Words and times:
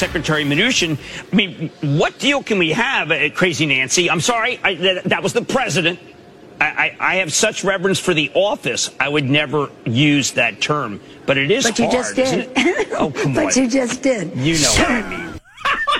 Secretary 0.00 0.44
Mnuchin. 0.44 0.98
I 1.30 1.36
mean, 1.36 1.68
what 1.98 2.18
deal 2.18 2.42
can 2.42 2.58
we 2.58 2.70
have, 2.70 3.10
uh, 3.10 3.28
Crazy 3.30 3.66
Nancy? 3.66 4.08
I'm 4.08 4.22
sorry, 4.22 4.58
I, 4.64 4.74
that, 4.76 5.04
that 5.04 5.22
was 5.22 5.34
the 5.34 5.42
president. 5.42 5.98
I, 6.58 6.64
I, 6.64 6.96
I 6.98 7.14
have 7.16 7.34
such 7.34 7.64
reverence 7.64 7.98
for 7.98 8.14
the 8.14 8.30
office. 8.34 8.90
I 8.98 9.10
would 9.10 9.28
never 9.28 9.68
use 9.84 10.32
that 10.32 10.62
term, 10.62 11.00
but 11.26 11.36
it 11.36 11.50
is 11.50 11.64
But 11.64 11.78
you 11.78 11.84
hard, 11.84 11.96
just 11.98 12.18
isn't 12.18 12.54
did. 12.54 12.66
it? 12.66 12.88
Oh, 12.92 13.10
come 13.10 13.34
but 13.34 13.54
on. 13.54 13.62
you 13.62 13.68
just 13.68 14.02
did. 14.02 14.34
You 14.36 14.54
know 14.54 14.70
what 14.70 14.90
I 14.90 15.10
mean. 15.10 15.40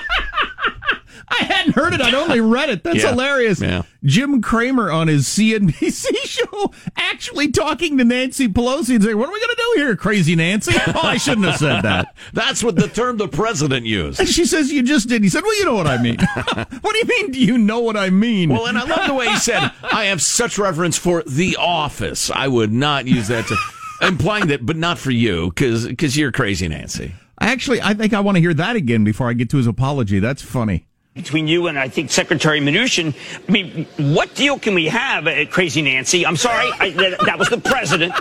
I 1.41 1.53
hadn't 1.53 1.73
heard 1.75 1.93
it. 1.93 2.01
I'd 2.01 2.13
only 2.13 2.39
read 2.41 2.69
it. 2.69 2.83
That's 2.83 2.97
Yeah. 3.03 3.09
hilarious. 3.11 3.61
Yeah. 3.61 3.83
Jim 4.03 4.41
Cramer 4.41 4.91
on 4.91 5.07
his 5.07 5.27
CNBC 5.27 6.15
show 6.25 6.73
actually 6.97 7.51
talking 7.51 7.97
to 7.97 8.03
Nancy 8.03 8.47
Pelosi 8.47 8.95
and 8.95 9.03
saying, 9.03 9.17
What 9.17 9.29
are 9.29 9.33
we 9.33 9.39
going 9.39 9.55
to 9.55 9.63
do 9.75 9.81
here, 9.81 9.95
crazy 9.95 10.35
Nancy? 10.35 10.73
Oh, 10.87 11.01
I 11.03 11.17
shouldn't 11.17 11.45
have 11.47 11.57
said 11.57 11.81
that. 11.83 12.15
That's 12.33 12.63
what 12.63 12.75
the 12.75 12.87
term 12.87 13.17
the 13.17 13.27
president 13.27 13.85
used. 13.85 14.19
And 14.19 14.27
she 14.27 14.45
says, 14.45 14.71
You 14.71 14.83
just 14.83 15.07
did. 15.07 15.23
He 15.23 15.29
said, 15.29 15.43
Well, 15.43 15.57
you 15.57 15.65
know 15.65 15.75
what 15.75 15.87
I 15.87 16.01
mean. 16.01 16.17
what 16.81 16.93
do 16.93 16.97
you 16.97 17.05
mean, 17.05 17.31
do 17.31 17.39
you 17.39 17.57
know 17.57 17.79
what 17.79 17.95
I 17.97 18.09
mean? 18.09 18.49
Well, 18.49 18.65
and 18.67 18.77
I 18.77 18.83
love 18.83 19.07
the 19.07 19.13
way 19.13 19.29
he 19.29 19.37
said, 19.37 19.71
I 19.83 20.05
have 20.05 20.21
such 20.21 20.57
reverence 20.57 20.97
for 20.97 21.23
The 21.23 21.57
Office. 21.57 22.29
I 22.31 22.47
would 22.47 22.71
not 22.71 23.07
use 23.07 23.27
that 23.29 23.47
to, 23.47 23.55
implying 24.07 24.47
that, 24.47 24.65
but 24.65 24.77
not 24.77 24.97
for 24.97 25.11
you, 25.11 25.49
because 25.49 26.17
you're 26.17 26.31
crazy, 26.31 26.67
Nancy. 26.67 27.13
Actually, 27.39 27.81
I 27.81 27.93
think 27.93 28.13
I 28.13 28.19
want 28.19 28.35
to 28.37 28.41
hear 28.41 28.53
that 28.53 28.75
again 28.75 29.03
before 29.03 29.29
I 29.29 29.33
get 29.33 29.49
to 29.51 29.57
his 29.57 29.67
apology. 29.67 30.19
That's 30.19 30.41
funny. 30.41 30.85
Between 31.13 31.47
you 31.47 31.67
and 31.67 31.77
I 31.77 31.89
think 31.89 32.09
Secretary 32.09 32.59
Mnuchin. 32.61 33.13
I 33.47 33.51
mean, 33.51 33.85
what 34.15 34.33
deal 34.35 34.57
can 34.57 34.73
we 34.73 34.85
have, 34.87 35.27
uh, 35.27 35.45
Crazy 35.47 35.81
Nancy? 35.81 36.25
I'm 36.25 36.37
sorry, 36.37 36.71
I, 36.79 36.91
that, 36.91 37.19
that 37.25 37.39
was 37.39 37.49
the 37.49 37.57
president. 37.57 38.13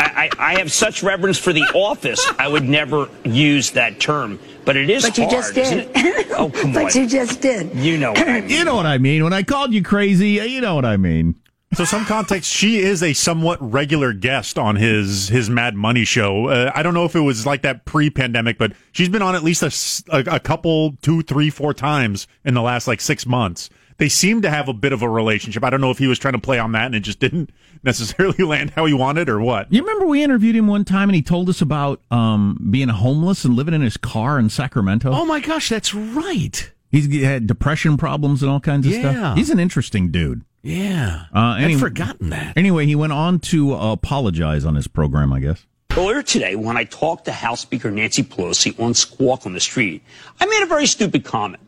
I, 0.00 0.28
I, 0.38 0.52
I 0.54 0.58
have 0.58 0.72
such 0.72 1.02
reverence 1.02 1.38
for 1.38 1.52
the 1.52 1.62
office. 1.74 2.26
I 2.38 2.48
would 2.48 2.64
never 2.64 3.08
use 3.24 3.70
that 3.72 4.00
term, 4.00 4.40
but 4.64 4.76
it 4.76 4.90
is 4.90 5.04
But 5.04 5.16
you 5.18 5.24
hard, 5.24 5.36
just 5.36 5.54
did. 5.54 5.88
Oh, 6.32 6.50
come 6.50 6.72
but 6.74 6.94
on. 6.96 7.02
you 7.02 7.08
just 7.08 7.40
did. 7.40 7.74
You 7.76 7.98
know 7.98 8.10
what 8.12 8.28
I 8.28 8.40
mean. 8.40 8.50
You 8.50 8.64
know 8.64 8.74
what 8.74 8.86
I 8.86 8.98
mean. 8.98 9.22
When 9.22 9.32
I 9.32 9.42
called 9.44 9.72
you 9.72 9.82
crazy, 9.82 10.30
you 10.30 10.60
know 10.60 10.74
what 10.74 10.84
I 10.84 10.96
mean. 10.96 11.36
So, 11.76 11.84
some 11.84 12.04
context, 12.04 12.48
she 12.50 12.78
is 12.78 13.02
a 13.02 13.12
somewhat 13.14 13.58
regular 13.60 14.12
guest 14.12 14.58
on 14.58 14.76
his 14.76 15.28
his 15.28 15.50
Mad 15.50 15.74
Money 15.74 16.04
show. 16.04 16.46
Uh, 16.48 16.70
I 16.74 16.82
don't 16.84 16.94
know 16.94 17.04
if 17.04 17.16
it 17.16 17.20
was 17.20 17.46
like 17.46 17.62
that 17.62 17.84
pre-pandemic, 17.84 18.58
but 18.58 18.72
she's 18.92 19.08
been 19.08 19.22
on 19.22 19.34
at 19.34 19.42
least 19.42 19.62
a 20.08 20.34
a 20.34 20.38
couple, 20.38 20.96
two, 21.02 21.22
three, 21.22 21.50
four 21.50 21.74
times 21.74 22.28
in 22.44 22.54
the 22.54 22.62
last 22.62 22.86
like 22.86 23.00
six 23.00 23.26
months. 23.26 23.70
They 23.96 24.08
seem 24.08 24.42
to 24.42 24.50
have 24.50 24.68
a 24.68 24.72
bit 24.72 24.92
of 24.92 25.02
a 25.02 25.08
relationship. 25.08 25.62
I 25.64 25.70
don't 25.70 25.80
know 25.80 25.90
if 25.90 25.98
he 25.98 26.06
was 26.06 26.18
trying 26.18 26.34
to 26.34 26.40
play 26.40 26.58
on 26.58 26.72
that 26.72 26.86
and 26.86 26.94
it 26.94 27.00
just 27.00 27.18
didn't 27.20 27.50
necessarily 27.82 28.44
land 28.44 28.70
how 28.70 28.86
he 28.86 28.94
wanted 28.94 29.28
or 29.28 29.40
what. 29.40 29.72
You 29.72 29.80
remember 29.82 30.06
we 30.06 30.22
interviewed 30.22 30.56
him 30.56 30.66
one 30.66 30.84
time 30.84 31.08
and 31.08 31.16
he 31.16 31.22
told 31.22 31.48
us 31.48 31.60
about 31.60 32.00
um, 32.10 32.68
being 32.70 32.88
homeless 32.88 33.44
and 33.44 33.54
living 33.56 33.74
in 33.74 33.82
his 33.82 33.96
car 33.96 34.38
in 34.38 34.48
Sacramento. 34.50 35.10
Oh 35.12 35.24
my 35.24 35.40
gosh, 35.40 35.68
that's 35.68 35.94
right. 35.94 36.70
He's 36.90 37.06
he 37.06 37.22
had 37.24 37.46
depression 37.48 37.96
problems 37.96 38.42
and 38.42 38.50
all 38.50 38.60
kinds 38.60 38.86
of 38.86 38.92
Yeah. 38.92 39.00
stuff. 39.12 39.36
He's 39.36 39.50
an 39.50 39.58
interesting 39.58 40.10
dude. 40.10 40.42
Yeah. 40.64 41.26
Uh, 41.32 41.56
any- 41.60 41.74
I'd 41.74 41.80
forgotten 41.80 42.30
that. 42.30 42.56
Anyway, 42.56 42.86
he 42.86 42.96
went 42.96 43.12
on 43.12 43.38
to 43.40 43.74
uh, 43.74 43.92
apologize 43.92 44.64
on 44.64 44.74
his 44.74 44.88
program, 44.88 45.32
I 45.32 45.38
guess. 45.40 45.64
Earlier 45.96 46.22
today, 46.24 46.56
when 46.56 46.76
I 46.76 46.82
talked 46.84 47.26
to 47.26 47.32
House 47.32 47.60
Speaker 47.60 47.88
Nancy 47.90 48.24
Pelosi 48.24 48.78
on 48.82 48.94
Squawk 48.94 49.46
on 49.46 49.52
the 49.52 49.60
Street, 49.60 50.02
I 50.40 50.46
made 50.46 50.62
a 50.64 50.66
very 50.66 50.86
stupid 50.86 51.24
comment. 51.24 51.62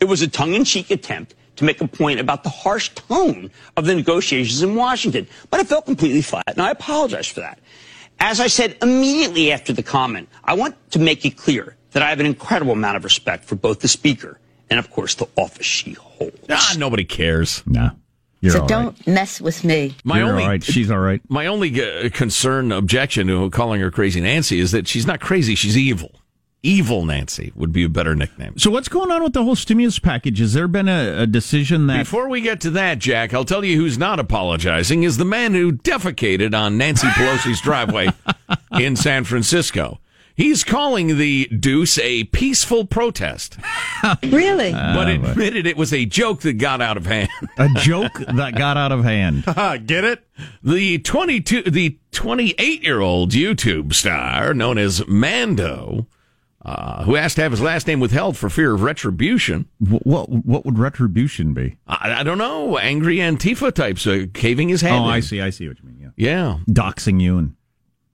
It 0.00 0.04
was 0.04 0.20
a 0.20 0.28
tongue-in-cheek 0.28 0.90
attempt 0.90 1.34
to 1.56 1.64
make 1.64 1.80
a 1.80 1.88
point 1.88 2.20
about 2.20 2.42
the 2.42 2.50
harsh 2.50 2.90
tone 2.90 3.50
of 3.78 3.86
the 3.86 3.94
negotiations 3.94 4.62
in 4.62 4.74
Washington, 4.74 5.26
but 5.50 5.60
I 5.60 5.64
felt 5.64 5.86
completely 5.86 6.20
flat, 6.20 6.44
and 6.48 6.60
I 6.60 6.70
apologize 6.70 7.26
for 7.26 7.40
that. 7.40 7.58
As 8.18 8.38
I 8.40 8.48
said 8.48 8.76
immediately 8.82 9.50
after 9.50 9.72
the 9.72 9.82
comment, 9.82 10.28
I 10.44 10.52
want 10.54 10.74
to 10.90 10.98
make 10.98 11.24
it 11.24 11.38
clear 11.38 11.76
that 11.92 12.02
I 12.02 12.10
have 12.10 12.20
an 12.20 12.26
incredible 12.26 12.72
amount 12.72 12.98
of 12.98 13.04
respect 13.04 13.44
for 13.46 13.54
both 13.56 13.80
the 13.80 13.88
Speaker 13.88 14.38
and, 14.68 14.78
of 14.78 14.90
course, 14.90 15.14
the 15.14 15.26
office 15.36 15.64
she 15.66 15.92
holds. 15.94 16.36
Ah, 16.50 16.74
nobody 16.76 17.04
cares. 17.04 17.62
Nah. 17.66 17.90
You're 18.40 18.52
so 18.52 18.66
don't 18.66 18.86
right. 18.86 19.06
mess 19.06 19.40
with 19.40 19.64
me. 19.64 19.94
My 20.02 20.18
You're 20.18 20.30
only 20.30 20.44
all 20.44 20.48
right. 20.48 20.64
She's 20.64 20.90
all 20.90 20.98
right. 20.98 21.20
my 21.28 21.46
only 21.46 21.82
uh, 21.82 22.08
concern, 22.10 22.72
objection 22.72 23.26
to 23.26 23.50
calling 23.50 23.80
her 23.80 23.90
crazy 23.90 24.20
Nancy 24.20 24.60
is 24.60 24.72
that 24.72 24.88
she's 24.88 25.06
not 25.06 25.20
crazy. 25.20 25.54
She's 25.54 25.76
evil. 25.76 26.12
Evil 26.62 27.06
Nancy 27.06 27.52
would 27.54 27.72
be 27.72 27.84
a 27.84 27.88
better 27.88 28.14
nickname. 28.14 28.58
So 28.58 28.70
what's 28.70 28.88
going 28.88 29.10
on 29.10 29.22
with 29.22 29.32
the 29.32 29.42
whole 29.44 29.56
stimulus 29.56 29.98
package? 29.98 30.40
Has 30.40 30.52
there 30.52 30.68
been 30.68 30.88
a, 30.88 31.22
a 31.22 31.26
decision 31.26 31.86
that 31.86 32.00
Before 32.00 32.28
we 32.28 32.42
get 32.42 32.60
to 32.62 32.70
that, 32.70 32.98
Jack, 32.98 33.32
I'll 33.32 33.46
tell 33.46 33.64
you 33.64 33.78
who's 33.78 33.96
not 33.96 34.20
apologizing 34.20 35.02
is 35.02 35.16
the 35.16 35.24
man 35.24 35.54
who 35.54 35.72
defecated 35.72 36.54
on 36.54 36.76
Nancy 36.76 37.06
Pelosi's 37.08 37.62
driveway 37.62 38.08
in 38.78 38.94
San 38.94 39.24
Francisco. 39.24 40.00
He's 40.36 40.64
calling 40.64 41.18
the 41.18 41.46
deuce 41.48 41.98
a 41.98 42.24
peaceful 42.24 42.86
protest, 42.86 43.58
Really? 44.22 44.72
but 44.72 45.08
admitted 45.08 45.66
it 45.66 45.76
was 45.76 45.92
a 45.92 46.06
joke 46.06 46.40
that 46.42 46.54
got 46.54 46.80
out 46.80 46.96
of 46.96 47.06
hand. 47.06 47.28
a 47.58 47.68
joke 47.76 48.14
that 48.14 48.54
got 48.56 48.76
out 48.76 48.92
of 48.92 49.04
hand? 49.04 49.44
Get 49.86 50.04
it? 50.04 50.24
The 50.62 50.98
22, 50.98 51.62
the 51.64 51.98
28 52.12 52.82
year 52.82 53.00
old 53.00 53.32
YouTube 53.32 53.92
star 53.94 54.54
known 54.54 54.78
as 54.78 55.06
Mando, 55.06 56.06
uh, 56.64 57.04
who 57.04 57.16
asked 57.16 57.36
to 57.36 57.42
have 57.42 57.52
his 57.52 57.60
last 57.60 57.86
name 57.86 58.00
withheld 58.00 58.36
for 58.36 58.48
fear 58.50 58.72
of 58.74 58.82
retribution. 58.82 59.66
What 59.78 60.28
what 60.30 60.64
would 60.64 60.78
retribution 60.78 61.52
be? 61.54 61.76
I, 61.86 62.20
I 62.20 62.22
don't 62.22 62.38
know, 62.38 62.78
angry 62.78 63.16
Antifa 63.16 63.72
types 63.74 64.06
uh, 64.06 64.26
caving 64.34 64.68
his 64.68 64.80
head. 64.82 64.92
Oh, 64.92 65.04
in. 65.04 65.10
I 65.10 65.20
see. 65.20 65.40
I 65.40 65.50
see 65.50 65.68
what 65.68 65.78
you 65.82 65.88
mean. 65.88 65.98
Yeah, 66.00 66.08
Yeah. 66.16 66.58
doxing 66.72 67.20
you 67.20 67.38
and 67.38 67.54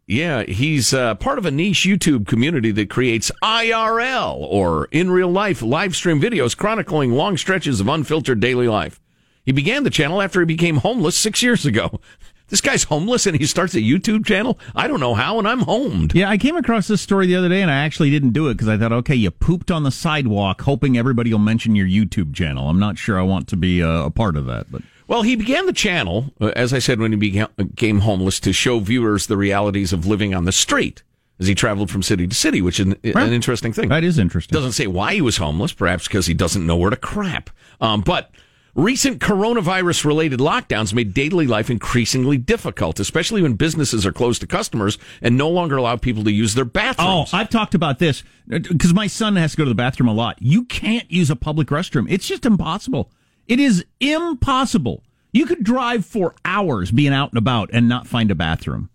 Yeah, 0.08 0.44
he's 0.44 0.94
uh, 0.94 1.16
part 1.16 1.36
of 1.36 1.46
a 1.46 1.50
niche 1.50 1.84
YouTube 1.84 2.28
community 2.28 2.70
that 2.70 2.88
creates 2.88 3.32
IRL 3.42 4.36
or 4.36 4.86
in 4.92 5.10
real 5.10 5.30
life 5.30 5.62
live 5.62 5.96
stream 5.96 6.20
videos 6.20 6.56
chronicling 6.56 7.10
long 7.10 7.36
stretches 7.36 7.80
of 7.80 7.88
unfiltered 7.88 8.38
daily 8.38 8.68
life. 8.68 9.00
He 9.44 9.50
began 9.50 9.82
the 9.82 9.90
channel 9.90 10.22
after 10.22 10.38
he 10.38 10.46
became 10.46 10.76
homeless 10.76 11.16
six 11.16 11.42
years 11.42 11.66
ago. 11.66 12.00
This 12.48 12.60
guy's 12.60 12.84
homeless 12.84 13.26
and 13.26 13.36
he 13.36 13.44
starts 13.44 13.74
a 13.74 13.80
YouTube 13.80 14.24
channel? 14.24 14.56
I 14.72 14.86
don't 14.86 15.00
know 15.00 15.14
how, 15.14 15.40
and 15.40 15.48
I'm 15.48 15.62
homed. 15.62 16.14
Yeah, 16.14 16.30
I 16.30 16.38
came 16.38 16.56
across 16.56 16.86
this 16.86 17.00
story 17.00 17.26
the 17.26 17.34
other 17.34 17.48
day, 17.48 17.60
and 17.60 17.72
I 17.72 17.78
actually 17.78 18.08
didn't 18.08 18.34
do 18.34 18.46
it 18.46 18.54
because 18.54 18.68
I 18.68 18.78
thought, 18.78 18.92
okay, 18.92 19.16
you 19.16 19.32
pooped 19.32 19.68
on 19.72 19.82
the 19.82 19.90
sidewalk, 19.90 20.60
hoping 20.62 20.96
everybody 20.96 21.32
will 21.32 21.40
mention 21.40 21.74
your 21.74 21.88
YouTube 21.88 22.36
channel. 22.36 22.68
I'm 22.68 22.78
not 22.78 22.98
sure 22.98 23.18
I 23.18 23.24
want 23.24 23.48
to 23.48 23.56
be 23.56 23.82
uh, 23.82 24.04
a 24.04 24.10
part 24.12 24.36
of 24.36 24.46
that, 24.46 24.70
but 24.70 24.82
Well, 25.08 25.22
he 25.22 25.36
began 25.36 25.66
the 25.66 25.72
channel, 25.72 26.32
uh, 26.40 26.52
as 26.56 26.72
I 26.72 26.78
said, 26.78 26.98
when 26.98 27.12
he 27.12 27.18
became 27.18 28.00
homeless 28.00 28.40
to 28.40 28.52
show 28.52 28.80
viewers 28.80 29.26
the 29.26 29.36
realities 29.36 29.92
of 29.92 30.06
living 30.06 30.34
on 30.34 30.44
the 30.44 30.52
street 30.52 31.02
as 31.38 31.46
he 31.46 31.54
traveled 31.54 31.90
from 31.90 32.02
city 32.02 32.26
to 32.26 32.34
city, 32.34 32.62
which 32.62 32.80
is 32.80 32.86
an, 32.86 32.96
an 33.04 33.32
interesting 33.32 33.72
thing. 33.72 33.88
that 33.88 34.04
is 34.04 34.18
interesting. 34.18 34.54
Doesn't 34.54 34.72
say 34.72 34.86
why 34.86 35.14
he 35.14 35.20
was 35.20 35.36
homeless, 35.36 35.72
perhaps 35.72 36.08
because 36.08 36.26
he 36.26 36.34
doesn't 36.34 36.66
know 36.66 36.76
where 36.76 36.90
to 36.90 36.96
crap. 36.96 37.50
Um, 37.80 38.00
but 38.00 38.30
recent 38.74 39.20
coronavirus 39.20 40.04
related 40.04 40.40
lockdowns 40.40 40.94
made 40.94 41.14
daily 41.14 41.46
life 41.46 41.70
increasingly 41.70 42.38
difficult, 42.38 42.98
especially 42.98 43.42
when 43.42 43.54
businesses 43.54 44.06
are 44.06 44.12
closed 44.12 44.40
to 44.40 44.46
customers 44.46 44.98
and 45.20 45.36
no 45.36 45.48
longer 45.48 45.76
allow 45.76 45.96
people 45.96 46.24
to 46.24 46.32
use 46.32 46.54
their 46.54 46.64
bathrooms. 46.64 47.30
Oh. 47.32 47.36
I've 47.36 47.50
talked 47.50 47.74
about 47.74 47.98
this 47.98 48.22
because 48.48 48.94
my 48.94 49.06
son 49.06 49.36
has 49.36 49.52
to 49.52 49.56
go 49.58 49.64
to 49.64 49.70
the 49.70 49.74
bathroom 49.74 50.08
a 50.08 50.14
lot. 50.14 50.40
You 50.40 50.64
can't 50.64 51.10
use 51.10 51.30
a 51.30 51.36
public 51.36 51.68
restroom. 51.68 52.06
It's 52.08 52.26
just 52.26 52.46
impossible. 52.46 53.10
It 53.48 53.60
is 53.60 53.84
impossible. 54.00 55.02
You 55.32 55.46
could 55.46 55.62
drive 55.64 56.04
for 56.06 56.34
hours 56.44 56.90
being 56.90 57.12
out 57.12 57.30
and 57.30 57.38
about 57.38 57.70
and 57.72 57.88
not 57.88 58.06
find 58.06 58.30
a 58.30 58.34
bathroom. 58.34 58.90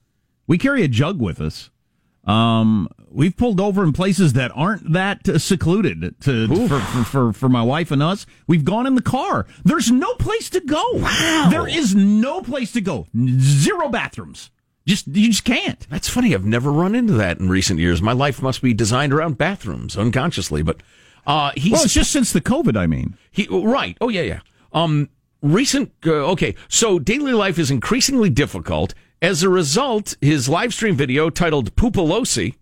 We 0.48 0.58
carry 0.58 0.84
a 0.84 0.88
jug 0.88 1.22
with 1.22 1.40
us. 1.40 1.70
Um, 2.26 2.88
we've 3.10 3.36
pulled 3.36 3.60
over 3.60 3.84
in 3.84 3.94
places 3.94 4.34
that 4.34 4.52
aren't 4.54 4.94
that 4.94 5.42
secluded 5.42 6.20
to 6.22 6.48
for, 6.68 6.80
for, 6.80 7.04
for 7.04 7.34
for 7.34 7.50
my 7.50 7.64
wife 7.64 7.90
and 7.92 8.02
us. 8.04 8.26
We've 8.46 8.64
gone 8.64 8.86
in 8.86 8.96
the 8.96 9.02
car. 9.02 9.48
There's 9.64 9.90
no 9.90 10.14
place 10.16 10.50
to 10.52 10.60
go. 10.60 10.84
Wow. 10.94 11.48
There 11.50 11.68
is 11.68 11.96
no 11.96 12.42
place 12.42 12.72
to 12.74 12.82
go. 12.82 13.08
Zero 13.16 13.90
bathrooms. 13.90 14.52
Just 14.86 15.08
you 15.08 15.30
just 15.30 15.46
can't. 15.46 15.88
That's 15.90 16.10
funny. 16.10 16.34
I've 16.34 16.46
never 16.46 16.72
run 16.72 16.96
into 16.96 17.14
that 17.14 17.40
in 17.40 17.50
recent 17.50 17.80
years. 17.80 18.02
My 18.02 18.14
life 18.14 18.42
must 18.42 18.62
be 18.62 18.74
designed 18.74 19.14
around 19.14 19.38
bathrooms 19.38 19.98
unconsciously, 19.98 20.62
but 20.62 20.82
uh, 21.26 21.52
he's 21.56 21.72
Well, 21.72 21.84
it's 21.84 21.94
just 21.94 22.12
since 22.12 22.32
the 22.34 22.42
COVID. 22.42 22.78
I 22.78 22.88
mean. 22.88 23.18
He 23.32 23.48
right. 23.50 23.98
Oh 24.00 24.10
yeah, 24.10 24.22
yeah. 24.22 24.40
Um, 24.74 25.10
recent. 25.42 25.92
Uh, 26.06 26.12
okay, 26.32 26.56
so 26.68 27.00
daily 27.00 27.34
life 27.34 27.60
is 27.60 27.72
increasingly 27.72 28.30
difficult. 28.30 28.94
As 29.22 29.44
a 29.44 29.50
result, 29.50 30.16
his 30.22 30.50
live 30.50 30.74
stream 30.74 30.96
video 30.96 31.30
titled 31.30 31.76
"Poopalosi" 31.76 32.56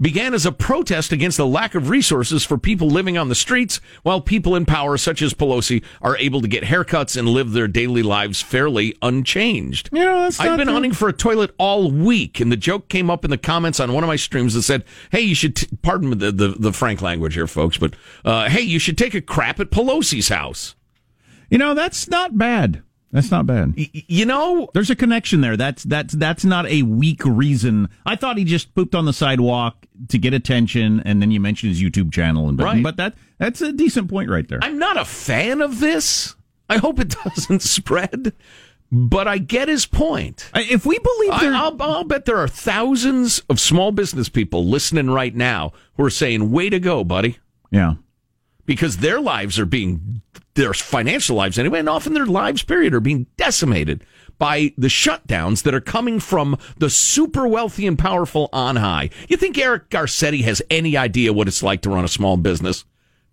began 0.00 0.34
as 0.34 0.44
a 0.44 0.52
protest 0.52 1.12
against 1.12 1.36
the 1.36 1.46
lack 1.46 1.74
of 1.74 1.88
resources 1.90 2.44
for 2.44 2.58
people 2.58 2.88
living 2.88 3.16
on 3.16 3.28
the 3.28 3.34
streets, 3.34 3.80
while 4.02 4.20
people 4.20 4.54
in 4.56 4.64
power, 4.66 4.96
such 4.96 5.22
as 5.22 5.32
Pelosi, 5.34 5.82
are 6.02 6.16
able 6.18 6.40
to 6.40 6.48
get 6.48 6.64
haircuts 6.64 7.16
and 7.16 7.28
live 7.28 7.52
their 7.52 7.68
daily 7.68 8.02
lives 8.02 8.40
fairly 8.42 8.94
unchanged. 9.02 9.88
You 9.92 10.00
know, 10.00 10.20
that's 10.22 10.40
I've 10.40 10.56
been 10.56 10.66
the- 10.66 10.72
hunting 10.72 10.92
for 10.92 11.08
a 11.08 11.12
toilet 11.12 11.54
all 11.58 11.90
week, 11.90 12.40
and 12.40 12.50
the 12.50 12.56
joke 12.56 12.88
came 12.88 13.10
up 13.10 13.24
in 13.24 13.30
the 13.30 13.38
comments 13.38 13.78
on 13.80 13.92
one 13.92 14.02
of 14.04 14.08
my 14.08 14.16
streams 14.16 14.54
that 14.54 14.62
said, 14.62 14.84
"Hey, 15.10 15.20
you 15.20 15.34
should 15.34 15.56
t- 15.56 15.68
pardon 15.82 16.18
the, 16.18 16.32
the 16.32 16.48
the 16.58 16.72
frank 16.72 17.00
language 17.02 17.34
here, 17.34 17.46
folks, 17.46 17.76
but 17.78 17.94
uh, 18.24 18.48
hey, 18.48 18.62
you 18.62 18.78
should 18.78 18.96
take 18.98 19.14
a 19.14 19.20
crap 19.20 19.60
at 19.60 19.70
Pelosi's 19.70 20.28
house." 20.28 20.74
You 21.50 21.58
know, 21.58 21.74
that's 21.74 22.08
not 22.08 22.36
bad. 22.36 22.82
That's 23.12 23.30
not 23.30 23.46
bad. 23.46 23.74
You 23.92 24.26
know, 24.26 24.68
There's 24.74 24.90
a 24.90 24.96
connection 24.96 25.40
there. 25.40 25.56
That's 25.56 25.84
that's 25.84 26.12
that's 26.14 26.44
not 26.44 26.66
a 26.66 26.82
weak 26.82 27.24
reason. 27.24 27.88
I 28.04 28.16
thought 28.16 28.36
he 28.36 28.44
just 28.44 28.74
pooped 28.74 28.94
on 28.94 29.04
the 29.06 29.12
sidewalk 29.12 29.86
to 30.08 30.18
get 30.18 30.34
attention, 30.34 31.00
and 31.06 31.22
then 31.22 31.30
you 31.30 31.40
mentioned 31.40 31.70
his 31.72 31.80
YouTube 31.82 32.12
channel, 32.12 32.48
and 32.48 32.58
Right. 32.60 32.82
but 32.82 32.96
that 32.96 33.14
that's 33.38 33.60
a 33.62 33.72
decent 33.72 34.10
point 34.10 34.28
right 34.28 34.46
there. 34.48 34.58
I'm 34.60 34.78
not 34.78 34.96
a 34.98 35.04
fan 35.04 35.62
of 35.62 35.80
this. 35.80 36.34
I 36.68 36.78
hope 36.78 36.98
it 36.98 37.14
doesn't 37.24 37.62
spread, 37.62 38.32
but 38.90 39.28
I 39.28 39.38
get 39.38 39.68
his 39.68 39.86
point. 39.86 40.50
If 40.54 40.84
we 40.84 40.98
believe 40.98 41.30
I, 41.30 41.40
there, 41.40 41.54
I'll, 41.54 41.80
I'll 41.80 42.04
bet 42.04 42.24
there 42.24 42.38
are 42.38 42.48
thousands 42.48 43.38
of 43.48 43.60
small 43.60 43.92
business 43.92 44.28
people 44.28 44.66
listening 44.66 45.10
right 45.10 45.34
now 45.34 45.72
who 45.96 46.04
are 46.04 46.10
saying, 46.10 46.50
"Way 46.50 46.68
to 46.70 46.80
go, 46.80 47.04
buddy," 47.04 47.38
yeah, 47.70 47.94
because 48.66 48.96
their 48.98 49.20
lives 49.20 49.58
are 49.60 49.64
being, 49.66 50.22
their 50.56 50.74
financial 50.74 51.36
lives 51.36 51.58
anyway, 51.58 51.78
and 51.78 51.88
often 51.88 52.14
their 52.14 52.26
lives, 52.26 52.62
period, 52.62 52.94
are 52.94 53.00
being 53.00 53.26
decimated 53.36 54.04
by 54.38 54.72
the 54.76 54.88
shutdowns 54.88 55.62
that 55.62 55.74
are 55.74 55.80
coming 55.80 56.20
from 56.20 56.58
the 56.78 56.90
super 56.90 57.46
wealthy 57.46 57.86
and 57.86 57.98
powerful 57.98 58.48
on 58.52 58.76
high. 58.76 59.10
You 59.28 59.36
think 59.36 59.56
Eric 59.56 59.88
Garcetti 59.88 60.42
has 60.44 60.60
any 60.68 60.96
idea 60.96 61.32
what 61.32 61.48
it's 61.48 61.62
like 61.62 61.82
to 61.82 61.90
run 61.90 62.04
a 62.04 62.08
small 62.08 62.36
business? 62.36 62.84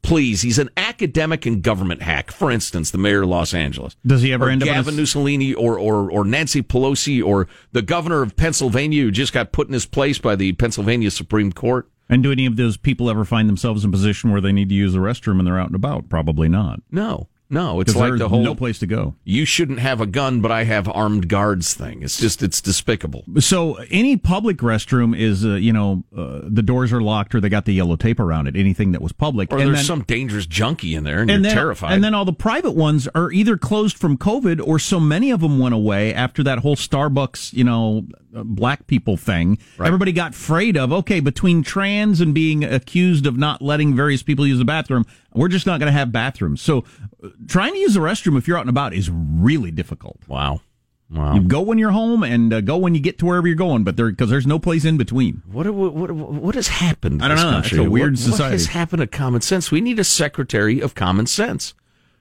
Please, 0.02 0.42
he's 0.42 0.60
an 0.60 0.70
academic 0.75 1.46
and 1.46 1.64
government 1.64 2.02
hack. 2.02 2.30
For 2.30 2.52
instance, 2.52 2.92
the 2.92 2.98
mayor 2.98 3.22
of 3.22 3.30
Los 3.30 3.54
Angeles. 3.54 3.96
Does 4.06 4.22
he 4.22 4.34
ever 4.34 4.50
end 4.50 4.62
up 4.62 4.68
in 4.68 4.74
Gavin 4.74 4.98
Mussolini 4.98 5.54
or, 5.54 5.80
or 5.80 6.12
or 6.12 6.25
Nancy 6.25 6.62
Pelosi 6.62 7.25
or 7.25 7.48
the 7.72 7.81
governor 7.81 8.22
of 8.22 8.36
Pennsylvania 8.36 9.04
who 9.04 9.12
just 9.12 9.31
got 9.31 9.54
put 9.54 9.68
in 9.68 9.74
his 9.74 9.86
place 9.86 10.20
by 10.20 10.36
the 10.36 10.52
Pennsylvania 10.54 11.10
Supreme 11.10 11.54
Court? 11.54 11.90
And 12.10 12.24
do 12.24 12.32
any 12.32 12.46
of 12.46 12.56
those 12.56 12.78
people 12.78 13.10
ever 13.10 13.26
find 13.26 13.48
themselves 13.48 13.84
in 13.84 13.90
a 13.90 13.92
position 13.92 14.32
where 14.32 14.42
they 14.42 14.52
need 14.52 14.70
to 14.70 14.76
use 14.76 14.94
the 14.94 15.00
restroom 15.00 15.40
and 15.40 15.48
they're 15.48 15.60
out 15.60 15.68
and 15.68 15.76
about? 15.76 16.10
Probably 16.10 16.50
not. 16.50 16.82
No, 16.92 17.28
no. 17.54 17.80
It's 17.80 17.96
like 17.96 18.18
the 18.18 18.28
whole 18.28 18.44
no 18.44 18.56
place 18.56 18.80
to 18.80 18.88
go. 18.88 19.16
you 19.24 19.46
shouldn't 19.46 19.80
have 19.80 20.02
a 20.02 20.06
gun, 20.06 20.42
but 20.42 20.52
I 20.52 20.64
have 20.66 20.90
armed 20.90 21.30
guards 21.30 21.74
thing. 21.74 22.02
It's 22.04 22.18
just 22.20 22.44
it's 22.44 22.60
despicable. 22.60 23.24
So 23.40 23.76
any 23.90 24.18
public 24.18 24.58
restroom 24.58 25.18
is, 25.18 25.46
uh, 25.46 25.50
you 25.56 25.72
know, 25.72 26.04
uh, 26.16 26.42
the 26.44 26.64
doors 26.64 26.92
are 26.92 27.02
locked 27.02 27.34
or 27.36 27.40
they 27.40 27.50
got 27.50 27.66
the 27.66 27.74
yellow 27.74 27.96
tape 27.96 28.20
around 28.20 28.48
it. 28.48 28.56
Anything 28.56 28.92
that 28.94 29.02
was 29.02 29.12
public, 29.12 29.52
Or 29.52 29.60
and 29.60 29.68
there's 29.68 29.80
then, 29.80 29.86
some 29.86 30.02
dangerous 30.04 30.46
junkie 30.46 30.96
in 30.96 31.04
there, 31.04 31.22
and, 31.22 31.30
and 31.30 31.44
you're 31.44 31.50
then, 31.50 31.56
terrified. 31.56 31.94
And 31.94 32.04
then 32.04 32.14
all 32.14 32.26
the 32.26 32.34
private 32.34 32.72
ones 32.72 33.08
are 33.16 33.32
either 33.32 33.58
closed 33.58 33.98
from 33.98 34.18
COVID 34.18 34.66
or 34.66 34.80
so 34.80 35.00
many 35.00 35.32
of 35.32 35.42
them 35.42 35.60
went 35.60 35.76
away 35.76 36.14
after 36.14 36.44
that 36.44 36.60
whole 36.60 36.76
Starbucks, 36.76 37.54
you 37.54 37.64
know, 37.64 38.06
uh, 38.36 38.44
black 38.44 38.88
people 38.88 39.16
thing. 39.16 39.60
Everybody 39.80 40.12
got 40.12 40.32
afraid 40.32 40.76
of, 40.76 40.92
okay, 40.92 41.20
between 41.20 41.62
trans 41.62 42.20
and 42.20 42.34
being 42.34 42.64
accused 42.64 43.28
of 43.28 43.38
not 43.38 43.62
letting 43.62 43.96
various 43.96 44.24
people 44.24 44.48
use 44.48 44.58
the 44.58 44.66
bathroom, 44.66 45.06
we're 45.36 45.48
just 45.48 45.66
not 45.66 45.80
going 45.80 45.92
to 45.92 45.98
have 45.98 46.12
bathrooms. 46.12 46.62
So 46.62 46.86
uh, 47.24 47.30
trying 47.48 47.74
to 47.74 47.80
use 47.80 47.94
the 47.94 48.00
restroom 48.00 48.38
if 48.38 48.48
you're 48.48 48.58
out 48.58 48.62
and 48.62 48.70
about 48.70 48.94
is 48.94 49.10
really 49.10 49.72
difficult. 49.72 50.20
wow, 50.28 50.62
wow. 51.10 51.36
You 51.36 51.42
go 51.42 51.62
when 51.62 51.78
you're 51.78 51.92
home 51.92 52.24
and 52.24 52.54
uh, 52.54 52.62
go 52.62 52.78
when 52.78 52.96
you 52.96 53.02
get 53.02 53.18
to 53.20 53.26
wherever 53.26 53.48
you're 53.48 53.56
going, 53.56 53.84
but 53.84 53.98
there 53.98 54.10
because 54.10 54.30
there's 54.30 54.48
no 54.48 54.60
place 54.60 54.86
in 54.86 54.98
between. 54.98 55.44
What, 55.52 55.70
what 55.70 55.94
what 55.94 56.12
what 56.12 56.56
has 56.56 56.68
happened? 56.68 57.20
to 57.20 57.26
I 57.26 57.28
don't 57.28 57.38
know. 57.38 57.60
It's 57.60 57.74
a 57.74 57.90
weird 57.90 58.14
what, 58.14 58.20
society. 58.20 58.44
What 58.44 58.52
has 58.52 58.68
happened 58.68 59.02
to 59.02 59.08
common 59.08 59.42
sense? 59.42 59.72
We 59.72 59.82
need 59.82 60.00
a 60.00 60.04
secretary 60.04 60.80
of 60.80 60.96
common 60.96 61.28
sense. 61.28 61.74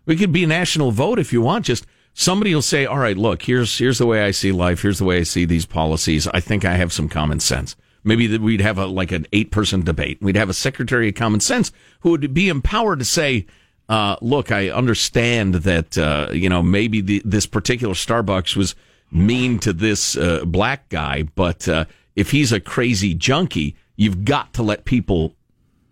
We 0.05 0.17
could 0.17 0.33
be 0.33 0.45
a 0.45 0.49
national 0.49 0.91
vote 0.91 1.19
if 1.19 1.33
you 1.33 1.41
want. 1.43 1.67
Just 1.67 1.87
somebody 2.15 2.55
will 2.55 2.63
say, 2.63 2.87
"All 2.87 2.99
right, 2.99 3.17
look, 3.17 3.43
here's 3.43 3.79
here's 3.79 3.99
the 3.99 4.07
way 4.07 4.25
I 4.25 4.31
see 4.31 4.53
life. 4.53 4.83
Here's 4.83 4.99
the 4.99 5.05
way 5.05 5.19
I 5.19 5.23
see 5.23 5.45
these 5.45 5.67
policies. 5.67 6.27
I 6.29 6.41
think 6.41 6.65
I 6.65 6.75
have 6.75 6.93
some 6.93 7.09
common 7.09 7.41
sense." 7.41 7.77
Maybe 8.05 8.27
that 8.29 8.41
we'd 8.41 8.61
have 8.61 8.79
a 8.79 8.87
like 8.87 9.13
an 9.13 9.27
eight 9.33 9.51
person 9.51 9.83
debate. 9.83 10.19
We'd 10.21 10.37
have 10.37 10.49
a 10.49 10.55
secretary 10.55 11.09
of 11.09 11.15
common 11.15 11.41
sense 11.41 11.71
who 12.01 12.11
would 12.11 12.35
be 12.35 12.49
empowered 12.49 12.99
to 12.99 13.05
say, 13.05 13.47
uh, 13.89 14.17
"Look, 14.21 14.51
I 14.51 14.71
understand 14.71 15.55
that 15.57 15.97
uh, 15.97 16.29
you 16.33 16.49
know 16.49 16.63
maybe 16.63 17.01
the, 17.01 17.23
this 17.25 17.47
particular 17.47 17.95
Starbucks 17.95 18.57
was 18.57 18.75
mean 19.11 19.59
to 19.61 19.73
this 19.73 20.17
uh, 20.17 20.45
black 20.45 20.89
guy, 20.89 21.23
but 21.35 21.69
uh, 21.69 21.85
if 22.17 22.31
he's 22.31 22.53
a 22.53 22.61
crazy 22.61 23.15
junkie, 23.15 23.77
you've 23.97 24.25
got 24.25 24.53
to 24.55 24.63
let 24.63 24.85
people 24.85 25.35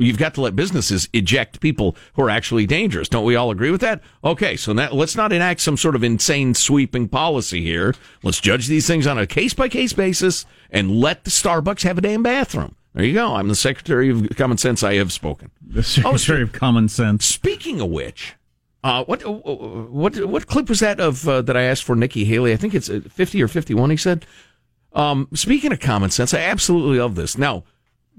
You've 0.00 0.18
got 0.18 0.34
to 0.34 0.40
let 0.40 0.56
businesses 0.56 1.08
eject 1.12 1.60
people 1.60 1.94
who 2.14 2.22
are 2.22 2.30
actually 2.30 2.66
dangerous. 2.66 3.08
Don't 3.08 3.24
we 3.24 3.36
all 3.36 3.50
agree 3.50 3.70
with 3.70 3.82
that? 3.82 4.00
Okay, 4.24 4.56
so 4.56 4.72
now 4.72 4.90
let's 4.92 5.14
not 5.14 5.32
enact 5.32 5.60
some 5.60 5.76
sort 5.76 5.94
of 5.94 6.02
insane 6.02 6.54
sweeping 6.54 7.06
policy 7.06 7.60
here. 7.60 7.94
Let's 8.22 8.40
judge 8.40 8.66
these 8.66 8.86
things 8.86 9.06
on 9.06 9.18
a 9.18 9.26
case 9.26 9.52
by 9.52 9.68
case 9.68 9.92
basis 9.92 10.46
and 10.70 10.90
let 10.90 11.24
the 11.24 11.30
Starbucks 11.30 11.82
have 11.82 11.98
a 11.98 12.00
damn 12.00 12.22
bathroom. 12.22 12.76
There 12.94 13.04
you 13.04 13.12
go. 13.12 13.34
I'm 13.34 13.48
the 13.48 13.54
Secretary 13.54 14.10
of 14.10 14.28
Common 14.36 14.56
Sense. 14.56 14.82
I 14.82 14.94
have 14.94 15.12
spoken. 15.12 15.50
The 15.60 15.82
Secretary 15.82 16.42
of 16.42 16.52
Common 16.52 16.88
Sense. 16.88 17.24
Speaking 17.24 17.80
of 17.80 17.90
which, 17.90 18.34
uh, 18.82 19.04
what 19.04 19.20
what 19.22 20.16
what 20.26 20.46
clip 20.46 20.68
was 20.68 20.80
that 20.80 20.98
of 20.98 21.28
uh, 21.28 21.42
that 21.42 21.56
I 21.56 21.62
asked 21.62 21.84
for 21.84 21.94
Nikki 21.94 22.24
Haley? 22.24 22.52
I 22.52 22.56
think 22.56 22.74
it's 22.74 22.88
uh, 22.88 23.00
50 23.08 23.42
or 23.42 23.48
51. 23.48 23.90
He 23.90 23.96
said. 23.96 24.26
Um, 24.92 25.28
speaking 25.34 25.70
of 25.70 25.78
common 25.78 26.10
sense, 26.10 26.34
I 26.34 26.40
absolutely 26.40 26.98
love 26.98 27.14
this. 27.14 27.38
Now, 27.38 27.62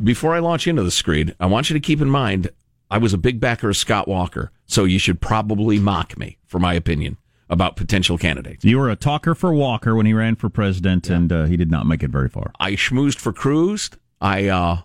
before 0.02 0.34
I 0.34 0.40
launch 0.40 0.68
into 0.68 0.84
the 0.84 0.92
screed, 0.92 1.36
I 1.40 1.46
want 1.46 1.70
you 1.70 1.74
to 1.74 1.80
keep 1.80 2.02
in 2.02 2.10
mind 2.10 2.50
I 2.92 2.98
was 2.98 3.14
a 3.14 3.18
big 3.18 3.40
backer 3.40 3.70
of 3.70 3.78
Scott 3.78 4.08
Walker, 4.08 4.52
so 4.68 4.84
you 4.84 5.00
should 5.00 5.22
probably 5.22 5.80
mock 5.80 6.18
me 6.18 6.38
for 6.46 6.60
my 6.60 6.74
opinion 6.74 7.18
about 7.50 7.78
potential 7.78 8.18
candidates. 8.18 8.66
You 8.66 8.80
were 8.80 8.90
a 8.90 8.98
talker 8.98 9.34
for 9.34 9.54
Walker 9.54 9.96
when 9.96 10.06
he 10.06 10.14
ran 10.14 10.36
for 10.36 10.50
president, 10.50 11.10
and 11.10 11.32
uh, 11.32 11.46
he 11.46 11.56
did 11.56 11.72
not 11.72 11.86
make 11.86 12.04
it 12.04 12.10
very 12.10 12.28
far. 12.28 12.52
I 12.60 12.74
schmoozed 12.74 13.18
for 13.18 13.32
Cruz. 13.32 13.90
I 14.20 14.48
uh, 14.48 14.82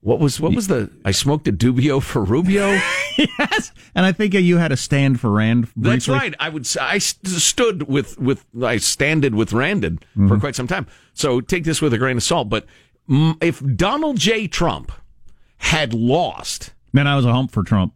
what 0.00 0.18
was 0.18 0.40
what 0.40 0.52
was 0.52 0.66
the? 0.66 0.90
I 1.04 1.12
smoked 1.12 1.46
a 1.46 1.52
Dubio 1.52 2.02
for 2.02 2.24
Rubio. 2.24 2.66
yes, 3.18 3.70
and 3.94 4.04
I 4.04 4.10
think 4.10 4.34
uh, 4.34 4.38
you 4.38 4.56
had 4.56 4.72
a 4.72 4.76
stand 4.76 5.20
for 5.20 5.30
Rand. 5.30 5.68
That's 5.76 6.08
right. 6.08 6.34
I 6.40 6.48
would. 6.48 6.66
I 6.80 6.98
st- 6.98 7.28
stood 7.28 7.84
with 7.84 8.18
with. 8.18 8.44
I 8.60 8.78
standed 8.78 9.36
with 9.36 9.52
Randon 9.52 10.00
for 10.26 10.38
quite 10.40 10.56
some 10.56 10.66
time. 10.66 10.86
So 11.12 11.40
take 11.40 11.62
this 11.62 11.80
with 11.80 11.92
a 11.92 11.98
grain 11.98 12.16
of 12.16 12.22
salt. 12.22 12.48
But 12.48 12.66
if 13.10 13.62
Donald 13.76 14.18
J. 14.18 14.46
Trump 14.46 14.92
had 15.58 15.92
lost, 15.92 16.72
man, 16.92 17.06
I 17.06 17.16
was 17.16 17.24
a 17.24 17.32
hump 17.32 17.50
for 17.50 17.62
Trump. 17.62 17.92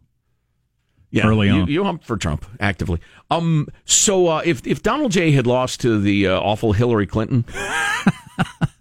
yeah, 1.09 1.25
Early 1.27 1.47
you, 1.47 1.53
on. 1.53 1.67
you 1.67 1.83
humped 1.83 2.05
for 2.05 2.17
Trump 2.17 2.45
actively. 2.59 2.99
Um. 3.31 3.67
So 3.85 4.27
uh, 4.27 4.41
if 4.45 4.65
if 4.67 4.83
Donald 4.83 5.11
J. 5.11 5.31
had 5.31 5.47
lost 5.47 5.81
to 5.81 5.99
the 5.99 6.27
uh, 6.27 6.39
awful 6.39 6.73
Hillary 6.73 7.07
Clinton. 7.07 7.45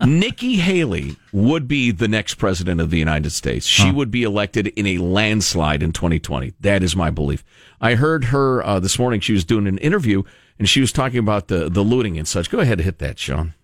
Nikki 0.05 0.57
Haley 0.57 1.17
would 1.33 1.69
be 1.69 1.93
the 1.93 2.09
next 2.09 2.35
president 2.35 2.81
of 2.81 2.91
the 2.91 2.99
United 2.99 3.31
States. 3.31 3.65
She 3.67 3.91
would 3.91 4.11
be 4.11 4.25
elected 4.25 4.67
in 4.69 4.87
a 4.87 4.99
landslide 4.99 5.83
in 5.83 5.93
2020. 5.93 6.55
That 6.61 6.83
is 6.83 6.97
my 6.97 7.11
belief. 7.11 7.45
I 7.81 7.95
heard 7.95 8.25
her 8.25 8.65
uh, 8.67 8.81
this 8.81 8.99
morning. 8.99 9.21
She 9.21 9.33
was 9.33 9.45
doing 9.45 9.67
an 9.67 9.79
interview 9.79 10.25
and 10.59 10.69
she 10.69 10.81
was 10.81 10.93
talking 10.93 11.19
about 11.19 11.49
the, 11.49 11.69
the 11.69 11.83
looting 11.83 12.19
and 12.19 12.27
such. 12.27 12.51
Go 12.51 12.59
ahead 12.59 12.79
and 12.79 12.85
hit 12.85 12.99
that, 12.99 13.19
Sean. 13.19 13.55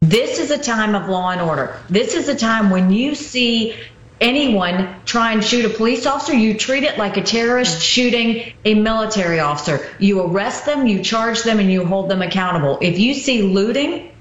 This 0.00 0.38
is 0.38 0.50
a 0.50 0.58
time 0.58 0.94
of 0.94 1.08
law 1.08 1.30
and 1.30 1.40
order. 1.40 1.78
This 1.90 2.14
is 2.14 2.28
a 2.28 2.34
time 2.34 2.70
when 2.70 2.92
you 2.92 3.14
see 3.14 3.74
anyone 4.20 4.94
try 5.04 5.32
and 5.32 5.44
shoot 5.44 5.64
a 5.64 5.68
police 5.68 6.06
officer, 6.06 6.34
you 6.34 6.54
treat 6.54 6.84
it 6.84 6.98
like 6.98 7.16
a 7.16 7.22
terrorist 7.22 7.82
shooting 7.82 8.52
a 8.64 8.74
military 8.74 9.40
officer. 9.40 9.88
You 9.98 10.22
arrest 10.22 10.66
them, 10.66 10.86
you 10.86 11.02
charge 11.02 11.42
them, 11.42 11.60
and 11.60 11.70
you 11.70 11.84
hold 11.84 12.08
them 12.08 12.22
accountable. 12.22 12.78
If 12.80 12.98
you 12.98 13.14
see 13.14 13.42
looting, 13.42 14.12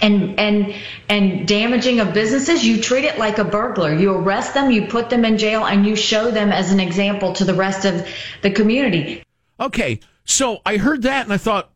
and 0.00 0.38
and 0.38 0.74
and 1.08 1.48
damaging 1.48 1.98
of 1.98 2.14
businesses 2.14 2.64
you 2.64 2.80
treat 2.80 3.04
it 3.04 3.18
like 3.18 3.38
a 3.38 3.44
burglar 3.44 3.92
you 3.92 4.14
arrest 4.14 4.54
them 4.54 4.70
you 4.70 4.86
put 4.86 5.10
them 5.10 5.24
in 5.24 5.38
jail 5.38 5.64
and 5.64 5.84
you 5.84 5.96
show 5.96 6.30
them 6.30 6.52
as 6.52 6.70
an 6.70 6.78
example 6.78 7.32
to 7.32 7.44
the 7.44 7.54
rest 7.54 7.84
of 7.84 8.06
the 8.42 8.50
community 8.50 9.24
Okay, 9.60 9.98
so 10.24 10.60
I 10.64 10.76
heard 10.76 11.02
that 11.02 11.24
and 11.24 11.32
I 11.32 11.36
thought, 11.36 11.72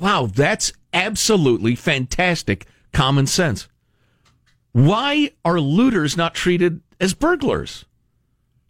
wow, 0.00 0.26
that's 0.26 0.72
absolutely 0.92 1.76
fantastic 1.76 2.66
common 2.94 3.26
sense. 3.26 3.68
Why 4.72 5.30
are 5.44 5.60
looters 5.60 6.16
not 6.16 6.34
treated 6.34 6.80
as 7.00 7.14
burglars? 7.14 7.84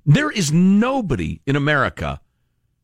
There 0.04 0.30
is 0.30 0.52
nobody 0.52 1.40
in 1.46 1.56
America 1.56 2.20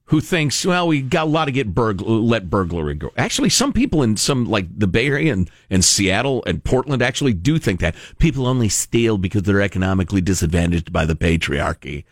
who 0.06 0.20
thinks, 0.20 0.66
well, 0.66 0.88
we 0.88 1.02
got 1.02 1.26
a 1.26 1.30
lot 1.30 1.44
to 1.44 1.52
get 1.52 1.72
burgl- 1.72 2.28
let 2.28 2.50
burglary 2.50 2.94
go. 2.94 3.12
Actually, 3.16 3.48
some 3.48 3.72
people 3.72 4.02
in 4.02 4.16
some 4.16 4.44
like 4.44 4.66
the 4.76 4.88
Bay 4.88 5.06
Area 5.06 5.32
and, 5.32 5.48
and 5.68 5.84
Seattle 5.84 6.42
and 6.46 6.64
Portland 6.64 7.00
actually 7.00 7.32
do 7.32 7.58
think 7.58 7.78
that 7.80 7.94
people 8.18 8.46
only 8.46 8.68
steal 8.68 9.18
because 9.18 9.42
they're 9.42 9.60
economically 9.60 10.20
disadvantaged 10.20 10.92
by 10.92 11.04
the 11.04 11.14
patriarchy. 11.14 12.04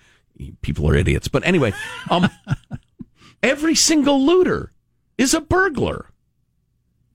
People 0.62 0.88
are 0.88 0.94
idiots. 0.94 1.26
But 1.26 1.44
anyway, 1.44 1.72
um, 2.08 2.28
every 3.42 3.74
single 3.74 4.20
looter 4.20 4.72
is 5.16 5.34
a 5.34 5.40
burglar, 5.40 6.10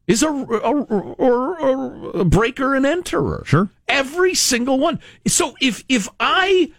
is 0.08 0.24
a, 0.24 0.28
a, 0.28 0.74
or 0.82 2.20
a 2.20 2.26
breaker 2.26 2.76
and 2.76 2.86
enterer. 2.86 3.46
Sure. 3.46 3.70
Every 3.88 4.34
single 4.34 4.80
one. 4.80 5.00
So 5.28 5.56
if 5.62 5.84
if 5.88 6.10
I 6.20 6.72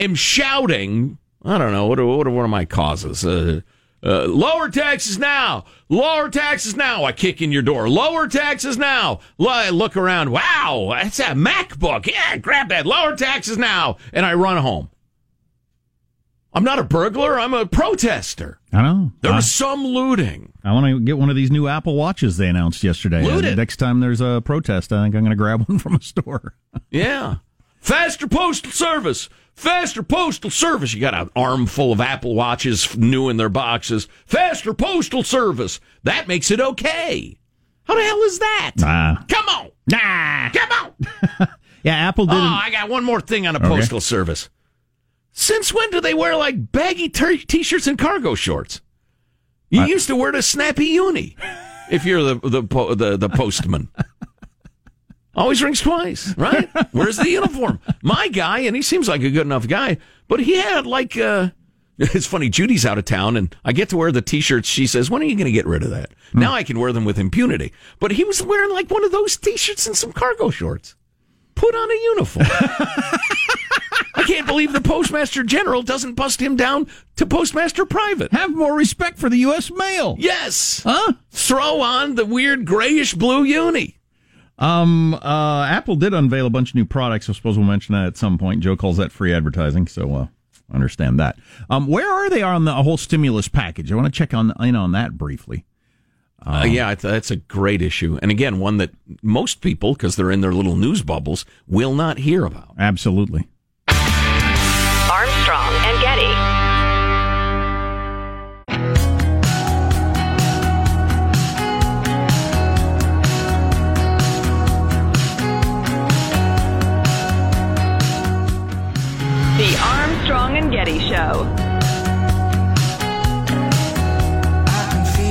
am 0.00 0.14
shouting, 0.14 1.18
I 1.44 1.58
don't 1.58 1.72
know 1.72 1.86
what 1.86 1.98
are, 1.98 2.06
what 2.06 2.26
are 2.26 2.30
one 2.30 2.44
of 2.44 2.50
my 2.50 2.64
causes. 2.64 3.24
Uh, 3.24 3.60
uh, 4.00 4.26
lower 4.26 4.68
taxes 4.68 5.18
now. 5.18 5.64
Lower 5.88 6.28
taxes 6.28 6.76
now. 6.76 7.04
I 7.04 7.12
kick 7.12 7.42
in 7.42 7.50
your 7.50 7.62
door. 7.62 7.88
Lower 7.88 8.28
taxes 8.28 8.78
now. 8.78 9.20
I 9.40 9.70
look 9.70 9.96
around. 9.96 10.30
Wow, 10.30 10.90
that's 10.92 11.18
a 11.18 11.34
MacBook. 11.34 12.06
Yeah, 12.06 12.36
grab 12.36 12.68
that. 12.68 12.86
Lower 12.86 13.16
taxes 13.16 13.58
now. 13.58 13.96
And 14.12 14.24
I 14.24 14.34
run 14.34 14.58
home. 14.58 14.90
I'm 16.52 16.64
not 16.64 16.78
a 16.78 16.82
burglar. 16.84 17.38
I'm 17.38 17.52
a 17.54 17.66
protester. 17.66 18.58
I 18.72 18.82
know. 18.82 19.12
There 19.20 19.32
I, 19.32 19.36
was 19.36 19.50
some 19.50 19.84
looting. 19.84 20.52
I 20.64 20.72
want 20.72 20.86
to 20.86 21.00
get 21.00 21.18
one 21.18 21.30
of 21.30 21.36
these 21.36 21.50
new 21.50 21.68
Apple 21.68 21.94
Watches 21.94 22.36
they 22.36 22.48
announced 22.48 22.82
yesterday. 22.82 23.22
Loot 23.22 23.44
Uh. 23.44 23.54
Next 23.54 23.76
time 23.76 24.00
there's 24.00 24.20
a 24.20 24.42
protest, 24.44 24.92
I 24.92 25.02
think 25.04 25.14
I'm 25.14 25.22
going 25.22 25.30
to 25.30 25.36
grab 25.36 25.62
one 25.68 25.78
from 25.78 25.94
a 25.94 26.02
store. 26.02 26.54
Yeah. 26.90 27.36
Faster 27.80 28.26
postal 28.26 28.72
service. 28.72 29.28
Faster 29.54 30.02
postal 30.02 30.50
service. 30.50 30.94
You 30.94 31.00
got 31.00 31.14
an 31.14 31.30
armful 31.36 31.92
of 31.92 32.00
Apple 32.00 32.34
Watches 32.34 32.96
new 32.96 33.28
in 33.28 33.36
their 33.36 33.48
boxes. 33.48 34.08
Faster 34.26 34.72
postal 34.72 35.22
service. 35.22 35.80
That 36.04 36.28
makes 36.28 36.50
it 36.50 36.60
okay. 36.60 37.38
How 37.84 37.94
the 37.94 38.02
hell 38.02 38.22
is 38.22 38.38
that? 38.38 38.72
Nah. 38.76 39.16
Come 39.28 39.48
on. 39.48 39.70
Nah. 39.86 40.50
Come 40.50 40.94
on. 41.40 41.48
Yeah, 41.84 41.94
Apple 42.08 42.26
did. 42.26 42.34
Oh, 42.34 42.38
I 42.38 42.70
got 42.70 42.88
one 42.90 43.04
more 43.04 43.20
thing 43.20 43.46
on 43.46 43.54
the 43.54 43.60
postal 43.60 44.00
service. 44.00 44.50
Since 45.38 45.72
when 45.72 45.88
do 45.90 46.00
they 46.00 46.14
wear 46.14 46.34
like 46.34 46.72
baggy 46.72 47.08
t- 47.08 47.38
t-shirts 47.38 47.86
and 47.86 47.96
cargo 47.96 48.34
shorts? 48.34 48.80
You 49.70 49.84
used 49.84 50.08
to 50.08 50.16
wear 50.16 50.32
the 50.32 50.42
snappy 50.42 50.86
uni 50.86 51.36
if 51.92 52.04
you're 52.04 52.24
the 52.24 52.34
the 52.40 52.94
the, 52.96 53.16
the 53.16 53.28
postman. 53.28 53.88
Always 55.36 55.62
rings 55.62 55.80
twice, 55.80 56.36
right? 56.36 56.68
Where's 56.90 57.18
the 57.18 57.30
uniform? 57.30 57.78
My 58.02 58.26
guy, 58.26 58.60
and 58.60 58.74
he 58.74 58.82
seems 58.82 59.06
like 59.06 59.22
a 59.22 59.30
good 59.30 59.46
enough 59.46 59.68
guy, 59.68 59.98
but 60.26 60.40
he 60.40 60.56
had 60.56 60.86
like 60.88 61.16
uh 61.16 61.50
it's 61.98 62.26
funny, 62.26 62.48
Judy's 62.48 62.84
out 62.84 62.98
of 62.98 63.04
town 63.04 63.36
and 63.36 63.54
I 63.64 63.70
get 63.70 63.90
to 63.90 63.96
wear 63.96 64.10
the 64.10 64.20
t-shirts. 64.20 64.68
She 64.68 64.88
says, 64.88 65.08
when 65.08 65.22
are 65.22 65.26
you 65.26 65.36
going 65.36 65.46
to 65.46 65.52
get 65.52 65.66
rid 65.66 65.84
of 65.84 65.90
that? 65.90 66.10
Now 66.34 66.52
I 66.52 66.64
can 66.64 66.80
wear 66.80 66.92
them 66.92 67.04
with 67.04 67.18
impunity. 67.18 67.72
But 68.00 68.10
he 68.12 68.24
was 68.24 68.42
wearing 68.42 68.72
like 68.72 68.90
one 68.90 69.04
of 69.04 69.12
those 69.12 69.36
t-shirts 69.36 69.86
and 69.86 69.96
some 69.96 70.12
cargo 70.12 70.50
shorts. 70.50 70.96
Put 71.54 71.74
on 71.76 71.90
a 71.90 71.94
uniform. 71.94 72.46
Can't 74.28 74.46
believe 74.46 74.74
the 74.74 74.82
postmaster 74.82 75.42
general 75.42 75.80
doesn't 75.80 76.12
bust 76.12 76.42
him 76.42 76.54
down 76.54 76.86
to 77.16 77.24
postmaster 77.24 77.86
private. 77.86 78.30
Have 78.30 78.54
more 78.54 78.74
respect 78.74 79.18
for 79.18 79.30
the 79.30 79.38
U.S. 79.38 79.70
mail. 79.70 80.16
Yes. 80.18 80.82
Huh? 80.84 81.14
Throw 81.30 81.80
on 81.80 82.14
the 82.14 82.26
weird 82.26 82.66
grayish 82.66 83.14
blue 83.14 83.42
uni. 83.42 83.96
Um, 84.58 85.14
uh, 85.14 85.64
Apple 85.64 85.96
did 85.96 86.12
unveil 86.12 86.44
a 86.44 86.50
bunch 86.50 86.72
of 86.72 86.74
new 86.74 86.84
products. 86.84 87.30
I 87.30 87.32
suppose 87.32 87.56
we'll 87.56 87.66
mention 87.66 87.94
that 87.94 88.04
at 88.04 88.16
some 88.18 88.36
point. 88.36 88.60
Joe 88.60 88.76
calls 88.76 88.98
that 88.98 89.12
free 89.12 89.32
advertising, 89.32 89.86
so 89.86 90.14
uh, 90.14 90.26
understand 90.70 91.18
that. 91.18 91.38
Um, 91.70 91.86
where 91.86 92.12
are 92.12 92.28
they 92.28 92.42
on 92.42 92.66
the 92.66 92.74
whole 92.74 92.98
stimulus 92.98 93.48
package? 93.48 93.90
I 93.90 93.94
want 93.94 94.12
to 94.12 94.12
check 94.12 94.34
on 94.34 94.52
in 94.60 94.76
on 94.76 94.92
that 94.92 95.16
briefly. 95.16 95.64
Uh, 96.44 96.66
yeah, 96.68 96.94
that's 96.94 97.30
a 97.30 97.36
great 97.36 97.80
issue. 97.80 98.18
And 98.20 98.30
again, 98.30 98.58
one 98.58 98.76
that 98.76 98.90
most 99.22 99.62
people, 99.62 99.94
because 99.94 100.16
they're 100.16 100.30
in 100.30 100.42
their 100.42 100.52
little 100.52 100.76
news 100.76 101.00
bubbles, 101.00 101.46
will 101.66 101.94
not 101.94 102.18
hear 102.18 102.44
about. 102.44 102.74
Absolutely. 102.78 103.48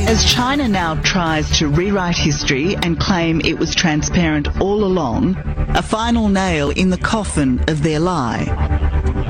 As 0.07 0.23
China 0.23 0.69
now 0.69 0.95
tries 1.01 1.57
to 1.59 1.67
rewrite 1.67 2.15
history 2.15 2.77
and 2.77 2.97
claim 2.97 3.41
it 3.41 3.59
was 3.59 3.75
transparent 3.75 4.61
all 4.61 4.85
along, 4.85 5.35
a 5.75 5.81
final 5.81 6.29
nail 6.29 6.69
in 6.69 6.89
the 6.89 6.97
coffin 6.97 7.59
of 7.67 7.83
their 7.83 7.99
lie. 7.99 8.45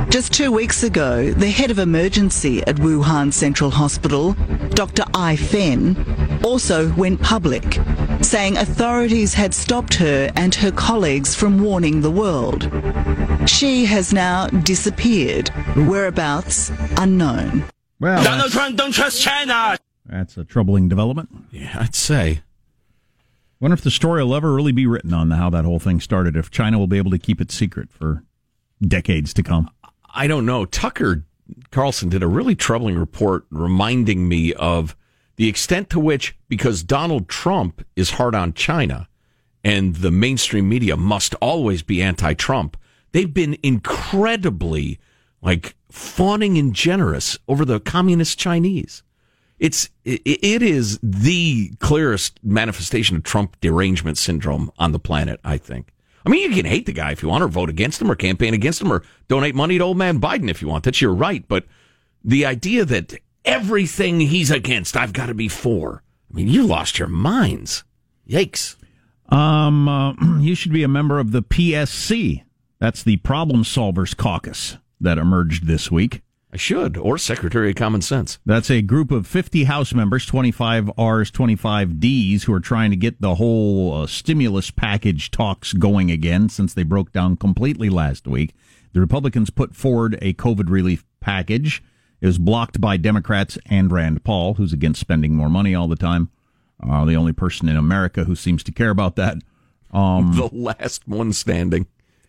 Just 0.09 0.31
two 0.31 0.51
weeks 0.51 0.83
ago, 0.83 1.31
the 1.31 1.49
head 1.49 1.71
of 1.71 1.79
emergency 1.79 2.61
at 2.67 2.75
Wuhan 2.75 3.33
Central 3.33 3.71
Hospital, 3.71 4.33
Dr. 4.75 5.03
Ai 5.15 5.35
Fen, 5.35 6.39
also 6.43 6.93
went 6.93 7.23
public, 7.23 7.79
saying 8.21 8.55
authorities 8.57 9.33
had 9.33 9.55
stopped 9.55 9.95
her 9.95 10.31
and 10.35 10.53
her 10.53 10.71
colleagues 10.71 11.33
from 11.33 11.59
warning 11.59 12.01
the 12.01 12.11
world. 12.11 12.69
She 13.49 13.85
has 13.85 14.13
now 14.13 14.45
disappeared, 14.45 15.49
whereabouts 15.75 16.71
unknown. 16.97 17.63
Well, 17.99 18.23
Donald 18.23 18.51
Trump, 18.51 18.77
don't 18.77 18.91
trust 18.91 19.19
China. 19.23 19.75
That's 20.09 20.37
a 20.37 20.43
troubling 20.43 20.89
development. 20.89 21.29
Yeah, 21.51 21.77
I'd 21.79 21.95
say. 21.95 22.41
Wonder 23.59 23.73
if 23.73 23.81
the 23.81 23.91
story 23.91 24.23
will 24.23 24.35
ever 24.35 24.53
really 24.53 24.71
be 24.71 24.85
written 24.85 25.13
on 25.13 25.31
how 25.31 25.49
that 25.49 25.65
whole 25.65 25.79
thing 25.79 25.99
started. 25.99 26.35
If 26.35 26.51
China 26.51 26.77
will 26.77 26.87
be 26.87 26.97
able 26.97 27.11
to 27.11 27.17
keep 27.17 27.41
it 27.41 27.51
secret 27.51 27.91
for 27.91 28.23
decades 28.81 29.33
to 29.33 29.43
come. 29.43 29.69
I 30.13 30.27
don't 30.27 30.45
know. 30.45 30.65
Tucker 30.65 31.25
Carlson 31.71 32.09
did 32.09 32.23
a 32.23 32.27
really 32.27 32.55
troubling 32.55 32.97
report 32.97 33.45
reminding 33.49 34.27
me 34.27 34.53
of 34.53 34.95
the 35.35 35.47
extent 35.47 35.89
to 35.91 35.99
which, 35.99 36.37
because 36.49 36.83
Donald 36.83 37.29
Trump 37.29 37.85
is 37.95 38.11
hard 38.11 38.35
on 38.35 38.53
China 38.53 39.07
and 39.63 39.97
the 39.97 40.11
mainstream 40.11 40.67
media 40.67 40.97
must 40.97 41.35
always 41.35 41.83
be 41.83 42.01
anti 42.01 42.33
Trump, 42.33 42.77
they've 43.11 43.33
been 43.33 43.57
incredibly 43.63 44.99
like 45.41 45.75
fawning 45.91 46.57
and 46.57 46.73
generous 46.73 47.37
over 47.47 47.65
the 47.65 47.79
communist 47.79 48.39
Chinese. 48.39 49.03
It's 49.59 49.89
it, 50.05 50.61
is 50.61 50.99
the 51.01 51.71
clearest 51.79 52.39
manifestation 52.43 53.15
of 53.15 53.23
Trump 53.23 53.59
derangement 53.59 54.17
syndrome 54.17 54.71
on 54.77 54.91
the 54.91 54.99
planet, 54.99 55.39
I 55.43 55.57
think. 55.57 55.93
I 56.25 56.29
mean, 56.29 56.49
you 56.49 56.55
can 56.55 56.65
hate 56.65 56.85
the 56.85 56.93
guy 56.93 57.11
if 57.11 57.23
you 57.23 57.29
want, 57.29 57.43
or 57.43 57.47
vote 57.47 57.69
against 57.69 58.01
him, 58.01 58.11
or 58.11 58.15
campaign 58.15 58.53
against 58.53 58.81
him, 58.81 58.91
or 58.91 59.03
donate 59.27 59.55
money 59.55 59.77
to 59.77 59.83
old 59.83 59.97
man 59.97 60.19
Biden 60.19 60.49
if 60.49 60.61
you 60.61 60.67
want. 60.67 60.83
That's 60.83 61.01
your 61.01 61.13
right. 61.13 61.47
But 61.47 61.65
the 62.23 62.45
idea 62.45 62.85
that 62.85 63.13
everything 63.45 64.19
he's 64.19 64.51
against, 64.51 64.95
I've 64.95 65.13
got 65.13 65.27
to 65.27 65.33
be 65.33 65.47
for. 65.47 66.03
I 66.29 66.35
mean, 66.35 66.49
you 66.49 66.67
lost 66.67 66.99
your 66.99 67.07
minds. 67.07 67.83
Yikes. 68.29 68.75
Um, 69.29 69.87
uh, 69.87 70.13
you 70.39 70.53
should 70.53 70.73
be 70.73 70.83
a 70.83 70.89
member 70.89 71.17
of 71.17 71.31
the 71.31 71.41
PSC. 71.41 72.43
That's 72.79 73.01
the 73.01 73.17
Problem 73.17 73.63
Solvers 73.63 74.15
Caucus 74.15 74.77
that 74.99 75.17
emerged 75.17 75.65
this 75.65 75.89
week. 75.89 76.21
I 76.51 76.57
should, 76.57 76.95
or 76.95 77.17
Secretary 77.17 77.71
of 77.71 77.75
Common 77.75 78.01
Sense. 78.01 78.39
That's 78.45 78.71
a 78.71 78.81
group 78.81 79.11
of 79.11 79.27
50 79.27 79.65
House 79.65 79.93
members, 79.93 80.25
25 80.25 80.91
R's, 80.97 81.29
25 81.29 81.99
D's, 81.99 82.45
who 82.45 82.53
are 82.53 82.61
trying 82.61 82.89
to 82.91 82.95
get 82.95 83.19
the 83.19 83.35
whole 83.35 83.93
uh, 83.93 84.07
stimulus 84.07 84.71
package 84.71 85.29
talks 85.29 85.73
going 85.73 86.09
again 86.09 86.47
since 86.47 86.73
they 86.73 86.83
broke 86.83 87.11
down 87.11 87.35
completely 87.35 87.89
last 87.89 88.27
week. 88.27 88.53
The 88.93 89.01
Republicans 89.01 89.49
put 89.49 89.75
forward 89.75 90.17
a 90.21 90.33
COVID 90.33 90.69
relief 90.69 91.05
package. 91.19 91.83
It 92.21 92.27
was 92.27 92.37
blocked 92.37 92.79
by 92.79 92.95
Democrats 92.95 93.57
and 93.65 93.91
Rand 93.91 94.23
Paul, 94.23 94.53
who's 94.53 94.73
against 94.73 95.01
spending 95.01 95.35
more 95.35 95.49
money 95.49 95.75
all 95.75 95.89
the 95.89 95.97
time. 95.97 96.29
Uh, 96.81 97.03
the 97.05 97.15
only 97.15 97.33
person 97.33 97.67
in 97.67 97.75
America 97.75 98.23
who 98.23 98.35
seems 98.35 98.63
to 98.63 98.71
care 98.71 98.89
about 98.89 99.17
that. 99.17 99.37
the 100.35 100.49
last 100.51 101.07
one 101.07 101.33
standing. 101.33 101.87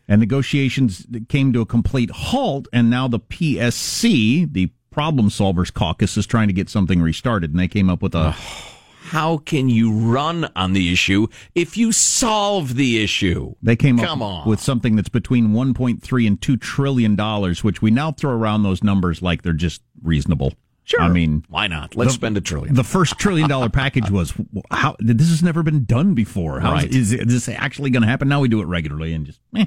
And 0.08 0.20
negotiations 0.20 1.06
came 1.28 1.52
to 1.52 1.60
a 1.60 1.66
complete 1.66 2.10
halt. 2.10 2.66
And 2.72 2.88
now 2.90 3.06
the 3.08 3.20
PSC, 3.20 4.52
the 4.52 4.70
Problem 4.90 5.28
Solvers 5.28 5.72
Caucus, 5.72 6.16
is 6.16 6.26
trying 6.26 6.48
to 6.48 6.54
get 6.54 6.68
something 6.68 7.00
restarted. 7.00 7.50
And 7.50 7.60
they 7.60 7.68
came 7.68 7.88
up 7.90 8.02
with 8.02 8.14
a 8.14 8.32
How 8.32 9.38
can 9.38 9.68
you 9.68 9.92
run 9.92 10.50
on 10.56 10.72
the 10.72 10.92
issue 10.92 11.28
if 11.54 11.76
you 11.76 11.92
solve 11.92 12.74
the 12.74 13.02
issue? 13.02 13.54
they 13.62 13.76
came 13.76 13.98
Come 13.98 14.22
up 14.22 14.28
on. 14.44 14.48
with 14.48 14.60
something 14.60 14.96
that's 14.96 15.08
between 15.08 15.48
1.3 15.50 16.26
and 16.26 16.40
2 16.40 16.56
trillion 16.56 17.14
dollars, 17.16 17.62
which 17.62 17.80
we 17.80 17.90
now 17.90 18.12
throw 18.12 18.32
around 18.32 18.62
those 18.64 18.82
numbers 18.82 19.22
like 19.22 19.42
they're 19.42 19.52
just 19.52 19.82
reasonable. 20.02 20.52
Sure. 20.84 21.02
I 21.02 21.08
mean, 21.08 21.44
why 21.50 21.66
not? 21.66 21.94
Let's 21.96 22.12
the- 22.12 22.14
spend 22.14 22.36
a 22.38 22.40
trillion. 22.40 22.74
the 22.74 22.82
first 22.82 23.18
trillion 23.18 23.46
dollar 23.48 23.68
package 23.68 24.10
was 24.10 24.32
how 24.70 24.96
this 24.98 25.28
has 25.28 25.42
never 25.42 25.62
been 25.62 25.84
done 25.84 26.14
before. 26.14 26.60
How 26.60 26.76
is- 26.76 26.82
Right. 26.84 26.94
is, 26.94 27.12
is 27.12 27.26
this 27.26 27.48
actually 27.50 27.90
going 27.90 28.02
to 28.02 28.08
happen? 28.08 28.26
Now 28.28 28.40
we 28.40 28.48
do 28.48 28.60
it 28.62 28.66
regularly 28.66 29.12
and 29.12 29.26
just 29.26 29.38
eh. 29.54 29.66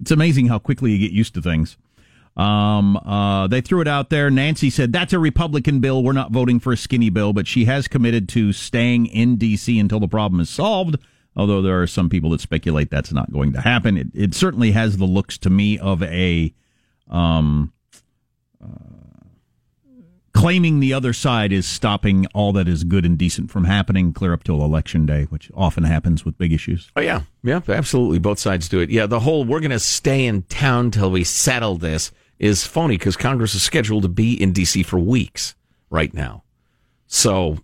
It's 0.00 0.10
amazing 0.10 0.46
how 0.46 0.58
quickly 0.58 0.92
you 0.92 0.98
get 0.98 1.12
used 1.12 1.34
to 1.34 1.42
things. 1.42 1.76
Um, 2.36 2.96
uh, 2.96 3.46
they 3.46 3.60
threw 3.60 3.80
it 3.80 3.88
out 3.88 4.10
there. 4.10 4.28
Nancy 4.28 4.68
said 4.70 4.92
that's 4.92 5.12
a 5.12 5.18
Republican 5.18 5.80
bill. 5.80 6.02
We're 6.02 6.12
not 6.12 6.32
voting 6.32 6.58
for 6.58 6.72
a 6.72 6.76
skinny 6.76 7.10
bill, 7.10 7.32
but 7.32 7.46
she 7.46 7.64
has 7.66 7.86
committed 7.86 8.28
to 8.30 8.52
staying 8.52 9.06
in 9.06 9.36
D.C. 9.36 9.78
until 9.78 10.00
the 10.00 10.08
problem 10.08 10.40
is 10.40 10.50
solved. 10.50 10.96
Although 11.36 11.62
there 11.62 11.80
are 11.80 11.86
some 11.86 12.08
people 12.08 12.30
that 12.30 12.40
speculate 12.40 12.90
that's 12.90 13.12
not 13.12 13.32
going 13.32 13.52
to 13.52 13.60
happen. 13.60 13.96
It, 13.96 14.08
it 14.14 14.34
certainly 14.34 14.72
has 14.72 14.96
the 14.96 15.04
looks 15.04 15.36
to 15.38 15.50
me 15.50 15.78
of 15.78 16.02
a 16.02 16.52
um, 17.08 17.72
claiming 20.34 20.80
the 20.80 20.92
other 20.92 21.12
side 21.12 21.52
is 21.52 21.66
stopping 21.66 22.26
all 22.34 22.52
that 22.52 22.68
is 22.68 22.84
good 22.84 23.06
and 23.06 23.16
decent 23.16 23.50
from 23.50 23.64
happening 23.64 24.12
clear 24.12 24.32
up 24.32 24.44
till 24.44 24.62
election 24.62 25.06
day, 25.06 25.24
which 25.24 25.50
often 25.54 25.84
happens 25.84 26.24
with 26.24 26.36
big 26.36 26.52
issues. 26.52 26.90
Oh 26.96 27.00
yeah, 27.00 27.22
yeah, 27.42 27.60
absolutely. 27.68 28.18
Both 28.18 28.38
sides 28.38 28.68
do 28.68 28.80
it. 28.80 28.90
Yeah, 28.90 29.06
the 29.06 29.20
whole 29.20 29.44
"we're 29.44 29.60
going 29.60 29.70
to 29.70 29.78
stay 29.78 30.26
in 30.26 30.42
town 30.42 30.90
till 30.90 31.10
we 31.10 31.24
settle 31.24 31.76
this" 31.76 32.12
is 32.38 32.66
phony 32.66 32.98
because 32.98 33.16
Congress 33.16 33.54
is 33.54 33.62
scheduled 33.62 34.02
to 34.02 34.08
be 34.08 34.34
in 34.40 34.52
D.C. 34.52 34.82
for 34.82 34.98
weeks 34.98 35.54
right 35.88 36.12
now. 36.12 36.42
So 37.06 37.58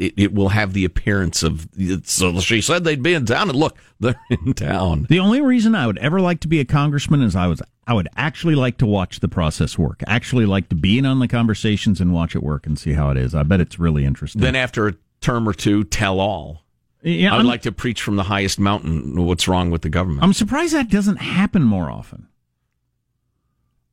it, 0.00 0.14
it 0.16 0.34
will 0.34 0.48
have 0.48 0.72
the 0.72 0.84
appearance 0.84 1.42
of. 1.42 1.68
So 2.04 2.40
she 2.40 2.60
said 2.60 2.82
they'd 2.82 3.02
be 3.02 3.14
in 3.14 3.26
town, 3.26 3.50
and 3.50 3.58
look, 3.58 3.76
they're 4.00 4.20
in 4.30 4.54
town. 4.54 5.06
The 5.08 5.20
only 5.20 5.40
reason 5.40 5.74
I 5.74 5.86
would 5.86 5.98
ever 5.98 6.20
like 6.20 6.40
to 6.40 6.48
be 6.48 6.58
a 6.58 6.64
congressman 6.64 7.22
is 7.22 7.36
I 7.36 7.46
was 7.46 7.62
I 7.86 7.92
would 7.92 8.08
actually 8.16 8.54
like 8.54 8.78
to 8.78 8.86
watch 8.86 9.20
the 9.20 9.28
process 9.28 9.78
work. 9.78 10.02
Actually 10.06 10.46
like 10.46 10.70
to 10.70 10.74
be 10.74 10.98
in 10.98 11.06
on 11.06 11.18
the 11.20 11.28
conversations 11.28 12.00
and 12.00 12.12
watch 12.12 12.34
it 12.34 12.42
work 12.42 12.66
and 12.66 12.78
see 12.78 12.94
how 12.94 13.10
it 13.10 13.18
is. 13.18 13.34
I 13.34 13.42
bet 13.42 13.60
it's 13.60 13.78
really 13.78 14.04
interesting. 14.04 14.40
Then 14.40 14.56
after 14.56 14.88
a 14.88 14.94
term 15.20 15.48
or 15.48 15.52
two, 15.52 15.84
tell 15.84 16.18
all. 16.18 16.64
yeah, 17.02 17.32
I 17.32 17.36
would 17.36 17.40
I'm, 17.40 17.46
like 17.46 17.62
to 17.62 17.72
preach 17.72 18.00
from 18.00 18.16
the 18.16 18.22
highest 18.22 18.58
mountain 18.58 19.26
what's 19.26 19.46
wrong 19.46 19.70
with 19.70 19.82
the 19.82 19.90
government. 19.90 20.22
I'm 20.22 20.32
surprised 20.32 20.72
that 20.72 20.88
doesn't 20.90 21.16
happen 21.16 21.62
more 21.62 21.90
often. 21.90 22.26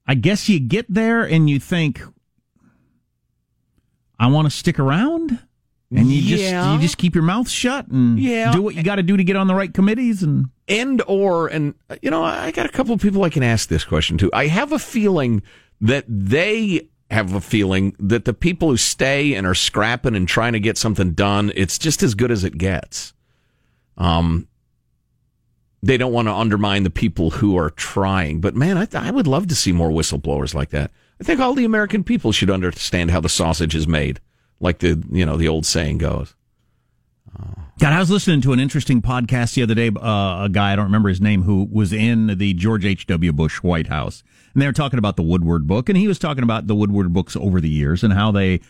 I 0.05 0.15
guess 0.15 0.47
you 0.47 0.61
get 0.61 0.85
there 0.87 1.23
and 1.23 1.49
you 1.49 1.59
think, 1.59 2.01
I 4.17 4.27
want 4.27 4.45
to 4.45 4.51
stick 4.51 4.79
around, 4.79 5.39
and 5.95 6.11
you 6.11 6.21
just 6.37 6.43
you 6.73 6.79
just 6.79 6.97
keep 6.97 7.15
your 7.15 7.23
mouth 7.23 7.49
shut 7.49 7.87
and 7.87 8.19
Yeah. 8.19 8.51
do 8.51 8.61
what 8.61 8.75
you 8.75 8.83
got 8.83 8.95
to 8.95 9.03
do 9.03 9.15
to 9.15 9.23
get 9.23 9.35
on 9.35 9.47
the 9.47 9.55
right 9.55 9.73
committees 9.73 10.21
and. 10.23 10.47
and 10.67 11.01
or 11.07 11.47
and 11.47 11.75
you 12.01 12.09
know 12.11 12.23
i 12.23 12.51
got 12.51 12.65
a 12.65 12.69
couple 12.69 12.93
of 12.93 13.01
people 13.01 13.23
i 13.23 13.29
can 13.29 13.43
ask 13.43 13.69
this 13.69 13.83
question 13.85 14.17
to. 14.17 14.29
I 14.33 14.47
have 14.47 14.71
a 14.73 14.79
feeling 14.79 15.41
that 15.79 16.03
they 16.09 16.89
have 17.09 17.33
a 17.33 17.39
feeling 17.39 17.95
that 17.99 18.25
the 18.25 18.33
people 18.33 18.69
who 18.69 18.75
stay 18.77 19.33
and 19.33 19.47
are 19.47 19.55
scrapping 19.55 20.13
and 20.15 20.27
trying 20.27 20.53
to 20.53 20.59
get 20.59 20.77
something 20.77 21.13
done 21.13 21.53
it's 21.55 21.77
just 21.77 22.03
as 22.03 22.15
good 22.15 22.31
as 22.31 22.43
it 22.43 22.57
gets. 22.57 23.13
Um 23.97 24.47
they 25.83 25.95
don't 25.95 26.11
want 26.11 26.27
to 26.27 26.33
undermine 26.33 26.83
the 26.83 26.89
people 26.89 27.29
who 27.29 27.55
are 27.57 27.69
trying. 27.69 28.41
But 28.41 28.55
man 28.55 28.77
I, 28.77 28.87
I 28.93 29.11
would 29.11 29.27
love 29.27 29.47
to 29.47 29.55
see 29.55 29.71
more 29.71 29.89
whistleblowers 29.89 30.53
like 30.53 30.71
that. 30.71 30.91
I 31.21 31.23
think 31.23 31.39
all 31.39 31.53
the 31.53 31.65
american 31.65 32.03
people 32.03 32.33
should 32.33 32.49
understand 32.49 33.11
how 33.11 33.21
the 33.21 33.29
sausage 33.29 33.73
is 33.73 33.87
made 33.87 34.19
like 34.59 34.79
the 34.79 35.03
you 35.11 35.25
know 35.25 35.37
the 35.37 35.47
old 35.47 35.65
saying 35.65 35.97
goes 35.99 36.33
God, 37.79 37.93
I 37.93 37.99
was 37.99 38.09
listening 38.09 38.41
to 38.41 38.53
an 38.53 38.59
interesting 38.59 39.03
podcast 39.03 39.53
the 39.53 39.61
other 39.61 39.75
day. 39.75 39.89
Uh, 39.89 40.45
a 40.45 40.49
guy 40.51 40.73
I 40.73 40.75
don't 40.75 40.85
remember 40.85 41.09
his 41.09 41.21
name 41.21 41.43
who 41.43 41.67
was 41.71 41.93
in 41.93 42.37
the 42.37 42.53
George 42.55 42.85
H. 42.85 43.05
W. 43.05 43.31
Bush 43.31 43.61
White 43.61 43.87
House, 43.87 44.23
and 44.53 44.61
they 44.61 44.65
were 44.65 44.73
talking 44.73 44.97
about 44.97 45.15
the 45.15 45.21
Woodward 45.23 45.67
book, 45.67 45.87
and 45.87 45.97
he 45.97 46.07
was 46.07 46.17
talking 46.17 46.43
about 46.43 46.65
the 46.65 46.73
Woodward 46.73 47.13
books 47.13 47.35
over 47.35 47.61
the 47.61 47.69
years 47.69 48.03
and 48.03 48.13
how 48.13 48.31
they 48.31 48.61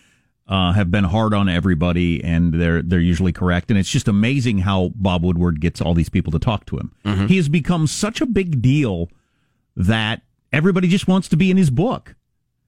uh, 0.50 0.74
have 0.74 0.91
been 0.91 1.06
hard 1.06 1.34
on 1.34 1.48
everybody, 1.48 2.22
and 2.22 2.53
they're 2.53 2.82
they're 2.82 3.00
usually 3.00 3.32
correct. 3.32 3.72
And 3.72 3.79
it's 3.79 3.89
just 3.89 4.10
amazing 4.10 4.60
how 4.60 4.91
Bob 4.96 5.24
Woodward 5.24 5.62
gets 5.62 5.79
all 5.79 5.94
these 5.94 6.10
people 6.10 6.32
to 6.34 6.39
talk 6.39 6.65
to 6.65 6.77
him. 6.77 6.91
He 7.27 7.38
has 7.38 7.48
become 7.48 7.88
such 7.88 8.20
a 8.20 8.25
big 8.25 8.62
deal 8.62 9.10
that 9.77 10.22
everybody 10.51 10.89
just 10.89 11.08
wants 11.08 11.29
to 11.29 11.38
be 11.38 11.50
in 11.50 11.56
his 11.56 11.70
book. 11.70 12.15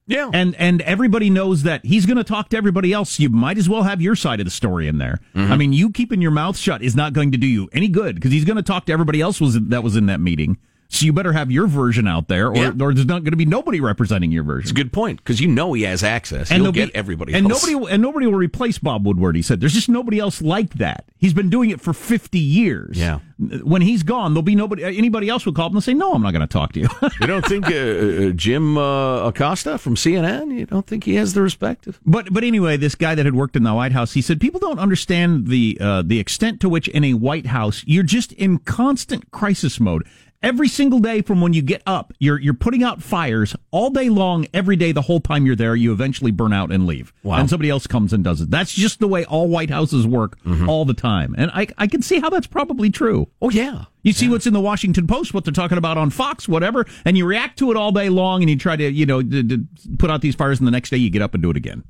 Yeah 0.10 0.30
And 0.34 0.56
and 0.56 0.82
everybody 0.82 1.30
knows 1.30 1.64
that 1.64 1.86
he's 1.86 2.06
going 2.06 2.18
to 2.18 2.24
talk 2.24 2.50
to 2.50 2.58
everybody 2.58 2.92
else. 2.92 3.20
You 3.20 3.30
might 3.30 3.58
as 3.58 3.70
well 3.70 3.84
have 3.84 4.02
your 4.02 4.16
side 4.16 4.40
of 4.40 4.46
the 4.46 4.52
story 4.52 4.88
in 4.88 4.98
there. 4.98 5.20
Mm-hmm. 5.36 5.52
I 5.52 5.56
mean, 5.56 5.72
you 5.72 5.92
keeping 5.92 6.22
your 6.22 6.32
mouth 6.32 6.58
shut 6.58 6.82
is 6.82 6.96
not 6.96 7.14
going 7.14 7.32
to 7.32 7.38
do 7.38 7.48
you 7.48 7.70
any 7.72 7.88
good 7.88 8.16
because 8.16 8.32
he's 8.32 8.46
going 8.46 8.58
to 8.58 8.64
talk 8.64 8.86
to 8.88 8.92
everybody 8.94 9.22
else 9.22 9.40
was 9.40 9.60
that 9.60 9.84
was 9.84 9.96
in 9.96 10.08
that 10.08 10.20
meeting. 10.20 10.58
So 10.92 11.06
you 11.06 11.14
better 11.14 11.34
have 11.34 11.52
your 11.52 11.68
version 11.68 12.08
out 12.08 12.28
there, 12.30 12.48
or, 12.48 12.56
Yeah. 12.56 12.72
or 12.82 12.96
there's 12.96 13.06
not 13.06 13.22
going 13.24 13.32
to 13.32 13.38
be 13.38 13.46
nobody 13.46 13.80
representing 13.80 14.32
your 14.32 14.42
version. 14.44 14.64
It's 14.64 14.72
a 14.72 14.74
good 14.74 14.92
point 14.92 15.18
because 15.20 15.40
you 15.40 15.48
know 15.48 15.74
he 15.74 15.84
has 15.84 16.04
access. 16.04 16.50
He'll 16.50 16.72
get 16.72 16.90
be- 16.92 16.96
everybody. 16.96 17.34
and 17.36 17.50
else. 17.50 17.62
nobody 17.64 17.76
will, 17.76 17.88
and 17.88 18.02
nobody 18.02 18.26
will 18.26 18.34
replace 18.34 18.80
Bob 18.80 19.06
Woodward. 19.06 19.36
He 19.36 19.44
said, 19.44 19.60
"There's 19.60 19.74
just 19.74 19.88
nobody 19.88 20.18
else 20.18 20.42
like 20.42 20.74
that. 20.76 21.06
He's 21.16 21.34
been 21.34 21.50
doing 21.52 21.70
it 21.70 21.80
for 21.80 21.94
50 21.94 22.40
years. 22.40 22.98
Yeah. 22.98 23.20
When 23.64 23.84
he's 23.84 24.02
gone, 24.04 24.34
there'll 24.34 24.42
be 24.42 24.56
nobody. 24.56 24.84
Anybody 24.84 25.30
else 25.30 25.46
will 25.46 25.54
call 25.54 25.68
up 25.68 25.74
and 25.74 25.84
say, 25.84 25.94
"No, 25.94 26.14
I'm 26.14 26.24
not 26.24 26.32
going 26.32 26.42
to 26.42 26.48
talk 26.48 26.74
to 26.74 26.80
you." 26.80 26.90
You 27.22 27.28
don't 27.28 27.46
think 27.46 27.68
uh, 27.68 27.74
uh, 27.76 28.30
Jim 28.32 28.76
uh, 28.78 29.28
Acosta 29.28 29.78
from 29.78 29.94
CNN? 29.96 30.58
You 30.58 30.66
don't 30.66 30.88
think 30.88 31.04
he 31.04 31.16
has 31.16 31.34
the 31.36 31.42
respect? 31.44 31.86
Of- 31.86 32.00
But 32.06 32.34
but 32.34 32.44
anyway, 32.44 32.78
this 32.78 32.96
guy 32.96 33.14
that 33.14 33.26
had 33.26 33.36
worked 33.36 33.56
in 33.56 33.62
the 33.64 33.74
White 33.76 33.92
House, 33.92 34.14
he 34.14 34.22
said 34.24 34.42
people 34.42 34.60
don't 34.60 34.80
understand 34.80 35.48
the 35.48 35.78
uh, 35.80 36.02
the 36.04 36.18
extent 36.20 36.60
to 36.62 36.70
which 36.70 36.88
in 36.88 37.04
a 37.04 37.14
White 37.14 37.46
House 37.46 37.84
you're 37.86 38.04
just 38.04 38.32
in 38.34 38.58
constant 38.58 39.30
crisis 39.32 39.80
mode. 39.80 40.04
Every 40.42 40.70
single 40.70 41.00
day 41.00 41.22
from 41.22 41.42
when 41.42 41.52
you 41.52 41.62
get 41.62 41.82
up, 41.86 42.14
you're 42.18 42.40
you're 42.40 42.54
putting 42.54 42.82
out 42.82 43.04
fires 43.04 43.58
all 43.72 43.90
day 43.90 44.08
long, 44.10 44.48
every 44.54 44.78
day, 44.78 44.94
the 44.94 45.02
whole 45.02 45.20
time 45.20 45.46
you're 45.46 45.56
there. 45.56 45.76
You 45.76 45.92
eventually 45.92 46.32
burn 46.32 46.54
out 46.54 46.72
and 46.72 46.88
leave, 46.88 47.12
Wow. 47.24 47.40
and 47.40 47.50
somebody 47.50 47.70
else 47.70 47.88
comes 47.88 48.14
and 48.14 48.24
does 48.24 48.40
it. 48.40 48.50
That's 48.50 48.72
just 48.74 49.02
the 49.02 49.08
way 49.10 49.26
all 49.26 49.50
White 49.50 49.70
Houses 49.70 50.08
work 50.08 50.42
mm-hmm. 50.46 50.70
all 50.70 50.86
the 50.86 50.94
time, 50.94 51.36
and 51.38 51.52
I 51.54 51.68
I 51.78 51.88
can 51.88 52.02
see 52.02 52.22
how 52.22 52.30
that's 52.30 52.48
probably 52.48 52.90
true. 52.90 53.28
oh 53.42 53.50
yeah, 53.50 53.86
You 54.02 54.14
see 54.14 54.30
what's 54.30 54.48
in 54.48 54.54
the 54.54 54.62
Washington 54.62 55.08
Post, 55.08 55.34
what 55.34 55.44
they're 55.44 55.52
talking 55.52 55.78
about 55.78 55.98
on 55.98 56.10
Fox, 56.10 56.48
whatever, 56.48 56.86
and 57.04 57.18
you 57.18 57.26
react 57.26 57.60
to 57.60 57.70
it 57.72 57.76
all 57.76 57.92
day 57.92 58.08
long, 58.08 58.42
and 58.42 58.50
you 58.50 58.56
try 58.56 58.78
to, 58.78 58.90
you 58.90 59.06
know, 59.06 59.22
d- 59.22 59.44
d- 59.44 59.66
put 59.98 60.10
out 60.10 60.22
these 60.22 60.36
fires, 60.36 60.60
and 60.60 60.66
the 60.68 60.72
next 60.72 60.90
day 60.90 60.96
you 60.98 61.10
get 61.10 61.22
up 61.22 61.34
and 61.34 61.44
do 61.44 61.50
it 61.50 61.58
again. 61.58 61.84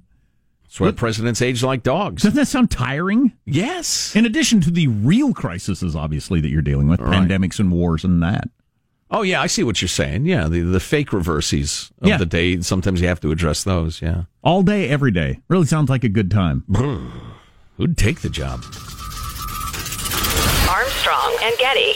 That's 0.69 0.79
why 0.79 0.91
presidents 0.91 1.41
age 1.41 1.63
like 1.63 1.81
dogs. 1.83 2.21
Doesn't 2.23 2.35
that 2.37 2.45
sound 2.47 2.69
tiring? 2.71 3.33
yes. 3.45 4.15
In 4.15 4.25
addition 4.25 4.61
to 4.61 4.71
the 4.71 4.87
real 4.87 5.33
crises, 5.33 5.95
obviously, 5.95 6.39
that 6.41 6.49
you're 6.49 6.61
dealing 6.61 6.87
with, 6.87 6.99
pandemics 6.99 7.59
and 7.59 7.71
wars 7.71 8.03
and 8.03 8.21
that. 8.23 8.49
Oh 9.11 9.23
yeah, 9.23 9.41
I 9.41 9.47
see 9.47 9.63
what 9.63 9.81
you're 9.81 9.87
saying. 9.89 10.25
Yeah, 10.27 10.47
the 10.47 10.61
the 10.61 10.79
fake 10.79 11.11
reverses 11.11 11.91
of 12.01 12.07
Yeah. 12.09 12.17
the 12.17 12.27
day. 12.27 12.61
Sometimes 12.61 13.01
you 13.01 13.07
have 13.07 13.19
to 13.21 13.31
address 13.31 13.63
those. 13.63 14.01
Yeah. 14.03 14.25
All 14.43 14.61
day, 14.61 14.87
every 14.87 15.09
day. 15.11 15.39
Really 15.47 15.65
sounds 15.65 15.89
like 15.89 16.03
a 16.03 16.09
good 16.09 16.29
time. 16.29 16.63
Who'd 17.77 17.97
take 17.97 18.19
the 18.21 18.29
job? 18.29 18.63
Armstrong 20.69 21.35
and 21.41 21.57
Getty. 21.57 21.93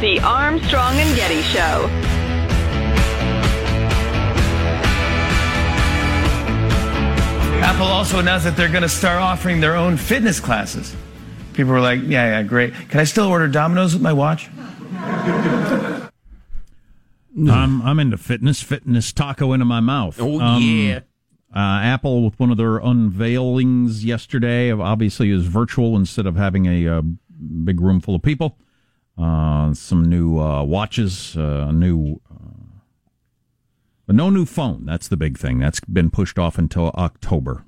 The 0.00 0.18
Armstrong 0.20 0.94
and 0.96 1.14
Getty 1.14 1.42
Show. 1.42 1.86
Apple 7.62 7.84
also 7.84 8.18
announced 8.18 8.46
that 8.46 8.56
they're 8.56 8.70
going 8.70 8.80
to 8.82 8.88
start 8.88 9.20
offering 9.20 9.60
their 9.60 9.76
own 9.76 9.98
fitness 9.98 10.40
classes. 10.40 10.96
People 11.52 11.72
were 11.72 11.80
like, 11.80 12.00
yeah, 12.00 12.38
yeah, 12.38 12.42
great. 12.42 12.72
Can 12.88 13.00
I 13.00 13.04
still 13.04 13.26
order 13.26 13.46
Domino's 13.46 13.92
with 13.92 14.02
my 14.02 14.14
watch? 14.14 14.48
I'm, 17.36 17.82
I'm 17.82 17.98
into 18.00 18.16
fitness, 18.16 18.62
fitness 18.62 19.12
taco 19.12 19.52
into 19.52 19.66
my 19.66 19.80
mouth. 19.80 20.18
Oh 20.18 20.40
Um, 20.40 20.62
yeah. 20.62 21.00
Uh, 21.54 21.58
Apple 21.82 22.24
with 22.24 22.38
one 22.40 22.50
of 22.50 22.56
their 22.56 22.78
unveilings 22.80 24.02
yesterday, 24.04 24.70
of 24.70 24.80
obviously 24.80 25.30
is 25.30 25.44
virtual 25.46 25.96
instead 25.96 26.24
of 26.24 26.36
having 26.36 26.64
a 26.66 26.88
uh, 26.88 27.02
big 27.64 27.80
room 27.80 28.00
full 28.00 28.14
of 28.14 28.22
people. 28.22 28.56
Uh, 29.20 29.74
some 29.74 30.08
new 30.08 30.38
uh, 30.38 30.62
watches, 30.62 31.36
uh, 31.36 31.66
a 31.68 31.72
new, 31.72 32.20
uh, 32.30 32.78
but 34.06 34.16
no 34.16 34.30
new 34.30 34.46
phone. 34.46 34.86
That's 34.86 35.08
the 35.08 35.16
big 35.16 35.38
thing. 35.38 35.58
That's 35.58 35.80
been 35.80 36.10
pushed 36.10 36.38
off 36.38 36.56
until 36.58 36.90
October. 36.90 37.64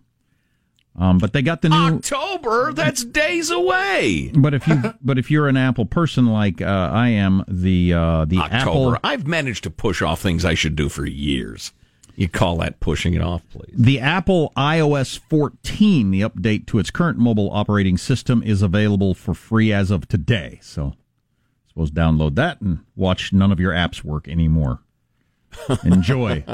Um, 0.99 1.19
but 1.19 1.33
they 1.33 1.43
got 1.43 1.62
the 1.62 1.69
new. 1.71 1.97
October. 1.97 2.73
That's 2.73 3.05
days 3.05 3.51
away. 3.51 4.31
But 4.35 4.55
if 4.55 4.67
you, 4.67 4.95
but 5.03 5.19
if 5.19 5.31
you're 5.31 5.49
an 5.49 5.57
Apple 5.57 5.87
person 5.87 6.27
like 6.27 6.61
uh, 6.61 6.91
I 6.93 7.09
am, 7.09 7.45
the 7.49 7.95
uh, 7.95 8.25
the 8.27 8.38
October. 8.38 8.97
Apple 8.97 8.97
I've 9.05 9.27
managed 9.27 9.65
to 9.65 9.71
push 9.71 10.03
off 10.03 10.21
things 10.21 10.45
I 10.45 10.55
should 10.55 10.77
do 10.77 10.88
for 10.88 11.07
years. 11.07 11.73
You 12.15 12.29
call 12.29 12.59
that 12.59 12.79
pushing 12.79 13.15
it 13.15 13.23
off, 13.23 13.43
please? 13.51 13.75
The 13.75 13.99
Apple 13.99 14.53
iOS 14.55 15.19
14, 15.19 16.11
the 16.11 16.21
update 16.21 16.67
to 16.67 16.79
its 16.79 16.91
current 16.91 17.19
mobile 17.19 17.51
operating 17.51 17.97
system, 17.97 18.43
is 18.43 18.61
available 18.61 19.15
for 19.15 19.33
free 19.33 19.73
as 19.73 19.91
of 19.91 20.07
today. 20.09 20.59
So, 20.61 20.93
suppose 21.72 21.90
download 21.90 22.35
that 22.37 22.61
and 22.61 22.80
watch 22.96 23.32
none 23.32 23.50
of 23.50 23.58
your 23.58 23.72
apps 23.72 24.04
work 24.04 24.28
anymore. 24.28 24.80
Enjoy. 25.85 26.44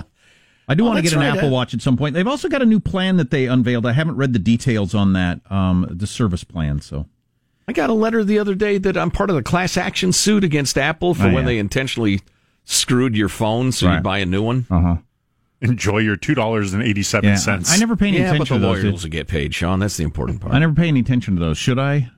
I 0.70 0.74
do 0.74 0.84
Oh, 0.84 0.86
want 0.88 0.98
to 0.98 1.02
get 1.02 1.12
an 1.14 1.20
right, 1.20 1.36
Apple? 1.36 1.50
Watch 1.50 1.72
at 1.74 1.80
some 1.82 1.96
point. 1.96 2.14
They've 2.14 2.26
also 2.26 2.48
got 2.48 2.62
a 2.62 2.66
new 2.66 2.80
plan 2.80 3.16
that 3.16 3.30
they 3.30 3.46
unveiled. 3.46 3.86
I 3.86 3.92
haven't 3.92 4.16
read 4.16 4.32
the 4.32 4.38
details 4.38 4.94
on 4.94 5.12
that, 5.14 5.40
um, 5.50 5.86
the 5.90 6.06
service 6.06 6.44
plan. 6.44 6.80
So, 6.80 7.06
I 7.66 7.72
got 7.72 7.90
a 7.90 7.94
letter 7.94 8.22
the 8.22 8.38
other 8.38 8.54
day 8.54 8.78
that 8.78 8.96
I'm 8.96 9.10
part 9.10 9.30
of 9.30 9.36
the 9.36 9.42
class 9.42 9.76
action 9.76 10.12
suit 10.12 10.44
against 10.44 10.76
Apple 10.76 11.14
for 11.14 11.24
Oh, 11.24 11.32
when 11.32 11.44
yeah. 11.44 11.46
they 11.46 11.58
intentionally 11.58 12.20
screwed 12.64 13.16
your 13.16 13.28
phone, 13.28 13.72
so 13.72 13.90
you 13.92 14.00
buy 14.00 14.18
a 14.18 14.26
new 14.26 14.42
one. 14.42 14.66
uh 14.70 14.80
huh. 14.80 14.96
Enjoy 15.60 15.98
your 15.98 16.16
two 16.16 16.34
dollars 16.36 16.72
and 16.74 16.82
eighty 16.84 17.02
seven 17.02 17.36
cents. 17.36 17.68
Yeah. 17.68 17.72
I, 17.72 17.76
I 17.76 17.78
never 17.80 17.96
pay 17.96 18.08
any 18.08 18.18
Yeah, 18.18 18.30
but 18.30 18.34
attention 18.42 18.60
the 18.60 18.68
to 18.68 18.74
those. 18.74 18.84
lawyers 18.84 19.02
will 19.02 19.10
get 19.10 19.26
paid, 19.26 19.52
Sean. 19.54 19.80
That's 19.80 19.96
the 19.96 20.04
important 20.04 20.40
part. 20.40 20.54
I 20.54 20.58
never 20.60 20.72
pay 20.72 20.86
any 20.86 21.00
attention 21.00 21.34
to 21.34 21.40
those. 21.40 21.58
Should 21.58 21.78
I? 21.80 22.10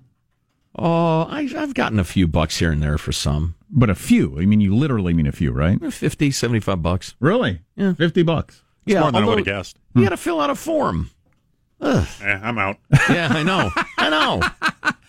Oh, 0.76 1.22
I, 1.28 1.48
I've 1.56 1.74
gotten 1.74 1.98
a 1.98 2.04
few 2.04 2.26
bucks 2.28 2.58
here 2.58 2.70
and 2.70 2.82
there 2.82 2.96
for 2.98 3.12
some. 3.12 3.56
But 3.68 3.90
a 3.90 3.94
few. 3.94 4.38
I 4.40 4.46
mean, 4.46 4.60
you 4.60 4.74
literally 4.74 5.12
mean 5.14 5.26
a 5.26 5.32
few, 5.32 5.52
right? 5.52 5.80
50, 5.92 6.30
75 6.30 6.82
bucks. 6.82 7.14
Really? 7.20 7.60
Yeah. 7.76 7.92
Fifty 7.94 8.22
bucks. 8.22 8.62
Yeah, 8.84 9.00
more 9.00 9.12
than 9.12 9.22
I 9.22 9.26
would 9.26 9.38
have 9.38 9.44
guessed. 9.44 9.78
You 9.94 10.02
got 10.04 10.10
to 10.10 10.16
fill 10.16 10.40
out 10.40 10.50
a 10.50 10.54
form. 10.54 11.10
Eh, 11.80 12.04
I'm 12.22 12.58
out. 12.58 12.78
Yeah, 13.10 13.28
I 13.30 13.42
know. 13.42 13.70
I 13.98 14.10
know. 14.10 14.92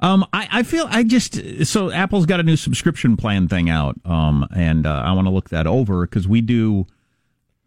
Um, 0.00 0.24
I, 0.32 0.46
I 0.52 0.62
feel 0.62 0.86
I 0.88 1.02
just 1.02 1.66
so 1.66 1.90
Apple's 1.90 2.24
got 2.24 2.38
a 2.38 2.44
new 2.44 2.54
subscription 2.54 3.16
plan 3.16 3.48
thing 3.48 3.68
out, 3.68 3.96
um, 4.04 4.46
and 4.54 4.86
uh, 4.86 5.02
I 5.04 5.10
want 5.10 5.26
to 5.26 5.32
look 5.32 5.48
that 5.48 5.66
over 5.66 6.06
because 6.06 6.28
we 6.28 6.40
do 6.40 6.86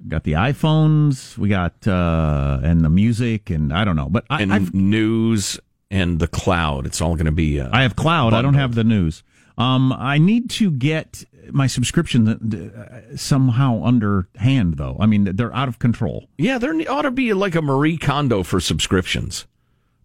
got 0.07 0.23
the 0.23 0.31
iPhones, 0.31 1.37
we 1.37 1.49
got 1.49 1.85
uh, 1.85 2.61
and 2.63 2.85
the 2.85 2.89
music, 2.89 3.49
and 3.49 3.73
I 3.73 3.83
don't 3.83 3.97
know, 3.97 4.07
but 4.09 4.23
I, 4.29 4.43
And 4.43 4.53
I've, 4.53 4.73
news 4.73 5.59
and 5.91 6.19
the 6.19 6.27
cloud. 6.27 6.87
It's 6.87 7.01
all 7.01 7.15
going 7.15 7.25
to 7.27 7.31
be. 7.31 7.59
Uh, 7.59 7.69
I 7.71 7.83
have 7.83 7.95
cloud. 7.95 8.33
I 8.33 8.41
don't 8.41 8.55
have 8.55 8.73
the 8.73 8.83
news. 8.83 9.21
Um, 9.57 9.91
I 9.91 10.17
need 10.17 10.49
to 10.51 10.71
get 10.71 11.25
my 11.51 11.67
subscription 11.67 12.27
uh, 12.27 13.17
somehow 13.17 13.83
underhand, 13.83 14.77
though. 14.77 14.95
I 14.99 15.05
mean, 15.05 15.35
they're 15.35 15.53
out 15.53 15.67
of 15.67 15.77
control. 15.77 16.29
Yeah, 16.37 16.57
there 16.57 16.73
ought 16.89 17.01
to 17.03 17.11
be 17.11 17.33
like 17.33 17.55
a 17.55 17.61
Marie 17.61 17.97
Kondo 17.97 18.41
for 18.41 18.59
subscriptions, 18.59 19.45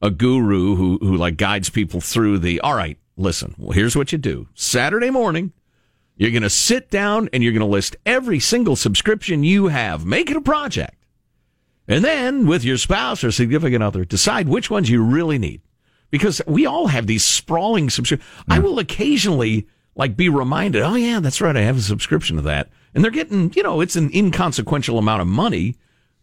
a 0.02 0.10
guru 0.10 0.74
who 0.74 0.98
who 1.00 1.16
like 1.16 1.36
guides 1.36 1.70
people 1.70 2.00
through 2.00 2.40
the. 2.40 2.60
All 2.60 2.74
right, 2.74 2.98
listen. 3.16 3.54
Well, 3.56 3.72
here's 3.72 3.96
what 3.96 4.10
you 4.10 4.18
do. 4.18 4.48
Saturday 4.54 5.10
morning, 5.10 5.52
you're 6.16 6.32
going 6.32 6.42
to 6.42 6.50
sit 6.50 6.90
down 6.90 7.28
and 7.32 7.42
you're 7.42 7.52
going 7.52 7.60
to 7.60 7.66
list 7.66 7.96
every 8.04 8.40
single 8.40 8.74
subscription 8.74 9.44
you 9.44 9.68
have. 9.68 10.04
Make 10.04 10.30
it 10.30 10.36
a 10.36 10.40
project, 10.40 10.96
and 11.86 12.04
then 12.04 12.48
with 12.48 12.64
your 12.64 12.76
spouse 12.76 13.22
or 13.22 13.30
significant 13.30 13.84
other, 13.84 14.04
decide 14.04 14.48
which 14.48 14.68
ones 14.68 14.90
you 14.90 15.02
really 15.02 15.38
need. 15.38 15.60
Because 16.10 16.40
we 16.46 16.66
all 16.66 16.86
have 16.88 17.06
these 17.06 17.24
sprawling 17.24 17.90
subscriptions. 17.90 18.30
I 18.48 18.58
will 18.58 18.78
occasionally 18.78 19.66
like 19.96 20.16
be 20.16 20.28
reminded, 20.28 20.82
oh 20.82 20.94
yeah, 20.94 21.20
that's 21.20 21.40
right, 21.40 21.56
I 21.56 21.62
have 21.62 21.78
a 21.78 21.82
subscription 21.82 22.36
to 22.36 22.42
that. 22.42 22.68
And 22.94 23.02
they're 23.02 23.10
getting, 23.10 23.52
you 23.54 23.62
know, 23.62 23.80
it's 23.80 23.96
an 23.96 24.10
inconsequential 24.14 24.98
amount 24.98 25.22
of 25.22 25.26
money, 25.26 25.76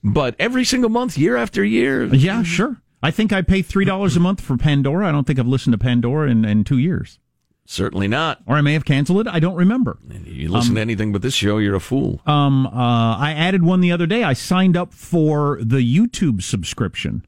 but 0.03 0.35
every 0.39 0.63
single 0.63 0.89
month, 0.89 1.17
year 1.17 1.35
after 1.35 1.63
year. 1.63 2.05
Yeah, 2.05 2.43
sure. 2.43 2.81
I 3.01 3.11
think 3.11 3.33
I 3.33 3.41
pay 3.41 3.61
three 3.61 3.85
dollars 3.85 4.15
a 4.15 4.19
month 4.19 4.41
for 4.41 4.57
Pandora. 4.57 5.09
I 5.09 5.11
don't 5.11 5.27
think 5.27 5.37
I've 5.37 5.47
listened 5.47 5.73
to 5.73 5.77
Pandora 5.77 6.29
in, 6.29 6.45
in 6.45 6.63
two 6.63 6.77
years. 6.77 7.19
Certainly 7.65 8.09
not. 8.09 8.41
Or 8.45 8.55
I 8.55 8.61
may 8.61 8.73
have 8.73 8.85
canceled 8.85 9.21
it. 9.21 9.27
I 9.27 9.39
don't 9.39 9.55
remember. 9.55 9.97
You 10.25 10.49
listen 10.49 10.71
um, 10.71 10.75
to 10.75 10.81
anything 10.81 11.13
but 11.13 11.21
this 11.21 11.33
show, 11.33 11.57
you're 11.59 11.75
a 11.75 11.79
fool. 11.79 12.21
Um, 12.25 12.67
uh, 12.67 13.17
I 13.17 13.33
added 13.37 13.63
one 13.63 13.81
the 13.81 13.91
other 13.91 14.05
day. 14.05 14.23
I 14.23 14.33
signed 14.33 14.75
up 14.75 14.93
for 14.93 15.59
the 15.61 15.77
YouTube 15.77 16.43
subscription 16.43 17.25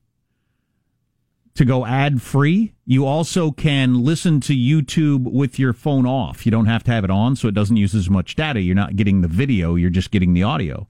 to 1.56 1.66
go 1.66 1.86
ad 1.86 2.22
free. 2.22 2.74
You 2.86 3.06
also 3.06 3.52
can 3.52 4.04
listen 4.04 4.40
to 4.42 4.54
YouTube 4.54 5.24
with 5.24 5.58
your 5.58 5.74
phone 5.74 6.06
off. 6.06 6.46
You 6.46 6.52
don't 6.52 6.68
have 6.68 6.84
to 6.84 6.92
have 6.92 7.04
it 7.04 7.10
on, 7.10 7.36
so 7.36 7.48
it 7.48 7.54
doesn't 7.54 7.78
use 7.78 7.96
as 7.96 8.10
much 8.10 8.36
data. 8.36 8.62
You're 8.62 8.76
not 8.76 8.96
getting 8.96 9.22
the 9.22 9.28
video, 9.28 9.76
you're 9.76 9.90
just 9.90 10.12
getting 10.12 10.34
the 10.34 10.44
audio. 10.44 10.88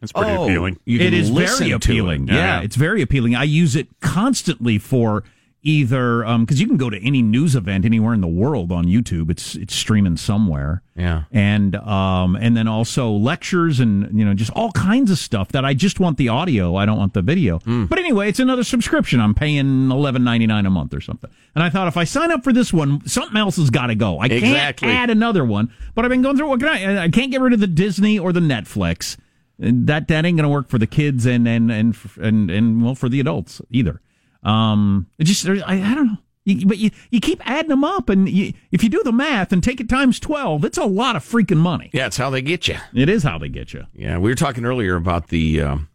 That's 0.00 0.12
pretty 0.12 0.32
oh, 0.32 0.44
appealing. 0.44 0.78
It 0.84 1.14
is 1.14 1.30
very 1.30 1.70
appealing. 1.70 2.28
It. 2.28 2.34
Yeah, 2.34 2.58
yeah, 2.58 2.60
it's 2.60 2.76
very 2.76 3.00
appealing. 3.00 3.34
I 3.34 3.44
use 3.44 3.74
it 3.76 3.88
constantly 4.00 4.78
for 4.78 5.24
either 5.66 6.20
because 6.20 6.56
um, 6.56 6.60
you 6.60 6.66
can 6.66 6.76
go 6.76 6.88
to 6.88 6.98
any 7.04 7.20
news 7.22 7.56
event 7.56 7.84
anywhere 7.84 8.14
in 8.14 8.20
the 8.20 8.28
world 8.28 8.70
on 8.70 8.86
YouTube. 8.86 9.30
It's 9.30 9.56
it's 9.56 9.74
streaming 9.74 10.16
somewhere. 10.16 10.82
Yeah, 10.94 11.24
and 11.32 11.74
um, 11.76 12.36
and 12.36 12.56
then 12.56 12.68
also 12.68 13.10
lectures 13.10 13.80
and 13.80 14.16
you 14.16 14.24
know 14.24 14.32
just 14.32 14.52
all 14.52 14.70
kinds 14.72 15.10
of 15.10 15.18
stuff 15.18 15.48
that 15.48 15.64
I 15.64 15.74
just 15.74 15.98
want 15.98 16.18
the 16.18 16.28
audio. 16.28 16.76
I 16.76 16.86
don't 16.86 16.96
want 16.96 17.14
the 17.14 17.22
video. 17.22 17.58
Mm. 17.60 17.88
But 17.88 17.98
anyway, 17.98 18.28
it's 18.28 18.38
another 18.38 18.62
subscription. 18.62 19.20
I'm 19.20 19.34
paying 19.34 19.90
eleven 19.90 20.22
ninety 20.22 20.46
nine 20.46 20.66
a 20.66 20.70
month 20.70 20.94
or 20.94 21.00
something. 21.00 21.30
And 21.54 21.64
I 21.64 21.70
thought 21.70 21.88
if 21.88 21.96
I 21.96 22.04
sign 22.04 22.30
up 22.30 22.44
for 22.44 22.52
this 22.52 22.72
one, 22.72 23.06
something 23.06 23.36
else 23.36 23.56
has 23.56 23.70
got 23.70 23.88
to 23.88 23.94
go. 23.96 24.18
I 24.18 24.26
exactly. 24.26 24.88
can't 24.88 24.98
add 24.98 25.10
another 25.10 25.44
one. 25.44 25.72
But 25.94 26.04
I've 26.04 26.10
been 26.10 26.22
going 26.22 26.36
through. 26.36 26.48
What 26.48 26.60
can 26.60 26.68
I? 26.68 27.04
I 27.04 27.08
can't 27.08 27.32
get 27.32 27.40
rid 27.40 27.52
of 27.52 27.60
the 27.60 27.66
Disney 27.66 28.18
or 28.18 28.32
the 28.32 28.40
Netflix. 28.40 29.16
That 29.58 30.06
that 30.06 30.24
ain't 30.24 30.36
going 30.36 30.44
to 30.44 30.48
work 30.48 30.68
for 30.68 30.78
the 30.78 30.86
kids 30.86 31.26
and 31.26 31.48
and 31.48 31.72
and 31.72 31.96
and 32.20 32.50
and 32.50 32.84
well 32.84 32.94
for 32.94 33.08
the 33.08 33.18
adults 33.18 33.60
either. 33.70 34.00
Um, 34.46 35.08
it 35.18 35.24
just 35.24 35.46
I, 35.46 35.62
I 35.66 35.94
don't 35.94 36.06
know. 36.06 36.18
You, 36.44 36.64
but 36.64 36.78
you, 36.78 36.92
you 37.10 37.20
keep 37.20 37.42
adding 37.44 37.70
them 37.70 37.82
up, 37.82 38.08
and 38.08 38.28
you, 38.28 38.52
if 38.70 38.84
you 38.84 38.88
do 38.88 39.02
the 39.02 39.10
math 39.10 39.52
and 39.52 39.64
take 39.64 39.80
it 39.80 39.88
times 39.88 40.20
twelve, 40.20 40.64
it's 40.64 40.78
a 40.78 40.84
lot 40.84 41.16
of 41.16 41.24
freaking 41.24 41.56
money. 41.56 41.90
Yeah, 41.92 42.06
it's 42.06 42.16
how 42.16 42.30
they 42.30 42.40
get 42.40 42.68
you. 42.68 42.76
It 42.94 43.08
is 43.08 43.24
how 43.24 43.36
they 43.36 43.48
get 43.48 43.74
you. 43.74 43.86
Yeah, 43.92 44.18
we 44.18 44.30
were 44.30 44.36
talking 44.36 44.64
earlier 44.64 44.94
about 44.94 45.28
the 45.28 45.60
um, 45.60 45.88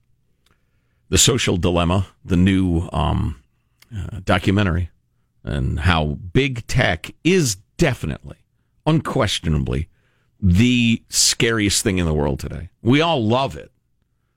the 1.08 1.18
social 1.18 1.56
dilemma, 1.56 2.08
the 2.26 2.36
new 2.36 2.90
um, 2.92 3.42
uh, 3.98 4.20
documentary, 4.26 4.90
and 5.46 5.80
how 5.80 6.18
big 6.34 6.68
tech 6.68 7.12
is 7.24 7.56
definitely, 7.78 8.38
unquestionably, 8.86 9.88
the 10.42 11.02
scariest 11.08 11.82
thing 11.82 11.98
in 11.98 12.06
the 12.06 12.14
world 12.14 12.42
today. 12.42 12.70
We 12.82 13.00
all 13.00 13.26
love 13.26 13.56
it 13.56 13.72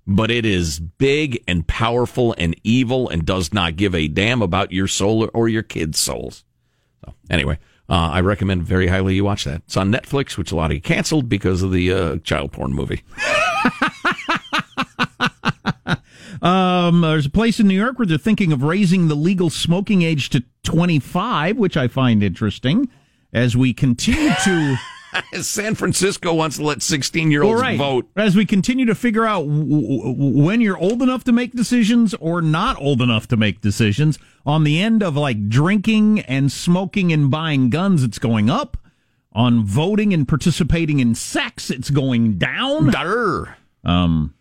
but 0.07 0.31
it 0.31 0.45
is 0.45 0.81
big 0.81 1.43
and 1.49 1.67
powerful 1.67 2.35
and 2.39 2.55
evil 2.63 3.09
and 3.09 3.25
does 3.25 3.53
not 3.53 3.77
give 3.77 3.95
a 3.95 4.09
damn 4.09 4.43
about 4.43 4.73
your 4.73 4.87
soul 4.87 5.31
or 5.33 5.49
your 5.49 5.63
kids' 5.63 5.99
souls. 5.99 6.45
So, 7.05 7.15
anyway, 7.31 7.59
uh, 7.89 8.11
I 8.13 8.21
recommend 8.21 8.65
very 8.65 8.89
highly 8.89 9.15
you 9.15 9.25
watch 9.25 9.45
that. 9.45 9.63
It's 9.67 9.77
on 9.77 9.93
Netflix, 9.93 10.37
which 10.37 10.53
a 10.53 10.57
lot 10.57 10.71
of 10.71 10.75
you 10.75 10.81
canceled 10.81 11.29
because 11.29 11.63
of 11.63 11.73
the 11.73 11.93
uh, 11.93 12.17
child 12.19 12.53
porn 12.53 12.73
movie. 12.73 13.03
um, 16.43 17.03
there's 17.03 17.27
a 17.27 17.31
place 17.31 17.61
in 17.61 17.69
New 17.69 17.79
York 17.79 17.99
where 17.99 18.07
they're 18.07 18.19
thinking 18.19 18.53
of 18.53 18.63
raising 18.63 19.09
the 19.09 19.15
legal 19.15 19.51
smoking 19.51 20.03
age 20.03 20.31
to 20.31 20.43
25, 20.65 21.59
which 21.59 21.77
I 21.77 21.89
find 21.89 22.23
interesting 22.23 22.89
as 23.33 23.57
we 23.57 23.75
continue 23.75 24.33
to. 24.45 24.77
San 25.41 25.75
Francisco 25.75 26.33
wants 26.35 26.57
to 26.57 26.63
let 26.65 26.83
16 26.83 27.31
year 27.31 27.43
olds 27.43 27.61
right. 27.61 27.79
vote. 27.79 28.09
As 28.17 28.37
we 28.37 28.47
continue 28.47 28.87
to 28.87 28.95
figure 28.95 29.25
out 29.25 29.43
w- 29.47 30.43
when 30.43 30.61
you're 30.61 30.79
old 30.79 31.03
enough 31.03 31.25
to 31.25 31.33
make 31.33 31.53
decisions 31.53 32.15
or 32.15 32.43
not 32.43 32.81
old 32.81 33.01
enough 33.01 33.29
to 33.29 33.37
make 33.37 33.61
decisions, 33.61 34.19
on 34.47 34.65
the 34.65 34.81
end 34.81 35.03
of 35.03 35.17
like 35.17 35.49
drinking 35.49 36.21
and 36.21 36.51
smoking 36.51 37.13
and 37.13 37.31
buying 37.31 37.71
guns, 37.71 38.03
it's 38.03 38.19
going 38.19 38.51
up. 38.51 38.77
On 39.33 39.65
voting 39.65 40.15
and 40.15 40.29
participating 40.29 41.01
in 41.01 41.15
sex, 41.17 41.69
it's 41.69 41.91
going 41.91 42.39
down. 42.39 42.91
Durr. 42.91 43.57
Um, 43.83 44.35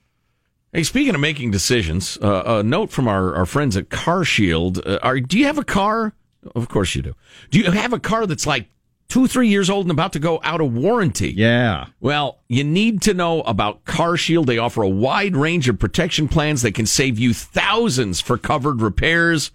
Hey, 0.76 0.82
speaking 0.82 1.14
of 1.14 1.22
making 1.22 1.52
decisions, 1.52 2.18
uh, 2.20 2.44
a 2.46 2.64
note 2.64 2.90
from 2.90 3.08
our, 3.08 3.36
our 3.36 3.46
friends 3.46 3.78
at 3.78 3.92
Car 3.92 4.24
Shield. 4.24 4.80
Uh, 4.84 4.98
are, 5.04 5.20
do 5.20 5.38
you 5.38 5.46
have 5.46 5.60
a 5.60 5.64
car? 5.64 6.14
Of 6.56 6.68
course 6.68 6.96
you 6.96 7.04
do. 7.04 7.14
Do 7.52 7.60
you 7.60 7.70
have 7.70 7.94
a 7.94 8.00
car 8.00 8.26
that's 8.26 8.48
like 8.48 8.70
two, 9.08 9.28
three 9.28 9.48
years 9.48 9.70
old 9.70 9.86
and 9.86 9.92
about 9.92 10.14
to 10.14 10.20
go 10.20 10.40
out 10.44 10.62
of 10.62 10.74
warranty. 10.74 11.32
Yeah. 11.32 11.88
Well, 12.00 12.40
you 12.48 12.64
need 12.64 13.02
to 13.04 13.14
know 13.14 13.42
about 13.42 13.86
Car 13.86 14.18
Shield. 14.18 14.48
They 14.48 14.58
offer 14.58 14.82
a 14.82 14.90
wide 14.90 15.36
range 15.36 15.70
of 15.70 15.80
protection 15.80 16.28
plans 16.28 16.62
that 16.64 16.74
can 16.74 16.86
save 16.86 17.20
you 17.20 17.34
thousands 17.34 18.22
for 18.22 18.38
covered 18.38 18.82
repairs. 18.82 19.52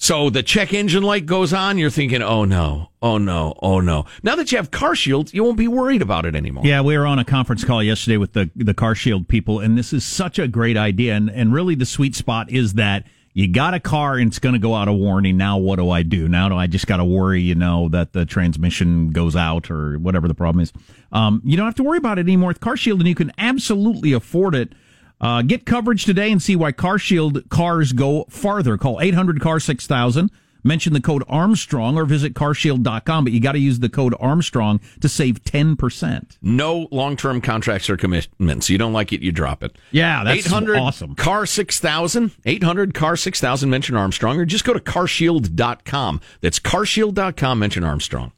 So 0.00 0.30
the 0.30 0.44
check 0.44 0.72
engine 0.72 1.02
light 1.02 1.26
goes 1.26 1.52
on, 1.52 1.76
you're 1.76 1.90
thinking, 1.90 2.22
oh 2.22 2.44
no, 2.44 2.90
oh 3.02 3.18
no, 3.18 3.58
oh 3.60 3.80
no. 3.80 4.04
Now 4.22 4.36
that 4.36 4.52
you 4.52 4.58
have 4.58 4.70
Car 4.70 4.94
Shield, 4.94 5.34
you 5.34 5.42
won't 5.42 5.58
be 5.58 5.66
worried 5.66 6.02
about 6.02 6.24
it 6.24 6.36
anymore. 6.36 6.64
Yeah, 6.64 6.82
we 6.82 6.96
were 6.96 7.04
on 7.04 7.18
a 7.18 7.24
conference 7.24 7.64
call 7.64 7.82
yesterday 7.82 8.16
with 8.16 8.32
the, 8.32 8.48
the 8.54 8.74
Car 8.74 8.94
Shield 8.94 9.26
people, 9.26 9.58
and 9.58 9.76
this 9.76 9.92
is 9.92 10.04
such 10.04 10.38
a 10.38 10.46
great 10.46 10.76
idea. 10.76 11.16
And, 11.16 11.28
and 11.28 11.52
really 11.52 11.74
the 11.74 11.84
sweet 11.84 12.14
spot 12.14 12.48
is 12.48 12.74
that 12.74 13.06
you 13.38 13.46
got 13.46 13.72
a 13.72 13.78
car 13.78 14.16
and 14.16 14.26
it's 14.26 14.40
going 14.40 14.54
to 14.54 14.58
go 14.58 14.74
out 14.74 14.88
of 14.88 14.96
warranty. 14.96 15.32
Now 15.32 15.58
what 15.58 15.76
do 15.76 15.90
I 15.90 16.02
do? 16.02 16.26
Now 16.26 16.48
do 16.48 16.56
I 16.56 16.66
just 16.66 16.88
got 16.88 16.96
to 16.96 17.04
worry, 17.04 17.40
you 17.40 17.54
know, 17.54 17.88
that 17.90 18.12
the 18.12 18.26
transmission 18.26 19.10
goes 19.10 19.36
out 19.36 19.70
or 19.70 19.96
whatever 19.96 20.26
the 20.26 20.34
problem 20.34 20.60
is? 20.60 20.72
Um, 21.12 21.40
you 21.44 21.56
don't 21.56 21.66
have 21.66 21.76
to 21.76 21.84
worry 21.84 21.98
about 21.98 22.18
it 22.18 22.22
anymore 22.22 22.48
with 22.48 22.58
CarShield, 22.58 22.98
and 22.98 23.06
you 23.06 23.14
can 23.14 23.30
absolutely 23.38 24.12
afford 24.12 24.56
it. 24.56 24.72
Uh, 25.20 25.42
get 25.42 25.66
coverage 25.66 26.04
today 26.04 26.32
and 26.32 26.42
see 26.42 26.56
why 26.56 26.72
CarShield 26.72 27.48
cars 27.48 27.92
go 27.92 28.24
farther. 28.28 28.76
Call 28.76 29.00
800 29.00 29.40
car 29.40 29.60
6000 29.60 30.32
mention 30.62 30.92
the 30.92 31.00
code 31.00 31.24
Armstrong 31.28 31.96
or 31.96 32.04
visit 32.04 32.34
carshield.com, 32.34 33.24
but 33.24 33.32
you 33.32 33.40
got 33.40 33.52
to 33.52 33.58
use 33.58 33.78
the 33.78 33.88
code 33.88 34.14
Armstrong 34.20 34.80
to 35.00 35.08
save 35.08 35.42
10%. 35.44 36.38
No 36.42 36.88
long 36.90 37.16
term 37.16 37.40
contracts 37.40 37.88
or 37.88 37.96
commitments. 37.96 38.70
You 38.70 38.78
don't 38.78 38.92
like 38.92 39.12
it, 39.12 39.22
you 39.22 39.32
drop 39.32 39.62
it. 39.62 39.76
Yeah, 39.90 40.24
that's 40.24 40.46
800 40.46 40.76
awesome. 40.76 41.14
Car 41.14 41.46
6000, 41.46 42.32
800 42.44 42.94
Car 42.94 43.16
6000, 43.16 43.70
mention 43.70 43.96
Armstrong, 43.96 44.38
or 44.38 44.44
just 44.44 44.64
go 44.64 44.72
to 44.72 44.80
carshield.com. 44.80 46.20
That's 46.40 46.58
carshield.com, 46.58 47.58
mention 47.58 47.84
Armstrong. 47.84 48.32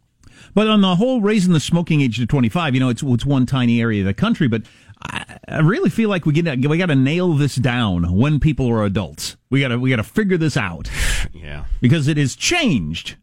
But 0.54 0.68
on 0.68 0.80
the 0.80 0.96
whole, 0.96 1.20
raising 1.20 1.52
the 1.52 1.60
smoking 1.60 2.00
age 2.00 2.18
to 2.18 2.26
25, 2.26 2.74
you 2.74 2.80
know, 2.80 2.88
it's, 2.88 3.02
it's 3.02 3.24
one 3.24 3.46
tiny 3.46 3.80
area 3.80 4.00
of 4.00 4.06
the 4.06 4.14
country, 4.14 4.48
but 4.48 4.62
I, 5.02 5.60
really 5.60 5.90
feel 5.90 6.08
like 6.08 6.26
we 6.26 6.32
get 6.32 6.66
we 6.66 6.78
got 6.78 6.86
to 6.86 6.94
nail 6.94 7.34
this 7.34 7.56
down 7.56 8.16
when 8.16 8.40
people 8.40 8.68
are 8.70 8.84
adults. 8.84 9.36
We 9.48 9.60
got 9.60 9.68
to 9.68 9.78
we 9.78 9.90
got 9.90 9.96
to 9.96 10.02
figure 10.02 10.36
this 10.36 10.56
out. 10.56 10.88
Yeah, 11.32 11.66
because 11.80 12.08
it 12.08 12.16
has 12.16 12.34
changed. 12.34 13.16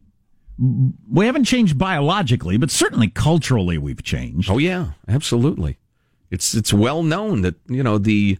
We 0.56 1.26
haven't 1.26 1.44
changed 1.44 1.78
biologically, 1.78 2.56
but 2.56 2.70
certainly 2.70 3.08
culturally 3.08 3.76
we've 3.76 4.02
changed. 4.02 4.50
Oh 4.50 4.58
yeah, 4.58 4.92
absolutely. 5.08 5.78
It's 6.30 6.54
it's 6.54 6.72
well 6.72 7.02
known 7.02 7.42
that 7.42 7.56
you 7.68 7.82
know 7.82 7.98
the 7.98 8.38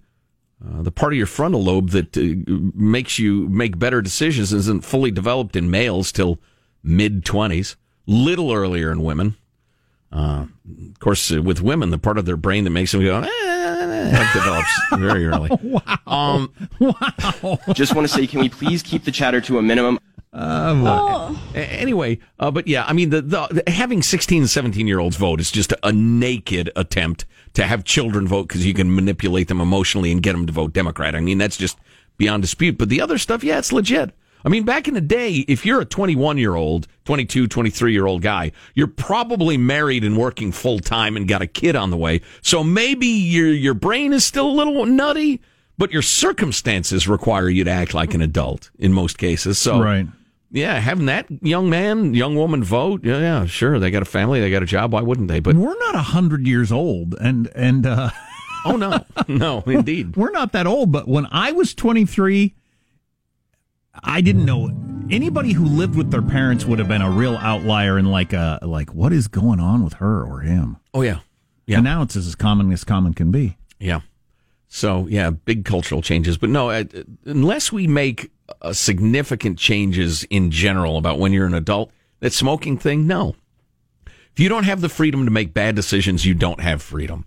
uh, 0.64 0.82
the 0.82 0.92
part 0.92 1.12
of 1.12 1.16
your 1.16 1.26
frontal 1.26 1.62
lobe 1.62 1.90
that 1.90 2.16
uh, 2.16 2.70
makes 2.74 3.18
you 3.18 3.48
make 3.48 3.78
better 3.78 4.00
decisions 4.00 4.52
isn't 4.52 4.84
fully 4.84 5.10
developed 5.10 5.56
in 5.56 5.70
males 5.70 6.12
till 6.12 6.38
mid 6.82 7.24
twenties. 7.24 7.76
Little 8.06 8.52
earlier 8.52 8.90
in 8.90 9.02
women. 9.02 9.36
Uh, 10.10 10.46
of 10.90 10.98
course, 11.00 11.30
uh, 11.32 11.42
with 11.42 11.60
women, 11.60 11.90
the 11.90 11.98
part 11.98 12.18
of 12.18 12.24
their 12.24 12.36
brain 12.36 12.64
that 12.64 12.70
makes 12.70 12.92
them 12.92 13.02
go, 13.02 13.20
eh, 13.20 14.32
develops 14.32 14.70
very 14.96 15.26
early. 15.32 15.50
wow. 15.62 15.98
Um, 16.06 16.52
wow. 16.78 17.58
Just 17.72 17.94
want 17.94 18.08
to 18.08 18.12
say, 18.12 18.26
can 18.26 18.40
we 18.40 18.48
please 18.48 18.82
keep 18.82 19.04
the 19.04 19.12
chatter 19.12 19.40
to 19.42 19.58
a 19.58 19.62
minimum? 19.62 19.98
Uh, 20.32 21.34
anyway, 21.54 22.18
uh, 22.38 22.50
but 22.50 22.66
yeah, 22.66 22.84
I 22.86 22.92
mean, 22.92 23.10
the, 23.10 23.22
the, 23.22 23.62
the, 23.64 23.70
having 23.70 24.02
16 24.02 24.42
and 24.42 24.50
17 24.50 24.86
year 24.86 24.98
olds 24.98 25.16
vote 25.16 25.40
is 25.40 25.50
just 25.50 25.72
a, 25.72 25.88
a 25.88 25.92
naked 25.92 26.70
attempt 26.76 27.24
to 27.54 27.64
have 27.64 27.84
children 27.84 28.28
vote 28.28 28.48
because 28.48 28.64
you 28.66 28.74
can 28.74 28.94
manipulate 28.94 29.48
them 29.48 29.60
emotionally 29.60 30.12
and 30.12 30.22
get 30.22 30.32
them 30.32 30.46
to 30.46 30.52
vote 30.52 30.72
Democrat. 30.72 31.14
I 31.14 31.20
mean, 31.20 31.38
that's 31.38 31.56
just 31.56 31.78
beyond 32.18 32.42
dispute. 32.42 32.76
But 32.78 32.88
the 32.88 33.00
other 33.00 33.18
stuff, 33.18 33.42
yeah, 33.42 33.58
it's 33.58 33.72
legit. 33.72 34.12
I 34.44 34.48
mean, 34.48 34.64
back 34.64 34.86
in 34.88 34.94
the 34.94 35.00
day, 35.00 35.44
if 35.48 35.66
you're 35.66 35.80
a 35.80 35.84
21 35.84 36.38
year 36.38 36.54
old, 36.54 36.86
22, 37.04 37.46
23 37.48 37.92
year 37.92 38.06
old 38.06 38.22
guy, 38.22 38.52
you're 38.74 38.86
probably 38.86 39.56
married 39.56 40.04
and 40.04 40.16
working 40.16 40.52
full 40.52 40.78
time 40.78 41.16
and 41.16 41.26
got 41.26 41.42
a 41.42 41.46
kid 41.46 41.74
on 41.76 41.90
the 41.90 41.96
way. 41.96 42.20
So 42.42 42.62
maybe 42.62 43.06
your, 43.06 43.48
your 43.52 43.74
brain 43.74 44.12
is 44.12 44.24
still 44.24 44.48
a 44.48 44.52
little 44.52 44.86
nutty, 44.86 45.40
but 45.76 45.92
your 45.92 46.02
circumstances 46.02 47.08
require 47.08 47.48
you 47.48 47.64
to 47.64 47.70
act 47.70 47.94
like 47.94 48.14
an 48.14 48.20
adult 48.22 48.70
in 48.78 48.92
most 48.92 49.18
cases. 49.18 49.58
So, 49.58 49.80
Right. 49.82 50.06
yeah, 50.52 50.78
having 50.78 51.06
that 51.06 51.26
young 51.42 51.68
man, 51.68 52.14
young 52.14 52.36
woman 52.36 52.62
vote, 52.62 53.04
yeah, 53.04 53.18
yeah, 53.18 53.46
sure. 53.46 53.78
They 53.78 53.90
got 53.90 54.02
a 54.02 54.06
family, 54.06 54.40
they 54.40 54.50
got 54.50 54.62
a 54.62 54.66
job. 54.66 54.92
Why 54.92 55.00
wouldn't 55.02 55.28
they? 55.28 55.40
But 55.40 55.56
We're 55.56 55.78
not 55.78 55.94
a 55.94 55.98
hundred 56.02 56.46
years 56.46 56.70
old, 56.72 57.14
and 57.20 57.48
and 57.54 57.86
uh, 57.86 58.10
oh 58.64 58.76
no, 58.76 59.04
no, 59.28 59.60
indeed. 59.66 60.16
we're 60.16 60.30
not 60.30 60.52
that 60.52 60.66
old. 60.66 60.90
But 60.92 61.06
when 61.08 61.26
I 61.30 61.52
was 61.52 61.74
23, 61.74 62.54
I 64.02 64.20
didn't 64.20 64.44
know 64.44 64.70
anybody 65.10 65.52
who 65.52 65.64
lived 65.64 65.96
with 65.96 66.10
their 66.10 66.22
parents 66.22 66.64
would 66.64 66.78
have 66.78 66.88
been 66.88 67.02
a 67.02 67.10
real 67.10 67.36
outlier 67.36 67.96
and 67.96 68.10
like 68.10 68.34
uh 68.34 68.58
like 68.62 68.94
what 68.94 69.12
is 69.12 69.28
going 69.28 69.60
on 69.60 69.84
with 69.84 69.94
her 69.94 70.22
or 70.24 70.40
him. 70.40 70.76
Oh 70.94 71.02
yeah, 71.02 71.20
yeah. 71.66 71.78
And 71.78 71.84
now 71.84 72.02
it's 72.02 72.16
as 72.16 72.34
common 72.34 72.72
as 72.72 72.84
common 72.84 73.14
can 73.14 73.30
be. 73.30 73.56
Yeah. 73.78 74.00
So 74.68 75.06
yeah, 75.06 75.30
big 75.30 75.64
cultural 75.64 76.02
changes, 76.02 76.36
but 76.36 76.50
no, 76.50 76.70
uh, 76.70 76.84
unless 77.24 77.72
we 77.72 77.86
make 77.86 78.30
uh, 78.60 78.72
significant 78.72 79.58
changes 79.58 80.24
in 80.24 80.50
general 80.50 80.98
about 80.98 81.18
when 81.18 81.32
you're 81.32 81.46
an 81.46 81.54
adult, 81.54 81.90
that 82.20 82.32
smoking 82.32 82.76
thing, 82.76 83.06
no. 83.06 83.34
If 84.06 84.40
you 84.40 84.48
don't 84.48 84.64
have 84.64 84.82
the 84.82 84.88
freedom 84.88 85.24
to 85.24 85.30
make 85.30 85.52
bad 85.54 85.74
decisions, 85.74 86.24
you 86.24 86.34
don't 86.34 86.60
have 86.60 86.82
freedom. 86.82 87.24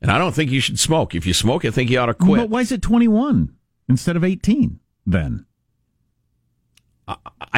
And 0.00 0.10
I 0.10 0.18
don't 0.18 0.32
think 0.32 0.50
you 0.50 0.60
should 0.60 0.78
smoke. 0.78 1.14
If 1.14 1.26
you 1.26 1.34
smoke, 1.34 1.64
I 1.64 1.70
think 1.70 1.90
you 1.90 1.98
ought 1.98 2.06
to 2.06 2.14
quit. 2.14 2.42
But 2.42 2.50
why 2.50 2.60
is 2.60 2.70
it 2.70 2.82
21 2.82 3.54
instead 3.88 4.14
of 4.14 4.22
18 4.22 4.78
then? 5.06 5.46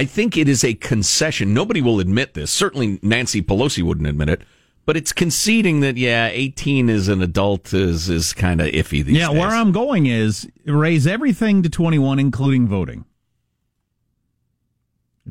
I 0.00 0.06
think 0.06 0.38
it 0.38 0.48
is 0.48 0.64
a 0.64 0.72
concession. 0.72 1.52
Nobody 1.52 1.82
will 1.82 2.00
admit 2.00 2.32
this. 2.32 2.50
Certainly 2.50 3.00
Nancy 3.02 3.42
Pelosi 3.42 3.82
wouldn't 3.82 4.06
admit 4.06 4.30
it. 4.30 4.40
But 4.86 4.96
it's 4.96 5.12
conceding 5.12 5.80
that 5.80 5.98
yeah, 5.98 6.28
eighteen 6.28 6.88
as 6.88 7.08
an 7.08 7.20
adult 7.20 7.74
is 7.74 8.08
is 8.08 8.32
kind 8.32 8.62
of 8.62 8.68
iffy 8.68 9.04
these 9.04 9.18
yeah, 9.18 9.28
days. 9.28 9.38
where 9.38 9.50
I'm 9.50 9.72
going 9.72 10.06
is 10.06 10.48
raise 10.64 11.06
everything 11.06 11.62
to 11.64 11.68
21, 11.68 12.18
including 12.18 12.66
voting. 12.66 13.04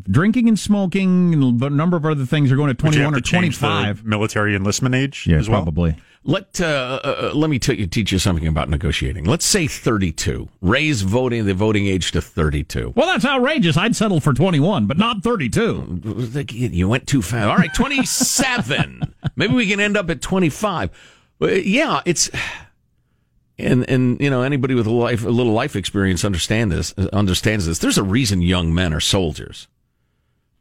If 0.06 0.12
drinking 0.12 0.48
and 0.48 0.58
smoking 0.60 1.34
and 1.34 1.62
a 1.62 1.70
number 1.70 1.98
of 1.98 2.06
other 2.06 2.26
things 2.26 2.52
are 2.52 2.56
going 2.56 2.76
to 2.76 2.84
Would 2.86 2.96
you 2.96 3.02
21 3.02 3.14
have 3.14 3.18
or 3.18 3.22
to 3.22 3.30
change 3.30 3.58
the 3.60 3.68
25. 3.68 4.06
military 4.06 4.56
enlistment 4.56 4.96
age 4.96 5.26
Yeah, 5.28 5.38
as 5.38 5.50
well? 5.50 5.62
probably. 5.62 5.96
Let 6.26 6.60
uh, 6.60 7.00
uh, 7.02 7.32
let 7.34 7.50
me 7.50 7.60
t- 7.60 7.88
teach 7.88 8.12
you 8.12 8.20
something 8.20 8.46
about 8.46 8.70
negotiating. 8.70 9.24
Let's 9.24 9.46
say 9.46 9.68
32. 9.68 10.50
Raise 10.62 11.02
voting 11.02 11.46
the 11.46 11.54
voting 11.54 11.88
age 11.88 12.12
to 12.12 12.22
32. 12.22 12.92
Well, 12.94 13.08
that's 13.08 13.24
outrageous. 13.24 13.78
I'd 13.78 13.96
settle 13.96 14.20
for 14.20 14.34
21, 14.34 14.86
but 14.86 14.98
not 14.98 15.24
32. 15.24 16.20
You 16.52 16.90
went 16.90 17.08
too 17.08 17.22
fast. 17.22 17.48
All 17.48 17.56
right, 17.56 17.74
27. 17.74 19.14
Maybe 19.38 19.54
we 19.54 19.66
can 19.68 19.80
end 19.80 19.96
up 19.96 20.10
at 20.10 20.22
25. 20.22 20.90
Yeah, 21.42 22.02
it's 22.06 22.30
and 23.58 23.90
and 23.90 24.20
you 24.20 24.30
know 24.30 24.42
anybody 24.42 24.76
with 24.76 24.88
a 24.88 24.92
life 24.92 25.24
a 25.26 25.30
little 25.30 25.54
life 25.54 25.76
experience 25.78 26.26
understand 26.26 26.70
this 26.70 26.94
understands 27.14 27.66
this. 27.66 27.80
There's 27.80 27.98
a 27.98 28.04
reason 28.04 28.42
young 28.42 28.74
men 28.74 28.94
are 28.94 29.00
soldiers 29.00 29.68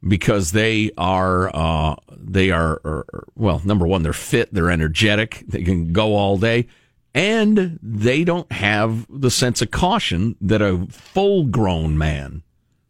because 0.06 0.52
they 0.52 0.90
are 0.96 1.54
uh, 1.54 1.96
they 2.10 2.50
are, 2.50 2.80
are 2.84 3.24
well 3.34 3.60
number 3.64 3.86
one 3.86 4.02
they're 4.02 4.12
fit 4.12 4.52
they're 4.54 4.70
energetic 4.70 5.44
they 5.48 5.62
can 5.62 5.92
go 5.92 6.14
all 6.14 6.36
day 6.38 6.66
and 7.14 7.78
they 7.82 8.22
don't 8.22 8.50
have 8.52 9.06
the 9.08 9.30
sense 9.30 9.60
of 9.62 9.70
caution 9.70 10.36
that 10.40 10.62
a 10.62 10.86
full 10.90 11.44
grown 11.44 11.98
man 11.98 12.42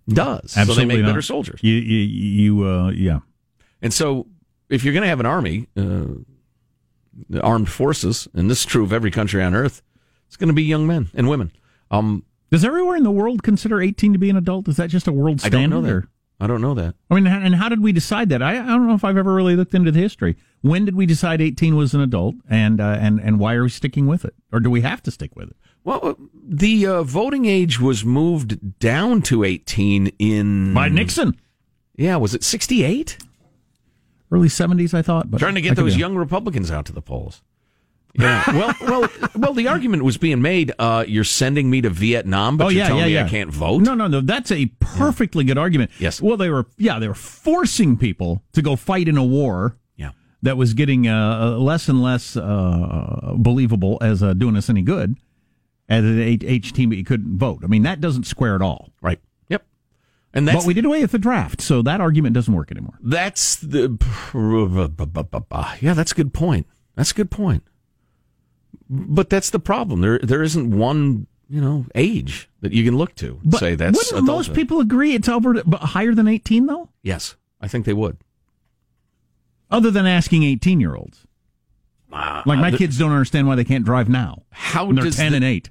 does 0.08 0.52
so 0.52 0.64
they 0.74 0.84
make 0.84 1.00
not. 1.00 1.08
better 1.08 1.22
soldiers 1.22 1.60
You, 1.62 1.74
you, 1.74 1.98
you 2.62 2.68
uh, 2.68 2.90
yeah. 2.90 3.20
and 3.80 3.92
so 3.92 4.26
if 4.68 4.84
you're 4.84 4.92
going 4.94 5.02
to 5.02 5.08
have 5.08 5.20
an 5.20 5.26
army 5.26 5.68
uh, 5.76 6.04
the 7.28 7.40
armed 7.42 7.68
forces 7.68 8.28
and 8.34 8.50
this 8.50 8.60
is 8.60 8.64
true 8.66 8.84
of 8.84 8.92
every 8.92 9.10
country 9.10 9.42
on 9.42 9.54
earth 9.54 9.82
it's 10.26 10.36
going 10.36 10.48
to 10.48 10.54
be 10.54 10.62
young 10.64 10.86
men 10.86 11.08
and 11.14 11.28
women 11.28 11.52
um, 11.90 12.22
Does 12.50 12.64
everywhere 12.66 12.96
in 12.96 13.02
the 13.02 13.10
world 13.10 13.42
consider 13.42 13.80
18 13.80 14.12
to 14.12 14.18
be 14.18 14.28
an 14.28 14.36
adult? 14.36 14.68
Is 14.68 14.76
that 14.76 14.90
just 14.90 15.06
a 15.08 15.12
world 15.12 15.40
I 15.42 15.48
standard? 15.48 15.70
don't 15.70 15.82
know 15.84 16.00
that 16.00 16.08
I 16.40 16.46
don't 16.46 16.60
know 16.60 16.74
that 16.74 16.94
I 17.10 17.14
mean, 17.16 17.26
and 17.26 17.56
how 17.56 17.68
did 17.68 17.82
we 17.82 17.90
decide 17.92 18.28
that? 18.28 18.42
I, 18.42 18.52
I 18.52 18.66
don't 18.66 18.86
know 18.86 18.94
if 18.94 19.02
I've 19.04 19.16
ever 19.16 19.34
really 19.34 19.56
looked 19.56 19.74
into 19.74 19.90
the 19.90 19.98
history. 19.98 20.36
When 20.60 20.84
did 20.84 20.94
we 20.94 21.04
decide 21.04 21.40
18 21.40 21.74
was 21.74 21.94
an 21.94 22.00
adult, 22.00 22.36
and 22.48 22.80
uh, 22.80 22.96
and 23.00 23.18
and 23.20 23.40
why 23.40 23.54
are 23.54 23.64
we 23.64 23.68
sticking 23.68 24.06
with 24.06 24.24
it, 24.24 24.34
or 24.52 24.60
do 24.60 24.70
we 24.70 24.80
have 24.82 25.02
to 25.04 25.10
stick 25.10 25.34
with 25.34 25.50
it? 25.50 25.56
Well, 25.84 26.16
the 26.44 26.86
uh, 26.86 27.02
voting 27.02 27.44
age 27.46 27.80
was 27.80 28.04
moved 28.04 28.78
down 28.78 29.22
to 29.22 29.42
18 29.42 30.08
in. 30.18 30.74
By 30.74 30.88
Nixon, 30.88 31.36
Yeah, 31.96 32.16
was 32.16 32.34
it 32.34 32.44
68? 32.44 33.18
early 34.30 34.48
70s, 34.48 34.92
I 34.92 35.00
thought. 35.02 35.30
But 35.30 35.38
Trying 35.38 35.54
to 35.54 35.62
get 35.62 35.76
those 35.76 35.96
young 35.96 36.14
Republicans 36.14 36.70
out 36.70 36.84
to 36.86 36.92
the 36.92 37.00
polls. 37.00 37.42
Yeah. 38.14 38.42
well, 38.52 38.74
well, 38.80 39.10
well. 39.36 39.54
The 39.54 39.68
argument 39.68 40.02
was 40.02 40.16
being 40.16 40.42
made. 40.42 40.72
Uh, 40.78 41.04
you're 41.06 41.24
sending 41.24 41.70
me 41.70 41.80
to 41.82 41.90
Vietnam, 41.90 42.56
but 42.56 42.64
oh 42.64 42.68
you're 42.68 42.78
yeah, 42.80 42.86
telling 42.88 43.00
yeah, 43.02 43.06
me 43.06 43.14
yeah. 43.14 43.24
I 43.26 43.28
can't 43.28 43.50
vote. 43.50 43.82
No, 43.82 43.94
no, 43.94 44.06
no. 44.08 44.20
That's 44.20 44.50
a 44.50 44.66
perfectly 44.80 45.44
good 45.44 45.58
argument. 45.58 45.90
Yes. 45.98 46.20
Well, 46.20 46.36
they 46.36 46.50
were 46.50 46.66
yeah, 46.78 46.98
they 46.98 47.06
were 47.08 47.14
forcing 47.14 47.96
people 47.96 48.42
to 48.54 48.62
go 48.62 48.74
fight 48.76 49.08
in 49.08 49.16
a 49.16 49.24
war 49.24 49.76
Yeah. 49.96 50.10
that 50.42 50.56
was 50.56 50.74
getting 50.74 51.06
uh, 51.06 51.56
less 51.58 51.88
and 51.88 52.02
less 52.02 52.36
uh, 52.36 53.34
believable 53.36 53.98
as 54.00 54.22
uh, 54.22 54.32
doing 54.34 54.56
us 54.56 54.68
any 54.68 54.82
good. 54.82 55.16
As 55.90 56.04
an 56.04 56.20
age, 56.20 56.44
age 56.44 56.72
team, 56.74 56.90
but 56.90 56.98
you 56.98 57.04
couldn't 57.04 57.38
vote. 57.38 57.60
I 57.64 57.66
mean, 57.66 57.82
that 57.84 58.00
doesn't 58.00 58.26
square 58.26 58.54
at 58.54 58.60
all. 58.60 58.90
Right. 59.00 59.20
Yep. 59.48 59.64
And 60.34 60.46
that's 60.46 60.58
but 60.58 60.66
we 60.66 60.74
did 60.74 60.84
away 60.84 61.00
with 61.00 61.12
the 61.12 61.18
draft, 61.18 61.62
so 61.62 61.80
that 61.80 62.00
argument 62.02 62.34
doesn't 62.34 62.52
work 62.52 62.70
anymore. 62.70 62.98
that's 63.02 63.56
the. 63.56 63.96
Yeah, 65.80 65.94
that's 65.94 66.12
a 66.12 66.14
good 66.14 66.34
point. 66.34 66.66
That's 66.94 67.12
a 67.12 67.14
good 67.14 67.30
point. 67.30 67.62
But 68.90 69.28
that's 69.30 69.50
the 69.50 69.58
problem. 69.60 70.00
There, 70.00 70.18
there 70.18 70.42
isn't 70.42 70.70
one, 70.76 71.26
you 71.48 71.60
know, 71.60 71.86
age 71.94 72.48
that 72.60 72.72
you 72.72 72.84
can 72.84 72.96
look 72.96 73.14
to 73.16 73.38
But 73.44 73.58
say 73.60 73.74
that's 73.74 74.12
wouldn't 74.12 74.26
most 74.26 74.54
people 74.54 74.80
agree 74.80 75.14
it's 75.14 75.28
over 75.28 75.54
to, 75.54 75.76
higher 75.78 76.14
than 76.14 76.26
18 76.28 76.66
though? 76.66 76.88
Yes, 77.02 77.36
I 77.60 77.68
think 77.68 77.84
they 77.84 77.92
would. 77.92 78.16
Other 79.70 79.90
than 79.90 80.06
asking 80.06 80.42
18 80.44 80.80
year 80.80 80.94
olds. 80.94 81.26
Uh, 82.10 82.42
Like 82.46 82.58
my 82.58 82.70
the- 82.70 82.78
kids 82.78 82.98
don't 82.98 83.10
understand 83.12 83.46
why 83.46 83.54
they 83.54 83.64
can't 83.64 83.84
drive 83.84 84.08
now. 84.08 84.42
How 84.50 84.90
they're 84.92 85.04
does 85.04 85.16
10 85.16 85.32
the- 85.32 85.36
and 85.36 85.44
8. 85.44 85.70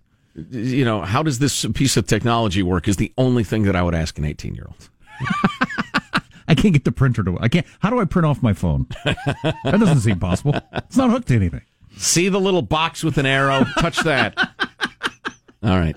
you 0.52 0.86
know, 0.86 1.02
how 1.02 1.24
does 1.24 1.40
this 1.40 1.66
piece 1.74 1.98
of 1.98 2.06
technology 2.06 2.62
work? 2.62 2.88
Is 2.88 2.98
the 2.98 3.12
only 3.18 3.44
thing 3.44 3.64
that 3.64 3.76
I 3.76 3.82
would 3.82 3.96
ask 3.96 4.18
an 4.20 4.26
18 4.26 4.54
year 4.54 4.68
old. 4.68 4.90
I 6.48 6.54
can't 6.56 6.74
get 6.74 6.86
the 6.86 6.92
printer 6.92 7.24
to 7.24 7.38
I 7.42 7.48
can't 7.50 7.66
how 7.80 7.90
do 7.90 8.00
I 8.00 8.06
print 8.06 8.26
off 8.28 8.44
my 8.44 8.54
phone? 8.54 8.86
that 9.04 9.64
doesn't 9.80 10.02
seem 10.02 10.20
possible. 10.20 10.54
It's 10.74 10.96
not 10.96 11.10
hooked 11.10 11.28
to 11.30 11.36
anything. 11.36 11.62
See 11.98 12.30
the 12.30 12.40
little 12.40 12.62
box 12.62 13.04
with 13.04 13.18
an 13.18 13.26
arrow? 13.26 13.66
Touch 13.80 14.00
that. 14.04 14.38
All 15.64 15.78
right. 15.78 15.96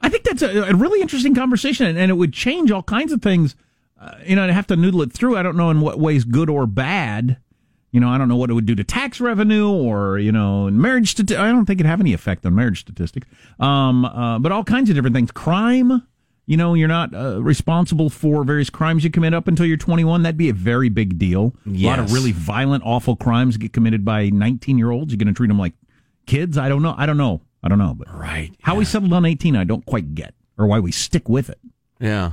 I 0.00 0.08
think 0.08 0.24
that's 0.24 0.42
a, 0.42 0.62
a 0.70 0.74
really 0.74 1.00
interesting 1.00 1.34
conversation, 1.34 1.86
and, 1.86 1.98
and 1.98 2.10
it 2.10 2.14
would 2.14 2.32
change 2.32 2.70
all 2.70 2.82
kinds 2.82 3.12
of 3.12 3.22
things. 3.22 3.56
Uh, 4.00 4.12
you 4.24 4.36
know, 4.36 4.44
I'd 4.44 4.50
have 4.50 4.66
to 4.68 4.76
noodle 4.76 5.02
it 5.02 5.12
through. 5.12 5.36
I 5.36 5.42
don't 5.42 5.56
know 5.56 5.70
in 5.70 5.80
what 5.80 5.98
ways, 5.98 6.24
good 6.24 6.48
or 6.48 6.66
bad. 6.66 7.38
You 7.90 8.00
know, 8.00 8.08
I 8.08 8.18
don't 8.18 8.28
know 8.28 8.36
what 8.36 8.50
it 8.50 8.52
would 8.52 8.66
do 8.66 8.74
to 8.74 8.84
tax 8.84 9.20
revenue 9.20 9.68
or 9.68 10.18
you 10.18 10.30
know, 10.30 10.70
marriage. 10.70 11.14
Stati- 11.14 11.36
I 11.36 11.48
don't 11.48 11.64
think 11.64 11.80
it'd 11.80 11.88
have 11.88 12.00
any 12.00 12.12
effect 12.12 12.44
on 12.44 12.54
marriage 12.54 12.80
statistics. 12.80 13.26
Um, 13.58 14.04
uh, 14.04 14.38
but 14.38 14.52
all 14.52 14.64
kinds 14.64 14.90
of 14.90 14.96
different 14.96 15.16
things. 15.16 15.32
Crime. 15.32 16.06
You 16.48 16.56
know, 16.56 16.74
you're 16.74 16.86
not 16.88 17.12
uh, 17.12 17.42
responsible 17.42 18.08
for 18.08 18.44
various 18.44 18.70
crimes 18.70 19.02
you 19.02 19.10
commit 19.10 19.34
up 19.34 19.48
until 19.48 19.66
you're 19.66 19.76
21. 19.76 20.22
That'd 20.22 20.36
be 20.36 20.48
a 20.48 20.54
very 20.54 20.88
big 20.88 21.18
deal. 21.18 21.54
A 21.66 21.70
lot 21.70 21.98
of 21.98 22.12
really 22.12 22.30
violent, 22.30 22.84
awful 22.86 23.16
crimes 23.16 23.56
get 23.56 23.72
committed 23.72 24.04
by 24.04 24.30
19 24.30 24.78
year 24.78 24.90
olds. 24.92 25.12
You're 25.12 25.18
going 25.18 25.26
to 25.26 25.34
treat 25.34 25.48
them 25.48 25.58
like 25.58 25.72
kids? 26.26 26.56
I 26.56 26.68
don't 26.68 26.82
know. 26.82 26.94
I 26.96 27.04
don't 27.06 27.16
know. 27.16 27.42
I 27.64 27.68
don't 27.68 27.78
know. 27.78 27.94
But 27.94 28.14
Right. 28.16 28.52
how 28.62 28.76
we 28.76 28.84
settled 28.84 29.12
on 29.12 29.24
18, 29.24 29.56
I 29.56 29.64
don't 29.64 29.84
quite 29.84 30.14
get, 30.14 30.34
or 30.56 30.66
why 30.66 30.78
we 30.78 30.92
stick 30.92 31.28
with 31.28 31.50
it. 31.50 31.58
Yeah. 31.98 32.32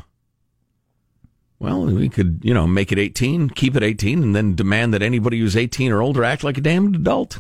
Well, 1.58 1.86
we 1.86 2.10
could, 2.10 2.42
you 2.44 2.54
know, 2.54 2.68
make 2.68 2.92
it 2.92 3.00
18, 3.00 3.50
keep 3.52 3.76
it 3.76 3.84
18, 3.84 4.22
and 4.22 4.36
then 4.36 4.54
demand 4.54 4.94
that 4.94 5.02
anybody 5.02 5.40
who's 5.40 5.56
18 5.56 5.92
or 5.92 6.02
older 6.02 6.24
act 6.24 6.44
like 6.44 6.58
a 6.58 6.62
damned 6.62 6.96
adult. 6.96 7.40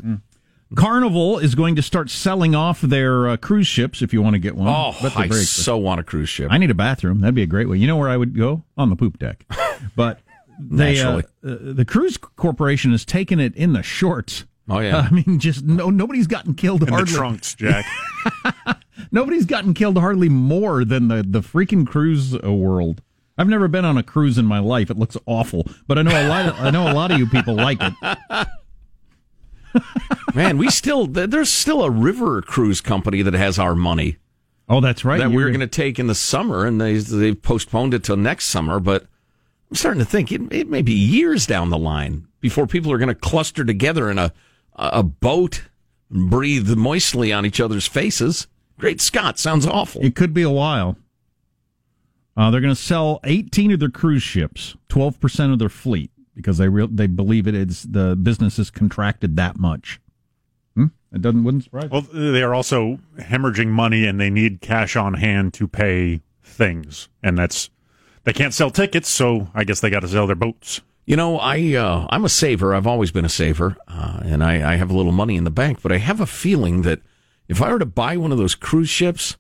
Carnival 0.76 1.40
is 1.40 1.56
going 1.56 1.76
to 1.76 1.82
start 1.82 2.10
selling 2.10 2.56
off 2.56 2.82
their 2.82 3.28
uh, 3.30 3.38
cruise 3.38 3.68
ships 3.68 4.02
if 4.02 4.14
you 4.14 4.22
want 4.22 4.34
to 4.34 4.40
get 4.40 4.56
one. 4.56 4.68
Oh, 4.68 4.96
But 5.02 5.14
they're 5.14 5.24
I 5.24 5.28
very 5.28 5.44
so 5.44 5.78
want 5.78 6.00
a 6.00 6.04
cruise 6.04 6.30
ship. 6.30 6.48
I 6.52 6.58
need 6.58 6.72
a 6.72 6.76
bathroom. 6.76 7.20
That'd 7.22 7.36
be 7.36 7.44
a 7.44 7.48
great 7.48 7.70
way. 7.70 7.78
You 7.78 7.88
know 7.88 7.98
where 7.98 8.10
I 8.10 8.18
would 8.18 8.36
go? 8.36 8.64
On 8.78 8.90
the 8.90 8.96
poop 8.96 9.20
deck. 9.20 9.46
But 9.96 10.20
they, 10.58 11.02
uh, 11.02 11.18
uh, 11.18 11.22
the 11.42 11.84
cruise 11.86 12.16
corporation 12.18 12.92
has 12.92 13.04
taken 13.04 13.40
it 13.40 13.54
in 13.56 13.74
the 13.74 13.84
shorts. 13.84 14.46
Oh, 14.70 14.80
yeah. 14.80 14.98
I 15.10 15.10
mean, 15.10 15.40
just 15.40 15.64
no, 15.66 15.90
nobody's 15.90 16.28
gotten 16.28 16.54
killed 16.54 16.84
In 16.84 16.86
the 16.88 16.92
hardly. 16.94 17.14
trunks, 17.14 17.54
Jack. 17.56 17.86
Nobody's 19.12 19.46
gotten 19.46 19.74
killed 19.74 19.98
hardly 19.98 20.30
more 20.30 20.86
than 20.86 21.08
the, 21.10 21.24
the 21.28 21.42
freaking 21.42 21.86
cruise 21.86 22.36
uh, 22.36 22.52
world. 22.54 23.02
I've 23.38 23.50
never 23.50 23.68
been 23.68 23.84
on 23.84 23.98
a 23.98 24.04
cruise 24.04 24.38
in 24.38 24.46
my 24.46 24.60
life. 24.60 24.90
It 24.90 24.98
looks 24.98 25.18
awful, 25.26 25.68
but 25.88 25.98
I 25.98 26.04
know 26.04 26.12
a 26.12 26.28
lot. 26.28 26.46
Of, 26.46 26.60
I 26.60 26.70
know 26.70 26.90
a 26.90 26.94
lot 26.94 27.12
of 27.12 27.18
you 27.20 27.28
people 27.28 27.56
like 27.56 27.80
it. 27.82 28.48
Man, 30.34 30.58
we 30.58 30.70
still, 30.70 31.08
there's 31.08 31.50
still 31.50 31.84
a 31.84 31.90
river 31.90 32.42
cruise 32.42 32.82
company 32.82 33.22
that 33.22 33.34
has 33.34 33.60
our 33.60 33.76
money. 33.76 34.18
Oh, 34.70 34.80
that's 34.82 35.04
right. 35.04 35.20
that 35.20 35.30
we 35.30 35.44
were 35.44 35.50
going 35.50 35.60
to 35.60 35.68
take 35.68 36.00
in 36.00 36.08
the 36.08 36.16
summer, 36.16 36.66
and 36.66 36.80
they 36.80 36.96
they've 36.96 37.40
postponed 37.40 37.94
it 37.94 38.04
till 38.04 38.18
next 38.18 38.46
summer. 38.46 38.80
But 38.80 39.04
I'm 39.70 39.76
starting 39.76 40.00
to 40.00 40.06
think 40.06 40.32
it, 40.32 40.42
it 40.52 40.70
may 40.70 40.82
be 40.82 40.94
years 40.94 41.46
down 41.46 41.70
the 41.70 41.78
line 41.78 42.28
before 42.40 42.66
people 42.66 42.92
are 42.92 42.98
going 42.98 43.10
to 43.10 43.16
cluster 43.16 43.66
together 43.66 44.10
in 44.10 44.18
a 44.18 44.34
a 44.76 45.04
boat, 45.04 45.64
and 46.10 46.30
breathe 46.30 46.70
moistly 46.76 47.32
on 47.34 47.46
each 47.46 47.60
other's 47.60 47.88
faces. 47.88 48.48
Great 48.80 49.02
Scott, 49.02 49.38
sounds 49.38 49.68
awful. 49.68 50.04
It 50.04 50.16
could 50.16 50.34
be 50.34 50.42
a 50.42 50.50
while. 50.50 50.98
Uh, 52.36 52.50
they're 52.50 52.62
going 52.62 52.74
to 52.74 52.82
sell 52.82 53.20
18 53.24 53.74
of 53.74 53.80
their 53.80 53.90
cruise 53.90 54.24
ships, 54.24 54.76
12% 54.90 55.54
of 55.54 55.60
their 55.60 55.70
fleet, 55.70 56.10
because 56.36 56.58
they 56.58 56.70
re- 56.70 56.88
they 56.90 57.08
believe 57.08 57.48
it 57.48 57.56
is 57.56 57.84
the 57.84 58.16
business 58.16 58.60
is 58.60 58.70
contracted 58.70 59.36
that 59.36 59.58
much. 59.58 60.00
Hmm? 60.76 60.88
It 61.12 61.22
doesn't 61.22 61.44
wouldn't 61.44 61.64
surprise. 61.64 61.90
Well, 61.90 62.02
they 62.02 62.44
are 62.44 62.54
also 62.54 63.00
hemorrhaging 63.20 63.68
money, 63.68 64.06
and 64.06 64.20
they 64.20 64.30
need 64.30 64.62
cash 64.62 64.96
on 64.96 65.16
hand 65.16 65.54
to 65.56 65.68
pay 65.68 66.22
things, 66.44 67.10
and 67.22 67.38
that's 67.38 67.70
they 68.24 68.34
can't 68.34 68.54
sell 68.54 68.72
tickets, 68.72 69.10
so 69.10 69.50
I 69.54 69.64
guess 69.64 69.82
they 69.82 69.90
got 69.90 70.02
to 70.02 70.08
sell 70.08 70.28
their 70.28 70.36
boats. 70.36 70.82
You 71.06 71.18
know, 71.18 71.38
I 71.38 71.76
uh, 71.76 72.08
I'm 72.10 72.24
a 72.24 72.30
saver. 72.30 72.74
I've 72.74 72.88
always 72.88 73.12
been 73.12 73.26
a 73.26 73.30
saver, 73.30 73.76
uh, 73.88 74.22
and 74.24 74.44
I, 74.44 74.74
I 74.74 74.76
have 74.76 74.90
a 74.90 74.96
little 74.96 75.12
money 75.12 75.36
in 75.36 75.44
the 75.44 75.52
bank. 75.52 75.82
But 75.82 75.92
I 75.92 75.98
have 75.98 76.22
a 76.22 76.26
feeling 76.26 76.84
that 76.84 77.02
if 77.50 77.62
I 77.62 77.72
were 77.72 77.80
to 77.80 77.86
buy 77.86 78.16
one 78.16 78.32
of 78.32 78.38
those 78.38 78.56
cruise 78.56 78.90
ships, 78.90 79.38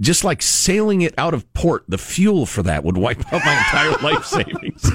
just 0.00 0.22
like 0.24 0.42
sailing 0.42 1.02
it 1.02 1.12
out 1.18 1.34
of 1.34 1.52
port, 1.54 1.84
the 1.88 1.98
fuel 1.98 2.46
for 2.46 2.62
that 2.62 2.84
would 2.84 2.96
wipe 2.96 3.20
out 3.32 3.44
my 3.44 3.58
entire 3.58 3.90
life 4.02 4.24
savings. 4.24 4.90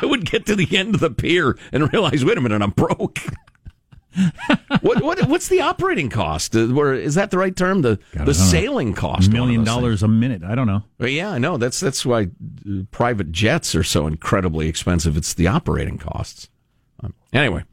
I 0.00 0.06
would 0.06 0.30
get 0.30 0.46
to 0.46 0.54
the 0.56 0.76
end 0.76 0.94
of 0.94 1.00
the 1.00 1.10
pier 1.10 1.58
and 1.72 1.92
realize, 1.92 2.24
wait 2.24 2.38
a 2.38 2.40
minute, 2.40 2.62
I'm 2.62 2.70
broke. 2.70 3.18
what 4.80 5.02
what 5.02 5.28
what's 5.28 5.48
the 5.48 5.60
operating 5.60 6.08
cost? 6.08 6.54
Uh, 6.54 6.66
Where 6.68 6.94
is 6.94 7.16
that 7.16 7.32
the 7.32 7.38
right 7.38 7.54
term? 7.54 7.82
The 7.82 7.98
I 8.14 8.18
the 8.18 8.18
don't 8.18 8.26
know. 8.26 8.32
sailing 8.32 8.94
cost. 8.94 9.26
on 9.26 9.32
million 9.32 9.64
those 9.64 9.74
things. 9.74 9.82
dollars 9.82 10.02
a 10.04 10.08
minute. 10.08 10.44
I 10.44 10.54
don't 10.54 10.68
know. 10.68 10.84
Well, 10.98 11.08
yeah, 11.08 11.32
I 11.32 11.38
know. 11.38 11.56
That's 11.56 11.80
that's 11.80 12.06
why 12.06 12.28
uh, 12.68 12.82
private 12.92 13.32
jets 13.32 13.74
are 13.74 13.82
so 13.82 14.06
incredibly 14.06 14.68
expensive. 14.68 15.16
It's 15.16 15.34
the 15.34 15.48
operating 15.48 15.98
costs. 15.98 16.48
Um, 17.02 17.12
anyway, 17.32 17.64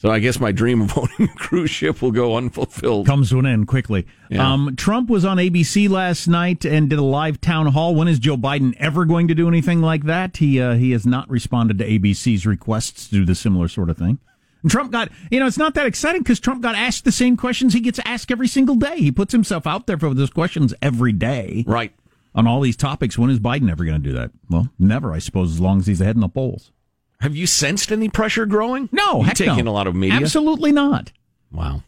so 0.00 0.10
I 0.10 0.18
guess 0.18 0.40
my 0.40 0.50
dream 0.50 0.80
of 0.82 0.96
owning 0.98 1.30
a 1.30 1.38
cruise 1.38 1.70
ship 1.70 2.00
will 2.02 2.10
go 2.10 2.36
unfulfilled. 2.36 3.06
Comes 3.06 3.30
to 3.30 3.38
an 3.38 3.46
end 3.46 3.68
quickly. 3.68 4.06
Yeah. 4.30 4.52
Um, 4.52 4.74
Trump 4.76 5.08
was 5.10 5.24
on 5.24 5.36
ABC 5.36 5.88
last 5.88 6.26
night 6.26 6.64
and 6.64 6.88
did 6.90 6.98
a 6.98 7.02
live 7.04 7.40
town 7.40 7.66
hall. 7.66 7.94
When 7.94 8.08
is 8.08 8.18
Joe 8.18 8.36
Biden 8.36 8.74
ever 8.78 9.04
going 9.04 9.28
to 9.28 9.34
do 9.34 9.46
anything 9.46 9.80
like 9.82 10.04
that? 10.04 10.38
He 10.38 10.60
uh, 10.60 10.74
he 10.74 10.90
has 10.92 11.06
not 11.06 11.28
responded 11.30 11.78
to 11.78 11.86
ABC's 11.88 12.46
requests 12.46 13.08
to 13.08 13.14
do 13.16 13.24
the 13.24 13.34
similar 13.34 13.68
sort 13.68 13.90
of 13.90 13.98
thing. 13.98 14.18
And 14.62 14.70
Trump 14.70 14.92
got, 14.92 15.10
you 15.30 15.40
know, 15.40 15.46
it's 15.46 15.56
not 15.56 15.72
that 15.74 15.86
exciting 15.86 16.22
because 16.22 16.38
Trump 16.40 16.60
got 16.62 16.74
asked 16.74 17.04
the 17.06 17.12
same 17.12 17.36
questions 17.36 17.72
he 17.72 17.80
gets 17.80 17.98
asked 18.04 18.30
every 18.30 18.48
single 18.48 18.74
day. 18.74 18.98
He 18.98 19.10
puts 19.10 19.32
himself 19.32 19.66
out 19.66 19.86
there 19.86 19.96
for 19.98 20.12
those 20.12 20.28
questions 20.30 20.74
every 20.82 21.12
day 21.12 21.64
Right. 21.66 21.94
on 22.34 22.46
all 22.46 22.60
these 22.60 22.76
topics. 22.76 23.16
When 23.16 23.30
is 23.30 23.40
Biden 23.40 23.70
ever 23.70 23.86
going 23.86 24.02
to 24.02 24.06
do 24.08 24.14
that? 24.16 24.32
Well, 24.50 24.68
never, 24.78 25.12
I 25.12 25.18
suppose, 25.18 25.50
as 25.52 25.60
long 25.60 25.78
as 25.80 25.86
he's 25.86 26.02
ahead 26.02 26.14
in 26.16 26.20
the 26.20 26.28
polls. 26.28 26.72
Have 27.20 27.36
you 27.36 27.46
sensed 27.46 27.92
any 27.92 28.08
pressure 28.08 28.46
growing? 28.46 28.88
No, 28.92 29.18
you 29.18 29.24
heck 29.24 29.36
take 29.36 29.46
no. 29.48 29.58
in 29.58 29.66
a 29.66 29.72
lot 29.72 29.86
of 29.86 29.94
media. 29.94 30.18
Absolutely 30.20 30.72
not. 30.72 31.12
Wow. 31.52 31.82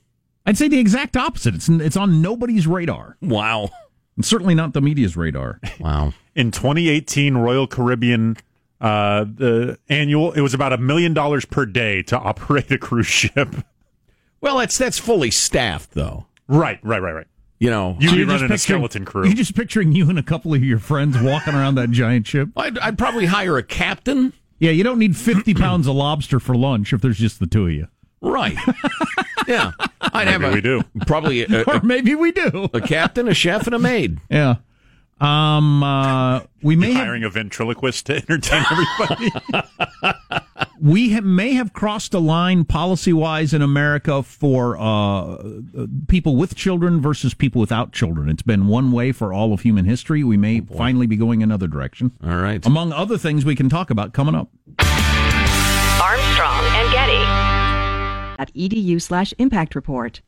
I'd 0.45 0.59
say 0.59 0.69
the 0.69 0.79
exact 0.79 1.17
opposite. 1.17 1.55
It's 1.55 1.69
it's 1.69 1.97
on 1.97 2.21
nobody's 2.21 2.67
radar. 2.67 3.17
Wow. 3.23 3.71
And 4.17 4.25
certainly 4.25 4.55
not 4.55 4.75
the 4.75 4.83
media's 4.83 5.17
radar. 5.17 5.59
Wow. 5.81 6.13
In 6.35 6.51
2018, 6.51 7.37
Royal 7.37 7.67
Caribbean, 7.67 8.37
uh, 8.81 9.25
the 9.25 9.79
annual, 9.89 10.33
it 10.33 10.43
was 10.43 10.53
about 10.53 10.73
a 10.73 10.79
million 10.79 11.15
dollars 11.15 11.45
per 11.45 11.65
day 11.65 12.03
to 12.05 12.19
operate 12.19 12.71
a 12.71 12.79
cruise 12.79 13.07
ship. 13.07 13.55
Well, 14.41 14.59
that's 14.59 14.77
that's 14.77 14.99
fully 14.99 15.31
staffed 15.31 15.93
though. 15.93 16.27
Right, 16.49 16.79
right, 16.83 17.01
right, 17.01 17.13
right. 17.13 17.27
You 17.59 17.71
know, 17.71 17.97
You'd 18.01 18.11
So 18.11 18.15
be 18.17 18.19
you're 18.19 18.27
just 18.29 18.43
running 18.43 18.55
a 18.55 18.59
skeleton 18.59 19.05
crew. 19.05 19.25
You're 19.25 19.35
just 19.35 19.55
picturing 19.55 19.93
you 19.93 20.11
and 20.11 20.19
a 20.19 20.23
couple 20.23 20.53
of 20.53 20.65
your 20.65 20.81
friends 20.81 21.17
walking 21.23 21.55
around 21.55 21.77
that 21.77 21.91
giant 21.93 22.27
ship. 22.27 22.49
I'd, 22.57 22.77
I'd 22.81 22.99
probably 22.99 23.27
hire 23.27 23.57
a 23.57 23.63
captain. 23.63 24.33
Yeah, 24.63 24.71
you 24.71 24.85
don't 24.85 24.99
need 25.01 25.17
50 25.17 25.55
pounds 25.57 25.89
of 25.89 25.97
lobster 25.97 26.39
for 26.39 26.55
lunch 26.55 26.93
if 26.93 27.01
there's 27.01 27.19
just 27.19 27.41
the 27.41 27.47
two 27.49 27.67
of 27.67 27.73
you. 27.73 27.89
Right. 28.21 28.57
yeah. 29.49 29.73
I'd 30.01 30.29
have 30.29 30.41
Maybe 30.41 30.53
a, 30.53 30.55
we 30.55 30.61
do. 30.61 30.83
probably 31.07 31.43
a, 31.43 31.65
Or 31.65 31.81
maybe 31.81 32.15
we 32.15 32.31
do. 32.31 32.69
a 32.73 32.81
captain, 32.81 33.27
a 33.27 33.35
chef, 33.35 33.67
and 33.67 33.75
a 33.75 33.79
maid. 33.81 34.19
Yeah. 34.31 34.57
Um, 35.23 35.85
uh, 35.85 36.41
we 36.63 36.75
may 36.75 36.93
have, 36.93 37.05
hiring 37.05 37.23
a 37.23 37.31
ventriloquist 37.31 38.07
to 38.07 38.17
entertain 38.17 38.65
everybody. 38.71 39.31
we 40.81 41.11
have, 41.11 41.25
may 41.25 41.53
have 41.53 41.73
crossed 41.73 42.13
a 42.13 42.19
line 42.19 42.65
policy 42.65 43.13
wise 43.13 43.55
in 43.55 43.63
America 43.63 44.25
for 44.25 44.77
uh, 44.81 45.41
people 46.09 46.35
with 46.35 46.57
children 46.57 47.01
versus 47.01 47.35
people 47.35 47.61
without 47.61 47.93
children. 47.93 48.29
It's 48.29 48.43
been 48.43 48.67
one 48.67 48.91
way 48.91 49.13
for 49.13 49.33
all 49.33 49.53
of 49.53 49.61
human 49.61 49.85
history. 49.85 50.25
We 50.25 50.37
may 50.37 50.61
finally 50.61 51.07
be 51.07 51.17
going 51.17 51.41
another 51.41 51.69
direction. 51.69 52.11
All 52.25 52.39
right. 52.39 52.65
Among 52.67 52.93
other 52.93 53.17
things 53.17 53.45
we 53.45 53.55
can 53.55 53.69
talk 53.69 53.91
about 53.91 54.13
coming 54.13 54.35
up. 54.35 54.49
Armstrong 56.03 56.65
and 56.65 56.93
Getty. 56.93 57.23
at 58.39 58.53
edu 58.55 59.01
slash 59.01 59.33
impact 59.39 59.77
report. 59.77 60.21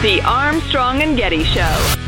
The 0.00 0.22
Armstrong 0.22 1.02
and 1.02 1.16
Getty 1.16 1.42
Show. 1.42 1.98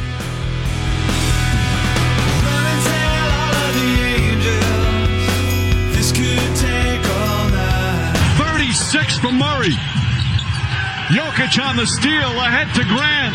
36 8.71 9.19
for 9.19 9.33
Murray. 9.33 9.75
Jokic 11.11 11.61
on 11.61 11.75
the 11.75 11.85
steal 11.85 12.13
ahead 12.13 12.73
to 12.77 12.85
Grant. 12.85 13.35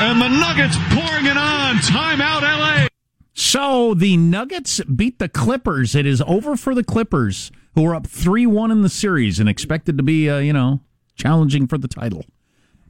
And 0.00 0.20
the 0.20 0.28
Nuggets 0.28 0.76
pouring 0.90 1.26
it 1.26 1.36
on. 1.36 1.76
Timeout 1.76 2.42
LA. 2.42 2.88
So 3.34 3.94
the 3.94 4.16
Nuggets 4.16 4.80
beat 4.82 5.20
the 5.20 5.28
Clippers. 5.28 5.94
It 5.94 6.06
is 6.06 6.20
over 6.26 6.56
for 6.56 6.74
the 6.74 6.82
Clippers, 6.82 7.52
who 7.76 7.86
are 7.86 7.94
up 7.94 8.08
3 8.08 8.46
1 8.46 8.72
in 8.72 8.82
the 8.82 8.88
series 8.88 9.38
and 9.38 9.48
expected 9.48 9.96
to 9.98 10.02
be, 10.02 10.28
uh, 10.28 10.38
you 10.38 10.52
know, 10.52 10.80
challenging 11.16 11.66
for 11.66 11.78
the 11.78 11.88
title. 11.88 12.24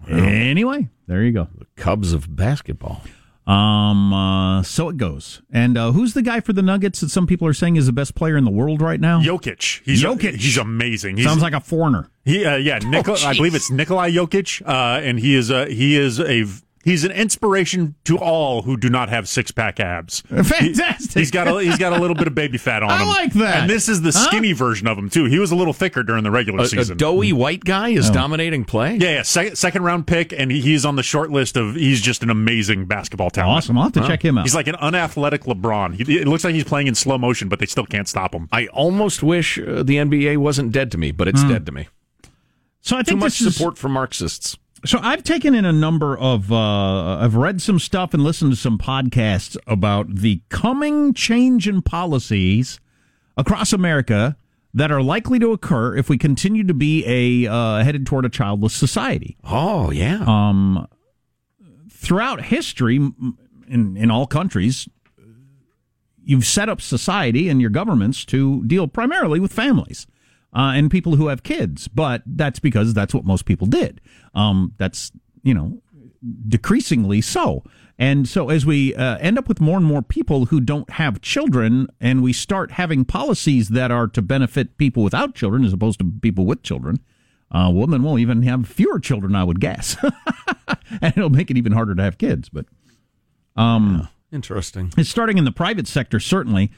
Anyway, 0.08 0.88
there 1.06 1.22
you 1.22 1.32
go. 1.32 1.48
The 1.58 1.66
Cubs 1.76 2.12
of 2.12 2.36
basketball. 2.36 3.02
Um, 3.46 4.12
uh, 4.12 4.62
so 4.64 4.88
it 4.88 4.96
goes. 4.96 5.40
And 5.52 5.78
uh, 5.78 5.92
who's 5.92 6.14
the 6.14 6.22
guy 6.22 6.40
for 6.40 6.52
the 6.52 6.62
Nuggets 6.62 7.00
that 7.00 7.10
some 7.10 7.26
people 7.28 7.46
are 7.46 7.52
saying 7.54 7.76
is 7.76 7.86
the 7.86 7.92
best 7.92 8.14
player 8.16 8.36
in 8.36 8.44
the 8.44 8.50
world 8.50 8.82
right 8.82 9.00
now? 9.00 9.20
Jokic. 9.20 9.82
He's 9.84 10.02
Jokic. 10.02 10.34
he's 10.34 10.58
amazing. 10.58 11.16
He's, 11.16 11.26
Sounds 11.26 11.42
like 11.42 11.52
a 11.52 11.60
foreigner. 11.60 12.08
He, 12.24 12.44
uh, 12.44 12.56
yeah, 12.56 12.80
Nikol- 12.80 13.24
I 13.24 13.34
believe 13.34 13.54
it's 13.54 13.70
Nikolai 13.70 14.10
Jokic, 14.10 14.62
uh, 14.66 15.00
and 15.00 15.18
he 15.18 15.36
is 15.36 15.50
a 15.50 15.66
he 15.66 15.96
is 15.96 16.18
a 16.18 16.44
he's 16.86 17.04
an 17.04 17.10
inspiration 17.10 17.94
to 18.04 18.16
all 18.16 18.62
who 18.62 18.78
do 18.78 18.88
not 18.88 19.10
have 19.10 19.28
six 19.28 19.50
pack 19.50 19.78
abs. 19.78 20.20
Fantastic. 20.30 21.12
He, 21.12 21.20
has 21.20 21.30
got 21.30 21.46
a 21.48 21.60
he's 21.62 21.76
got 21.76 21.92
a 21.92 22.00
little 22.00 22.14
bit 22.16 22.26
of 22.26 22.34
baby 22.34 22.56
fat 22.56 22.82
on 22.82 22.90
I 22.90 23.02
him. 23.02 23.08
I 23.08 23.12
like 23.12 23.32
that. 23.34 23.56
And 23.62 23.70
this 23.70 23.90
is 23.90 24.00
the 24.00 24.12
Huh? 24.12 24.24
skinny 24.30 24.52
version 24.52 24.86
of 24.86 24.96
him 24.96 25.10
too. 25.10 25.24
He 25.26 25.38
was 25.38 25.50
a 25.50 25.56
little 25.56 25.74
thicker 25.74 26.02
during 26.02 26.24
the 26.24 26.30
regular 26.30 26.60
A, 26.60 26.62
a 26.62 26.68
season. 26.68 26.96
doughy 26.96 27.34
white 27.34 27.62
guy 27.64 27.90
is 27.90 28.08
Oh. 28.08 28.14
dominating 28.14 28.64
play. 28.64 28.96
yeah, 28.96 29.16
yeah, 29.16 29.22
second, 29.22 29.56
second 29.56 29.82
round 29.82 30.06
pick, 30.06 30.32
and 30.32 30.50
he, 30.50 30.62
he's 30.62 30.86
on 30.86 30.96
the 30.96 31.02
short 31.02 31.30
list 31.30 31.56
of. 31.58 31.74
He's 31.74 32.00
just 32.00 32.22
an 32.22 32.30
amazing 32.30 32.86
basketball 32.86 33.28
talent. 33.28 33.58
Awesome. 33.58 33.76
I'll 33.76 33.84
have 33.84 33.92
to 33.92 34.06
check 34.06 34.24
him 34.24 34.38
out. 34.38 34.44
He's 34.46 34.54
like 34.54 34.68
an 34.68 34.76
unathletic 34.76 35.42
LeBron. 35.42 35.94
He, 35.94 36.18
it 36.20 36.26
looks 36.28 36.44
like 36.44 36.54
he's 36.54 36.64
playing 36.64 36.86
in 36.86 36.94
slow 36.94 37.18
motion, 37.18 37.48
but 37.48 37.58
they 37.58 37.66
still 37.66 37.84
can't 37.86 38.08
stop 38.08 38.32
him. 38.34 38.48
I 38.52 38.68
almost 38.68 39.22
wish 39.22 39.58
uh, 39.58 39.82
the 39.82 39.96
NBA 39.96 40.36
wasn't 40.38 40.70
dead 40.72 40.90
to 40.92 40.98
me, 40.98 41.10
but 41.10 41.26
it's 41.26 41.42
dead 41.44 41.66
to 41.66 41.72
me. 41.72 41.88
so 42.80 42.96
I 42.96 43.00
think 43.02 43.18
Too 43.18 43.24
much 43.24 43.38
this 43.40 43.48
is- 43.48 43.56
support 43.56 43.76
for 43.76 43.88
Marxists. 43.88 44.56
So 44.86 45.00
I've 45.02 45.24
taken 45.24 45.56
in 45.56 45.64
a 45.64 45.72
number 45.72 46.16
of 46.16 46.52
uh, 46.52 47.18
I've 47.18 47.34
read 47.34 47.60
some 47.60 47.80
stuff 47.80 48.14
and 48.14 48.22
listened 48.22 48.52
to 48.52 48.56
some 48.56 48.78
podcasts 48.78 49.56
about 49.66 50.14
the 50.14 50.42
coming 50.48 51.12
change 51.12 51.66
in 51.66 51.82
policies 51.82 52.78
across 53.36 53.72
America 53.72 54.36
that 54.72 54.92
are 54.92 55.02
likely 55.02 55.40
to 55.40 55.50
occur 55.50 55.96
if 55.96 56.08
we 56.08 56.16
continue 56.16 56.62
to 56.62 56.74
be 56.74 57.04
a 57.04 57.50
uh, 57.50 57.82
headed 57.82 58.06
toward 58.06 58.26
a 58.26 58.28
childless 58.28 58.74
society. 58.74 59.36
Oh 59.42 59.90
yeah. 59.90 60.22
Um, 60.24 60.86
throughout 61.90 62.44
history, 62.44 62.96
in 62.96 63.96
in 63.96 64.10
all 64.10 64.28
countries, 64.28 64.88
you've 66.22 66.46
set 66.46 66.68
up 66.68 66.80
society 66.80 67.48
and 67.48 67.60
your 67.60 67.70
governments 67.70 68.24
to 68.26 68.64
deal 68.66 68.86
primarily 68.86 69.40
with 69.40 69.52
families 69.52 70.06
uh, 70.52 70.72
and 70.74 70.90
people 70.90 71.16
who 71.16 71.28
have 71.28 71.42
kids. 71.42 71.88
But 71.88 72.22
that's 72.26 72.58
because 72.58 72.94
that's 72.94 73.14
what 73.14 73.24
most 73.24 73.44
people 73.44 73.66
did. 73.66 74.00
Um, 74.34 74.72
that's 74.78 75.12
you 75.42 75.54
know 75.54 75.80
decreasingly 76.48 77.20
so. 77.20 77.62
And 77.98 78.28
so, 78.28 78.50
as 78.50 78.66
we 78.66 78.94
uh, 78.94 79.16
end 79.18 79.38
up 79.38 79.48
with 79.48 79.60
more 79.60 79.78
and 79.78 79.86
more 79.86 80.02
people 80.02 80.46
who 80.46 80.60
don't 80.60 80.90
have 80.90 81.22
children, 81.22 81.88
and 81.98 82.22
we 82.22 82.32
start 82.32 82.72
having 82.72 83.06
policies 83.06 83.70
that 83.70 83.90
are 83.90 84.06
to 84.08 84.20
benefit 84.20 84.76
people 84.76 85.02
without 85.02 85.34
children 85.34 85.64
as 85.64 85.72
opposed 85.72 85.98
to 86.00 86.12
people 86.20 86.44
with 86.44 86.62
children, 86.62 87.00
uh, 87.50 87.70
well, 87.72 87.86
then 87.86 88.02
we'll 88.02 88.18
even 88.18 88.42
have 88.42 88.68
fewer 88.68 89.00
children, 89.00 89.34
I 89.34 89.44
would 89.44 89.60
guess. 89.60 89.96
and 91.00 91.16
it'll 91.16 91.30
make 91.30 91.50
it 91.50 91.56
even 91.56 91.72
harder 91.72 91.94
to 91.94 92.02
have 92.02 92.18
kids. 92.18 92.50
But 92.50 92.66
um, 93.56 94.08
Interesting. 94.30 94.92
it's 94.98 95.08
starting 95.08 95.38
in 95.38 95.44
the 95.44 95.52
private 95.52 95.86
sector, 95.86 96.20
certainly. 96.20 96.70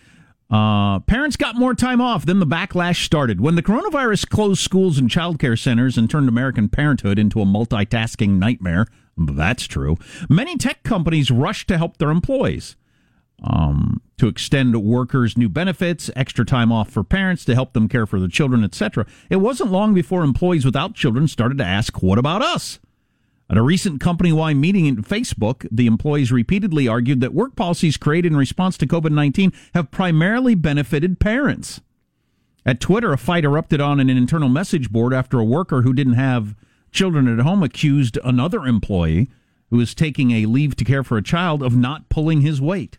Uh, 0.51 1.01
parents 1.01 1.37
got 1.37 1.57
more 1.57 1.75
time 1.75 2.01
off. 2.01 2.25
Then 2.25 2.41
the 2.41 2.47
backlash 2.47 3.05
started. 3.05 3.41
When 3.41 3.55
the 3.55 3.63
coronavirus 3.63 4.29
closed 4.29 4.63
schools 4.63 4.99
and 4.99 5.11
childcare 5.11 5.59
centers 5.59 5.99
and 5.99 6.09
turned 6.09 6.29
American 6.29 6.69
parenthood 6.69 7.19
into 7.19 7.41
a 7.41 7.45
multitasking 7.45 8.39
nightmare, 8.39 8.87
that's 9.17 9.65
true. 9.65 9.99
Many 10.29 10.57
tech 10.57 10.83
companies 10.83 11.31
rushed 11.31 11.69
to 11.69 11.79
help 11.79 11.99
their 11.99 12.11
employees. 12.11 12.77
Um, 13.43 14.01
to 14.17 14.27
extend 14.27 14.75
workers 14.83 15.37
new 15.37 15.49
benefits, 15.49 16.11
extra 16.17 16.45
time 16.45 16.73
off 16.73 16.91
for 16.91 17.05
parents 17.05 17.45
to 17.45 17.55
help 17.55 17.73
them 17.73 17.89
care 17.89 18.05
for 18.05 18.19
their 18.19 18.29
children, 18.29 18.65
etc. 18.65 19.07
It 19.31 19.37
wasn't 19.37 19.71
long 19.71 19.95
before 19.95 20.25
employees 20.25 20.65
without 20.65 20.95
children 20.95 21.29
started 21.29 21.59
to 21.59 21.65
ask, 21.65 22.03
"What 22.03 22.19
about 22.19 22.43
us?" 22.43 22.81
At 23.51 23.57
a 23.57 23.63
recent 23.63 24.01
company 24.01 24.31
wide 24.31 24.59
meeting 24.59 24.85
in 24.85 25.03
Facebook, 25.03 25.67
the 25.73 25.87
employees 25.87 26.31
repeatedly 26.31 26.87
argued 26.87 27.23
that 27.23 27.33
work 27.33 27.57
policies 27.57 27.97
created 27.97 28.33
in 28.33 28.39
response 28.39 28.77
to 28.79 28.87
COVID 28.87 29.11
19 29.11 29.53
have 29.75 29.91
primarily 29.91 30.55
benefited 30.55 31.19
parents. 31.19 31.81
At 32.67 32.81
Twitter, 32.81 33.13
a 33.15 33.19
fight 33.19 33.45
erupted 33.45 33.81
on 33.81 34.01
an 34.01 34.11
internal 34.11 34.51
message 34.51 34.91
board 34.91 35.15
after 35.15 35.39
a 35.39 35.45
worker 35.45 35.81
who 35.81 35.95
didn't 35.95 36.15
have 36.15 36.55
children 36.93 37.27
at 37.27 37.43
home 37.43 37.63
accused 37.63 38.19
another 38.23 38.67
employee 38.67 39.29
who 39.71 39.79
was 39.79 39.95
taking 39.95 40.31
a 40.33 40.45
leave 40.47 40.77
to 40.77 40.85
care 40.85 41.03
for 41.03 41.17
a 41.17 41.23
child 41.23 41.63
of 41.63 41.75
not 41.75 42.11
pulling 42.11 42.43
his 42.43 42.61
weight. 42.61 42.99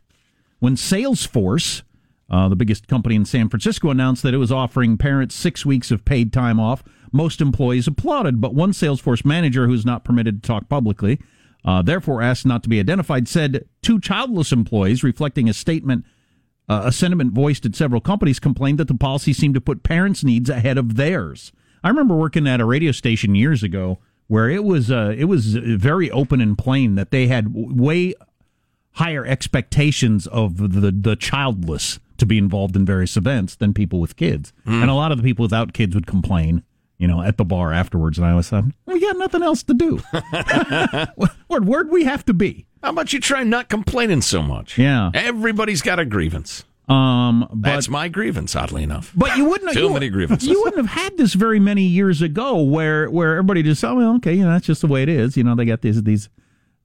When 0.58 0.76
Salesforce, 0.76 1.84
uh, 2.30 2.50
the 2.50 2.56
biggest 2.56 2.88
company 2.88 3.14
in 3.14 3.26
San 3.26 3.50
Francisco, 3.50 3.92
announced 3.92 4.24
that 4.24 4.34
it 4.34 4.38
was 4.38 4.52
offering 4.52 4.98
parents 4.98 5.36
six 5.36 5.66
weeks 5.66 5.92
of 5.92 6.06
paid 6.06 6.34
time 6.34 6.60
off, 6.60 6.84
most 7.12 7.42
employees 7.42 7.88
applauded, 7.88 8.40
but 8.42 8.54
one 8.56 8.72
Salesforce 8.72 9.26
manager 9.26 9.68
who's 9.68 9.86
not 9.86 10.04
permitted 10.04 10.42
to 10.44 10.48
talk 10.48 10.70
publicly, 10.70 11.20
uh, 11.66 11.82
therefore 11.82 12.22
asked 12.22 12.46
not 12.46 12.64
to 12.64 12.70
be 12.70 12.80
identified, 12.80 13.28
said 13.28 13.66
two 13.82 14.00
childless 14.00 14.52
employees, 14.52 15.04
reflecting 15.04 15.50
a 15.50 15.54
statement, 15.54 16.06
uh, 16.70 16.84
a 16.86 16.92
sentiment 16.92 17.34
voiced 17.34 17.66
at 17.66 17.76
several 17.76 18.00
companies, 18.02 18.40
complained 18.40 18.78
that 18.78 18.88
the 18.88 18.94
policy 18.96 19.34
seemed 19.34 19.56
to 19.56 19.62
put 19.62 19.84
parents' 19.84 20.24
needs 20.24 20.50
ahead 20.50 20.78
of 20.78 20.96
theirs. 20.96 21.52
I 21.84 21.90
remember 21.90 22.16
working 22.16 22.48
at 22.48 22.62
a 22.62 22.66
radio 22.66 22.92
station 22.92 23.36
years 23.36 23.64
ago 23.64 24.00
where 24.28 24.50
it 24.50 24.64
was 24.64 24.92
uh, 24.92 25.16
it 25.18 25.26
was 25.26 25.56
very 25.56 26.12
open 26.12 26.40
and 26.42 26.58
plain 26.58 26.96
that 26.96 27.10
they 27.12 27.28
had 27.28 27.48
way 27.54 28.14
higher 28.94 29.26
expectations 29.26 30.28
of 30.28 30.58
the 30.58 30.92
the 30.92 31.16
childless 31.16 32.00
to 32.18 32.26
be 32.26 32.38
involved 32.38 32.76
in 32.76 32.86
various 32.86 33.16
events 33.16 33.56
than 33.56 33.74
people 33.74 34.00
with 34.02 34.16
kids, 34.18 34.52
Mm. 34.68 34.82
and 34.82 34.92
a 34.92 34.94
lot 34.94 35.12
of 35.14 35.18
the 35.18 35.24
people 35.24 35.44
without 35.44 35.72
kids 35.74 35.96
would 35.96 36.06
complain 36.06 36.64
you 37.00 37.08
know, 37.08 37.24
at 37.24 37.38
the 37.38 37.46
bar 37.46 37.74
afterwards. 37.74 38.18
And 38.18 38.28
I 38.28 38.32
always 38.32 38.50
thought, 38.50 38.66
we 38.86 39.00
got 39.00 39.18
nothing 39.18 39.42
else 39.42 39.64
to 39.64 39.74
do. 39.74 39.98
where, 41.48 41.62
where'd 41.62 41.90
we 41.90 42.04
have 42.04 42.26
to 42.26 42.34
be? 42.34 42.68
How 42.84 42.92
about 42.92 43.12
you 43.14 43.20
try 43.20 43.44
not 43.44 43.70
complaining 43.70 44.22
so 44.22 44.42
much? 44.44 44.78
Yeah. 44.78 45.10
Everybody's 45.14 45.82
got 45.82 45.98
a 45.98 46.06
grievance. 46.06 46.66
Um, 46.90 47.48
but, 47.54 47.70
That's 47.70 47.88
my 47.88 48.08
grievance, 48.08 48.56
oddly 48.56 48.84
enough. 48.84 49.14
But 49.16 49.38
you 49.38 49.46
wouldn't 49.46 49.72
Too 49.74 49.84
you, 49.84 49.94
many 49.94 50.10
grievances. 50.10 50.50
You 50.50 50.60
wouldn't 50.64 50.88
have 50.88 51.04
had 51.04 51.18
this 51.18 51.36
very 51.36 51.60
many 51.60 51.84
years 51.84 52.22
ago, 52.22 52.62
where 52.62 53.10
where 53.12 53.34
everybody 53.34 53.62
just 53.62 53.84
oh 53.84 53.96
well, 53.96 54.16
okay, 54.16 54.34
you 54.34 54.44
know 54.44 54.50
that's 54.50 54.66
just 54.66 54.82
the 54.82 54.88
way 54.88 55.04
it 55.04 55.10
is. 55.10 55.38
You 55.38 55.44
know 55.44 55.54
they 55.54 55.66
got 55.66 55.82
these 55.82 56.02
these 56.02 56.30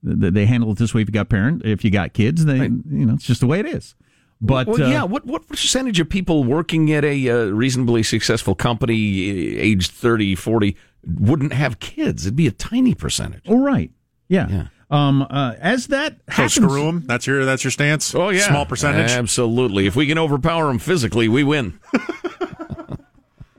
they 0.02 0.28
they 0.28 0.44
handle 0.44 0.72
it 0.72 0.78
this 0.78 0.92
way 0.92 1.00
if 1.00 1.08
you 1.08 1.12
got 1.12 1.30
parent 1.30 1.62
if 1.64 1.82
you 1.82 1.90
got 1.90 2.12
kids 2.12 2.44
they 2.44 2.58
you 2.58 3.06
know 3.06 3.14
it's 3.14 3.24
just 3.24 3.40
the 3.40 3.46
way 3.46 3.60
it 3.60 3.66
is. 3.66 3.94
But 4.40 4.66
well, 4.66 4.82
uh, 4.82 4.88
yeah, 4.90 5.04
what 5.04 5.24
what 5.24 5.46
percentage 5.48 6.00
of 6.00 6.08
people 6.08 6.44
working 6.44 6.92
at 6.92 7.04
a 7.04 7.28
uh, 7.28 7.44
reasonably 7.46 8.02
successful 8.02 8.54
company, 8.54 9.56
uh, 9.56 9.62
aged 9.62 9.90
30, 9.92 10.34
40, 10.34 10.76
wouldn't 11.06 11.52
have 11.52 11.80
kids? 11.80 12.26
It'd 12.26 12.36
be 12.36 12.46
a 12.46 12.52
tiny 12.52 12.94
percentage. 12.94 13.42
Oh, 13.46 13.62
right. 13.62 13.90
Yeah. 14.28 14.66
Um, 14.90 15.22
uh, 15.22 15.54
as 15.60 15.88
that 15.88 16.18
So 16.34 16.46
screw 16.48 16.84
them. 16.84 17.04
That's 17.06 17.26
your 17.26 17.44
that's 17.44 17.64
your 17.64 17.70
stance. 17.70 18.14
Oh 18.14 18.28
yeah, 18.28 18.46
small 18.46 18.66
percentage. 18.66 19.10
Absolutely. 19.10 19.86
If 19.86 19.96
we 19.96 20.06
can 20.06 20.18
overpower 20.18 20.66
them 20.66 20.78
physically, 20.78 21.28
we 21.28 21.42
win. 21.42 21.80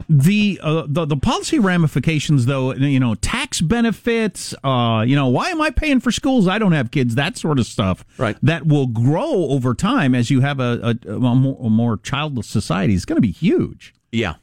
the, 0.09 0.59
uh, 0.61 0.83
the 0.87 1.05
the 1.05 1.17
policy 1.17 1.59
ramifications, 1.59 2.45
though, 2.45 2.73
you 2.73 2.99
know, 2.99 3.15
tax 3.15 3.61
benefits, 3.61 4.53
uh, 4.63 5.03
you 5.07 5.15
know, 5.15 5.27
why 5.27 5.49
am 5.49 5.61
I 5.61 5.71
paying 5.71 5.99
for 5.99 6.11
schools? 6.11 6.47
I 6.47 6.59
don't 6.59 6.73
have 6.73 6.91
kids, 6.91 7.15
that 7.15 7.37
sort 7.37 7.59
of 7.59 7.65
stuff. 7.65 8.05
Right. 8.17 8.37
That 8.43 8.67
will 8.67 8.87
grow 8.87 9.49
over 9.49 9.73
time 9.73 10.13
as 10.15 10.29
you 10.29 10.41
have 10.41 10.59
a, 10.59 10.97
a, 11.07 11.11
a, 11.11 11.19
more, 11.35 11.57
a 11.61 11.69
more 11.69 11.97
childless 11.97 12.47
society. 12.47 12.93
It's 12.93 13.05
going 13.05 13.17
to 13.17 13.21
be 13.21 13.31
huge. 13.31 13.93
Yeah, 14.11 14.35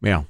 yeah, 0.00 0.24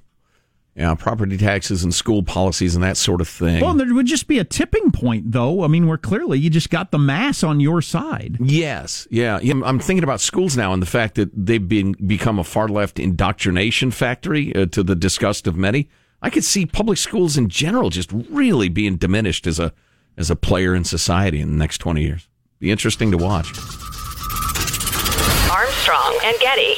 yeah. 0.75 0.95
Property 0.95 1.37
taxes 1.37 1.85
and 1.85 1.95
school 1.95 2.23
policies 2.23 2.75
and 2.75 2.83
that 2.83 2.97
sort 2.97 3.21
of 3.21 3.29
thing. 3.29 3.61
Well, 3.61 3.75
there 3.75 3.93
would 3.95 4.07
just 4.07 4.27
be 4.27 4.39
a 4.39 4.45
tipping 4.45 4.91
point, 4.91 5.31
though. 5.31 5.63
I 5.63 5.69
mean, 5.69 5.87
where 5.87 5.99
clearly 5.99 6.39
you 6.39 6.51
just 6.51 6.71
got 6.71 6.91
the 6.91 6.99
mass 6.99 7.45
on 7.45 7.61
your 7.61 7.81
side. 7.81 8.39
Yes, 8.41 9.07
yeah. 9.11 9.39
yeah. 9.41 9.55
I'm 9.65 9.79
thinking 9.79 10.03
about 10.03 10.21
schools 10.21 10.57
now 10.57 10.73
and 10.73 10.83
the 10.83 10.87
fact 10.87 11.15
that 11.15 11.31
they've 11.35 11.67
been 11.67 11.93
become 11.93 12.39
a 12.39 12.45
far 12.45 12.69
left 12.69 12.99
indoctrination 12.99 13.93
factory 13.93 14.55
uh, 14.55 14.67
to 14.67 14.83
the 14.83 14.97
disgust 14.97 15.47
of 15.47 15.57
many. 15.57 15.89
I 16.21 16.31
could 16.31 16.45
see 16.45 16.67
public 16.67 16.99
schools 16.99 17.37
in 17.37 17.49
general 17.49 17.91
just 17.91 18.11
really 18.13 18.69
being 18.69 18.97
diminished 18.97 19.47
as 19.47 19.61
a 19.61 19.73
as 20.17 20.31
a 20.31 20.37
player 20.37 20.75
in 20.75 20.85
society 20.85 21.41
in 21.41 21.51
the 21.51 21.57
next 21.57 21.79
20 21.79 22.03
years. 22.03 22.29
Be 22.61 22.71
interesting 22.71 23.11
to 23.11 23.19
watch. 23.19 23.49
Armstrong 25.51 26.19
and 26.25 26.39
Getty. 26.41 26.77